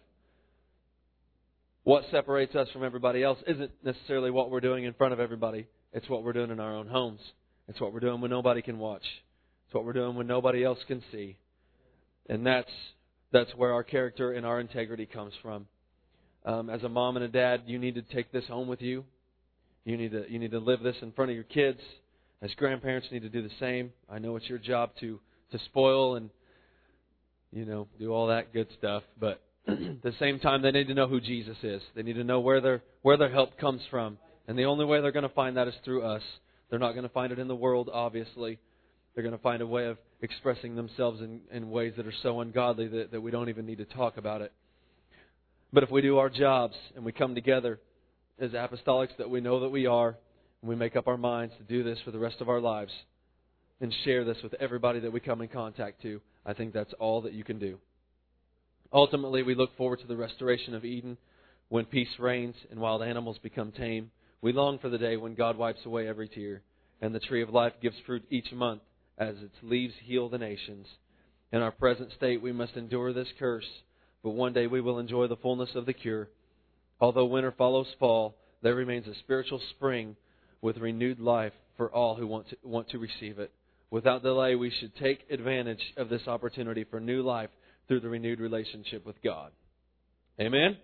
What 1.86 2.04
separates 2.10 2.56
us 2.56 2.68
from 2.74 2.84
everybody 2.84 3.22
else 3.22 3.38
isn't 3.46 3.70
necessarily 3.84 4.32
what 4.32 4.50
we're 4.50 4.60
doing 4.60 4.86
in 4.86 4.94
front 4.94 5.14
of 5.14 5.20
everybody, 5.20 5.68
it's 5.94 6.10
what 6.10 6.24
we're 6.24 6.34
doing 6.34 6.50
in 6.50 6.60
our 6.60 6.76
own 6.76 6.88
homes. 6.88 7.22
It's 7.68 7.80
what 7.80 7.94
we're 7.94 8.00
doing 8.00 8.22
when 8.22 8.32
nobody 8.32 8.64
can 8.64 8.80
watch. 8.80 9.04
It's 9.68 9.76
what 9.76 9.86
we're 9.86 9.94
doing 9.94 10.16
when 10.16 10.26
nobody 10.26 10.64
else 10.64 10.80
can 10.88 11.04
see. 11.12 11.38
And 12.28 12.44
that's 12.44 12.72
that's 13.32 13.52
where 13.56 13.72
our 13.72 13.84
character 13.84 14.32
and 14.34 14.48
our 14.48 14.60
integrity 14.60 15.06
comes 15.06 15.34
from. 15.44 15.68
Um, 16.44 16.72
as 16.72 16.82
a 16.82 16.90
mom 16.90 17.18
and 17.18 17.26
a 17.26 17.28
dad, 17.28 17.62
you 17.68 17.78
need 17.78 17.96
to 17.96 18.02
take 18.02 18.32
this 18.32 18.46
home 18.48 18.68
with 18.68 18.82
you. 18.82 19.06
You 19.84 19.96
need 19.96 20.12
to 20.12 20.26
you 20.28 20.40
need 20.40 20.52
to 20.52 20.60
live 20.60 20.82
this 20.82 20.96
in 21.04 21.12
front 21.12 21.30
of 21.30 21.36
your 21.36 21.44
kids. 21.44 21.80
As 22.42 22.50
grandparents, 22.56 23.10
you 23.12 23.20
need 23.20 23.32
to 23.32 23.42
do 23.42 23.48
the 23.48 23.54
same. 23.60 23.94
I 24.10 24.18
know 24.18 24.36
it's 24.38 24.50
your 24.50 24.58
job 24.58 24.90
to 25.02 25.20
to 25.52 25.60
spoil 25.66 26.16
and 26.16 26.32
you 27.52 27.66
know 27.66 27.88
do 28.00 28.12
all 28.12 28.26
that 28.28 28.54
good 28.54 28.70
stuff, 28.76 29.04
but 29.20 29.45
Mm-hmm. 29.68 30.08
the 30.08 30.14
same 30.20 30.40
time, 30.40 30.62
they 30.62 30.72
need 30.72 30.88
to 30.88 30.94
know 30.94 31.08
who 31.08 31.20
Jesus 31.20 31.58
is. 31.64 31.82
They 31.96 32.04
need 32.04 32.14
to 32.14 32.24
know 32.24 32.40
where 32.40 32.62
their 32.62 32.84
where 33.02 33.18
their 33.18 33.32
help 33.32 33.58
comes 33.58 33.82
from, 33.90 34.18
and 34.48 34.58
the 34.58 34.66
only 34.66 34.86
way 34.86 35.02
they're 35.02 35.12
going 35.12 35.24
to 35.24 35.30
find 35.30 35.58
that 35.58 35.68
is 35.68 35.74
through 35.84 36.04
us. 36.04 36.22
They're 36.70 36.80
not 36.80 36.92
going 36.92 37.04
to 37.04 37.10
find 37.10 37.32
it 37.32 37.40
in 37.40 37.48
the 37.48 37.56
world, 37.56 37.90
obviously. 37.92 38.60
They're 39.14 39.24
going 39.24 39.36
to 39.36 39.42
find 39.42 39.62
a 39.62 39.68
way 39.68 39.86
of 39.86 39.98
expressing 40.22 40.76
themselves 40.76 41.22
in, 41.22 41.42
in 41.52 41.70
ways 41.70 41.94
that 41.98 42.06
are 42.06 42.14
so 42.22 42.42
ungodly 42.42 42.88
that, 42.90 43.12
that 43.12 43.22
we 43.22 43.32
don't 43.32 43.50
even 43.50 43.66
need 43.66 43.78
to 43.78 43.86
talk 43.86 44.18
about 44.18 44.42
it. 44.42 44.52
But 45.72 45.84
if 45.84 45.92
we 45.92 46.02
do 46.02 46.18
our 46.18 46.30
jobs 46.30 46.76
and 46.96 47.06
we 47.06 47.12
come 47.12 47.34
together 47.36 47.80
as 48.40 48.52
apostolics 48.52 49.16
that 49.18 49.30
we 49.30 49.42
know 49.42 49.62
that 49.62 49.70
we 49.70 49.86
are, 49.86 50.18
and 50.62 50.70
we 50.70 50.76
make 50.76 50.96
up 50.96 51.08
our 51.08 51.18
minds 51.18 51.54
to 51.58 51.64
do 51.64 51.84
this 51.84 52.00
for 52.04 52.12
the 52.12 52.20
rest 52.20 52.42
of 52.42 52.50
our 52.50 52.60
lives 52.60 52.92
and 53.82 53.94
share 54.04 54.24
this 54.24 54.38
with 54.42 54.54
everybody 54.56 55.00
that 55.00 55.12
we 55.12 55.20
come 55.20 55.42
in 55.42 55.48
contact 55.48 56.02
to, 56.02 56.22
I 56.46 56.54
think 56.54 56.74
that's 56.74 56.94
all 57.00 57.22
that 57.22 57.34
you 57.34 57.44
can 57.44 57.60
do. 57.60 57.78
Ultimately, 58.96 59.44
we 59.44 59.56
look 59.56 59.76
forward 59.76 60.00
to 60.00 60.08
the 60.08 60.16
restoration 60.16 60.74
of 60.74 60.86
Eden 60.86 61.18
when 61.68 61.84
peace 61.84 62.08
reigns 62.18 62.56
and 62.72 62.80
wild 62.80 63.04
animals 63.04 63.38
become 63.44 63.74
tame. 63.74 64.10
We 64.42 64.54
long 64.54 64.80
for 64.80 64.88
the 64.88 64.98
day 64.98 65.18
when 65.18 65.36
God 65.36 65.58
wipes 65.58 65.86
away 65.86 66.08
every 66.08 66.30
tear 66.30 66.62
and 67.02 67.14
the 67.14 67.20
tree 67.20 67.42
of 67.42 67.50
life 67.50 67.74
gives 67.82 67.98
fruit 68.06 68.24
each 68.30 68.54
month 68.54 68.82
as 69.18 69.36
its 69.42 69.56
leaves 69.62 69.94
heal 70.02 70.30
the 70.30 70.38
nations. 70.38 70.88
In 71.52 71.62
our 71.62 71.74
present 71.74 72.14
state, 72.14 72.42
we 72.42 72.54
must 72.54 72.78
endure 72.78 73.12
this 73.12 73.28
curse, 73.38 73.68
but 74.24 74.30
one 74.30 74.54
day 74.54 74.66
we 74.66 74.80
will 74.80 74.98
enjoy 74.98 75.28
the 75.28 75.36
fullness 75.36 75.72
of 75.76 75.86
the 75.86 75.94
cure. 75.94 76.30
Although 77.02 77.26
winter 77.26 77.52
follows 77.52 77.88
fall, 78.00 78.38
there 78.62 78.76
remains 78.76 79.08
a 79.08 79.20
spiritual 79.20 79.60
spring 79.72 80.16
with 80.62 80.78
renewed 80.78 81.20
life 81.20 81.54
for 81.76 81.92
all 81.92 82.16
who 82.16 82.28
want 82.28 82.50
to, 82.50 82.58
want 82.64 82.90
to 82.92 82.98
receive 82.98 83.40
it. 83.40 83.52
Without 83.92 84.24
delay, 84.24 84.56
we 84.56 84.72
should 84.72 84.96
take 84.96 85.30
advantage 85.30 85.84
of 85.98 86.08
this 86.08 86.28
opportunity 86.28 86.86
for 86.86 87.02
new 87.02 87.22
life 87.22 87.50
through 87.88 88.00
the 88.00 88.10
renewed 88.10 88.40
relationship 88.40 89.06
with 89.06 89.22
God. 89.24 89.52
Amen? 90.40 90.62
Amen? 90.62 90.78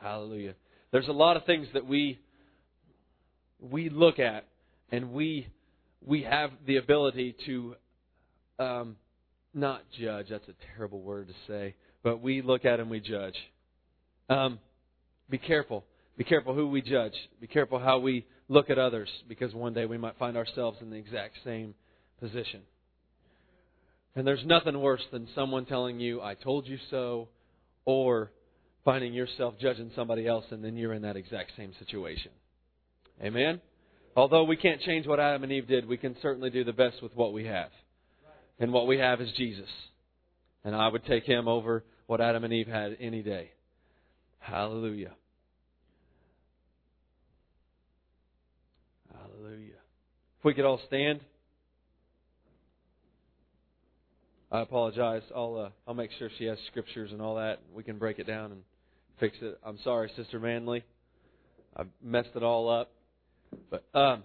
Hallelujah. 0.00 0.54
There's 0.92 1.08
a 1.08 1.12
lot 1.12 1.36
of 1.36 1.44
things 1.44 1.66
that 1.74 1.86
we 1.86 2.20
we 3.60 3.88
look 3.88 4.18
at 4.18 4.46
and 4.90 5.12
we 5.12 5.46
we 6.04 6.22
have 6.22 6.50
the 6.66 6.76
ability 6.76 7.36
to 7.46 7.76
um, 8.58 8.96
not 9.54 9.82
judge. 10.00 10.26
That's 10.30 10.48
a 10.48 10.54
terrible 10.76 11.00
word 11.00 11.28
to 11.28 11.34
say, 11.46 11.74
but 12.02 12.20
we 12.20 12.42
look 12.42 12.64
at 12.64 12.80
and 12.80 12.90
we 12.90 13.00
judge. 13.00 13.36
Um, 14.28 14.58
be 15.30 15.38
careful. 15.38 15.84
Be 16.16 16.24
careful 16.24 16.54
who 16.54 16.68
we 16.68 16.82
judge. 16.82 17.14
Be 17.40 17.46
careful 17.46 17.78
how 17.78 17.98
we 17.98 18.26
look 18.48 18.70
at 18.70 18.78
others, 18.78 19.08
because 19.28 19.54
one 19.54 19.72
day 19.72 19.86
we 19.86 19.96
might 19.96 20.18
find 20.18 20.36
ourselves 20.36 20.78
in 20.80 20.90
the 20.90 20.96
exact 20.96 21.36
same 21.44 21.74
position. 22.20 22.60
And 24.14 24.26
there's 24.26 24.44
nothing 24.44 24.78
worse 24.80 25.02
than 25.10 25.28
someone 25.34 25.64
telling 25.64 25.98
you, 25.98 26.20
I 26.20 26.34
told 26.34 26.66
you 26.66 26.78
so, 26.90 27.28
or 27.84 28.30
finding 28.84 29.14
yourself 29.14 29.54
judging 29.60 29.90
somebody 29.94 30.26
else 30.26 30.44
and 30.50 30.62
then 30.62 30.76
you're 30.76 30.92
in 30.92 31.02
that 31.02 31.16
exact 31.16 31.52
same 31.56 31.72
situation. 31.78 32.30
Amen? 33.22 33.60
Although 34.14 34.44
we 34.44 34.56
can't 34.56 34.80
change 34.82 35.06
what 35.06 35.20
Adam 35.20 35.44
and 35.44 35.52
Eve 35.52 35.68
did, 35.68 35.88
we 35.88 35.96
can 35.96 36.16
certainly 36.20 36.50
do 36.50 36.64
the 36.64 36.72
best 36.72 37.02
with 37.02 37.14
what 37.14 37.32
we 37.32 37.46
have. 37.46 37.70
And 38.58 38.72
what 38.72 38.86
we 38.86 38.98
have 38.98 39.20
is 39.20 39.30
Jesus. 39.36 39.68
And 40.64 40.76
I 40.76 40.88
would 40.88 41.04
take 41.06 41.24
him 41.24 41.48
over 41.48 41.84
what 42.06 42.20
Adam 42.20 42.44
and 42.44 42.52
Eve 42.52 42.68
had 42.68 42.96
any 43.00 43.22
day. 43.22 43.52
Hallelujah. 44.38 45.12
Hallelujah. 49.12 49.78
If 50.38 50.44
we 50.44 50.54
could 50.54 50.64
all 50.64 50.80
stand. 50.86 51.20
I 54.52 54.60
apologize. 54.60 55.22
I'll 55.34 55.56
uh, 55.56 55.70
I'll 55.88 55.94
make 55.94 56.10
sure 56.18 56.28
she 56.38 56.44
has 56.44 56.58
scriptures 56.70 57.10
and 57.10 57.22
all 57.22 57.36
that. 57.36 57.60
We 57.74 57.82
can 57.82 57.96
break 57.96 58.18
it 58.18 58.26
down 58.26 58.52
and 58.52 58.60
fix 59.18 59.34
it. 59.40 59.58
I'm 59.64 59.78
sorry, 59.82 60.10
Sister 60.14 60.38
Manley. 60.38 60.84
I 61.74 61.84
messed 62.02 62.36
it 62.36 62.42
all 62.42 62.68
up. 62.68 62.90
But 63.70 63.84
um, 63.94 64.24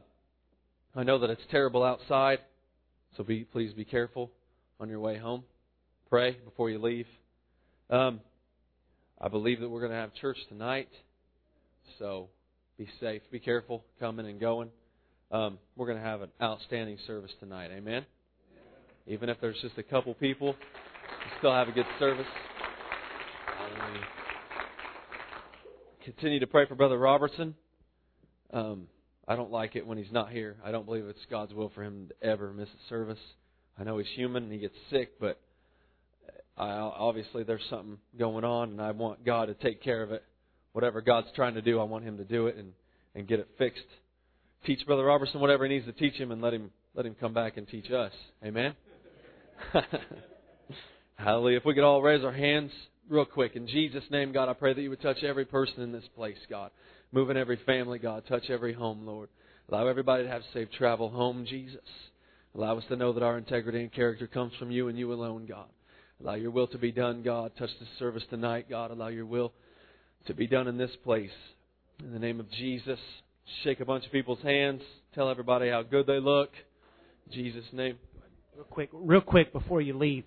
I 0.94 1.04
know 1.04 1.20
that 1.20 1.30
it's 1.30 1.42
terrible 1.50 1.82
outside, 1.82 2.40
so 3.16 3.24
be 3.24 3.46
please 3.46 3.72
be 3.72 3.86
careful 3.86 4.30
on 4.82 4.90
your 4.90 5.00
way 5.00 5.18
home. 5.18 5.44
Pray 6.10 6.38
before 6.44 6.70
you 6.70 6.80
leave. 6.80 7.08
Um, 7.90 8.20
I 9.22 9.30
believe 9.30 9.62
that 9.62 9.70
we're 9.70 9.80
going 9.80 9.94
to 9.94 9.98
have 9.98 10.14
church 10.16 10.38
tonight, 10.50 10.90
so 12.00 12.28
be 12.78 12.90
safe, 13.00 13.22
be 13.32 13.40
careful 13.40 13.86
coming 13.98 14.28
and 14.28 14.42
going. 14.42 14.72
Um, 15.32 15.58
we're 15.78 15.88
going 15.88 16.00
to 16.00 16.04
have 16.04 16.22
an 16.22 16.32
outstanding 16.42 16.98
service 17.08 17.32
tonight. 17.40 17.72
Amen. 17.74 18.06
Even 19.08 19.30
if 19.30 19.38
there's 19.42 19.58
just 19.62 19.78
a 19.78 19.84
couple 19.84 20.14
people, 20.16 20.56
still 21.40 21.54
have 21.54 21.68
a 21.68 21.72
good 21.72 21.86
service. 22.00 22.26
Continue 26.04 26.40
to 26.40 26.48
pray 26.48 26.66
for 26.66 26.76
Brother 26.76 26.98
Robertson. 26.98 27.56
Um, 28.54 28.88
I 29.28 29.36
don't 29.36 29.52
like 29.52 29.76
it 29.76 29.86
when 29.86 29.98
he's 29.98 30.12
not 30.12 30.32
here. 30.32 30.56
I 30.64 30.72
don't 30.72 30.86
believe 30.86 31.06
it's 31.06 31.20
God's 31.30 31.54
will 31.54 31.70
for 31.76 31.84
him 31.84 32.08
to 32.10 32.28
ever 32.28 32.54
miss 32.54 32.70
a 32.70 32.90
service. 32.90 33.20
I 33.78 33.84
know 33.84 33.98
he's 33.98 34.08
human 34.16 34.44
and 34.44 34.52
he 34.52 34.60
gets 34.60 34.76
sick, 34.90 35.20
but 35.20 35.40
I, 36.58 36.70
obviously 36.70 37.44
there's 37.44 37.62
something 37.70 37.98
going 38.18 38.44
on, 38.44 38.72
and 38.72 38.82
I 38.82 38.92
want 38.92 39.26
God 39.26 39.46
to 39.46 39.54
take 39.54 39.84
care 39.84 40.02
of 40.02 40.12
it. 40.12 40.24
Whatever 40.74 41.02
God's 41.02 41.28
trying 41.36 41.54
to 41.54 41.62
do, 41.62 41.80
I 41.80 41.84
want 41.84 42.04
Him 42.04 42.18
to 42.18 42.24
do 42.24 42.48
it 42.48 42.56
and 42.56 42.74
and 43.16 43.28
get 43.28 43.40
it 43.40 43.48
fixed. 43.58 43.84
Teach 44.66 44.86
Brother 44.86 45.04
Robertson 45.04 45.40
whatever 45.40 45.66
he 45.66 45.74
needs 45.74 45.86
to 45.86 45.92
teach 45.92 46.14
him, 46.14 46.32
and 46.32 46.42
let 46.42 46.54
him 46.54 46.72
let 46.96 47.06
him 47.06 47.16
come 47.20 47.34
back 47.34 47.58
and 47.58 47.68
teach 47.68 47.92
us. 47.92 48.12
Amen. 48.44 48.76
Hallelujah. 51.18 51.58
If 51.58 51.66
we 51.66 51.74
could 51.74 51.84
all 51.84 52.02
raise 52.02 52.24
our 52.24 52.32
hands 52.32 52.72
real 53.10 53.26
quick. 53.26 53.56
In 53.56 53.68
Jesus' 53.68 54.04
name, 54.12 54.32
God, 54.32 54.50
I 54.50 54.54
pray 54.54 54.74
that 54.74 54.82
you 54.82 54.90
would 54.90 55.02
touch 55.02 55.24
every 55.24 55.46
person 55.46 55.82
in 55.82 55.92
this 55.92 56.08
place, 56.16 56.38
God. 56.50 56.72
Move 57.12 57.30
in 57.30 57.38
every 57.38 57.60
family, 57.66 58.00
God. 58.00 58.24
Touch 58.28 58.50
every 58.50 58.74
home, 58.74 59.06
Lord. 59.06 59.30
Allow 59.70 59.88
everybody 59.88 60.24
to 60.24 60.30
have 60.30 60.42
safe 60.54 60.70
travel 60.78 61.10
home, 61.10 61.46
Jesus. 61.48 61.80
Allow 62.56 62.78
us 62.78 62.84
to 62.90 62.96
know 62.96 63.14
that 63.14 63.24
our 63.24 63.38
integrity 63.38 63.82
and 63.82 63.94
character 63.94 64.28
comes 64.28 64.54
from 64.60 64.72
you 64.72 64.88
and 64.88 64.98
you 64.98 65.12
alone, 65.14 65.46
God. 65.46 65.68
Allow 66.22 66.36
your 66.36 66.52
will 66.52 66.68
to 66.68 66.78
be 66.78 66.92
done, 66.92 67.22
God. 67.22 67.52
Touch 67.58 67.70
the 67.80 67.86
service 68.00 68.24
tonight, 68.30 68.68
God. 68.70 68.92
Allow 68.92 69.08
your 69.08 69.26
will 69.26 69.54
to 70.26 70.34
be 70.34 70.48
done 70.48 70.68
in 70.68 70.78
this 70.78 70.96
place. 71.04 71.30
In 72.00 72.12
the 72.12 72.20
name 72.20 72.40
of 72.40 72.50
Jesus, 72.52 73.00
shake 73.64 73.80
a 73.80 73.86
bunch 73.86 74.06
of 74.06 74.12
people's 74.12 74.42
hands. 74.42 74.82
Tell 75.16 75.30
everybody 75.30 75.70
how 75.70 75.84
good 75.84 76.08
they 76.08 76.20
look. 76.20 76.50
In 77.28 77.34
Jesus' 77.34 77.66
name. 77.72 77.98
Real 78.58 78.66
quick, 78.66 78.90
real 78.92 79.22
quick 79.22 79.54
before 79.54 79.82
you 79.82 79.96
leave, 79.96 80.24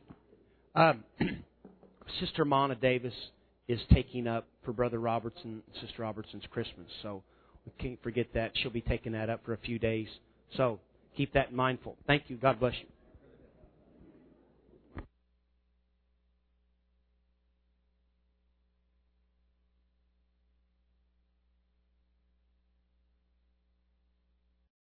um, 0.76 1.02
Sister 2.20 2.44
Mona 2.44 2.76
Davis 2.76 3.12
is 3.66 3.80
taking 3.92 4.28
up 4.28 4.46
for 4.64 4.72
Brother 4.72 5.00
Robertson, 5.00 5.64
Sister 5.80 6.02
Robertson's 6.02 6.44
Christmas. 6.48 6.86
So 7.02 7.24
we 7.66 7.72
can't 7.82 8.00
forget 8.04 8.28
that. 8.34 8.52
She'll 8.54 8.70
be 8.70 8.82
taking 8.82 9.10
that 9.12 9.30
up 9.30 9.44
for 9.44 9.52
a 9.52 9.58
few 9.58 9.80
days 9.80 10.06
So 10.56 10.78
keep 11.16 11.32
that 11.32 11.50
in 11.50 11.56
mindful. 11.56 11.96
Thank 12.06 12.24
you. 12.28 12.36
God 12.36 12.60
bless 12.60 12.74
you. 12.80 12.86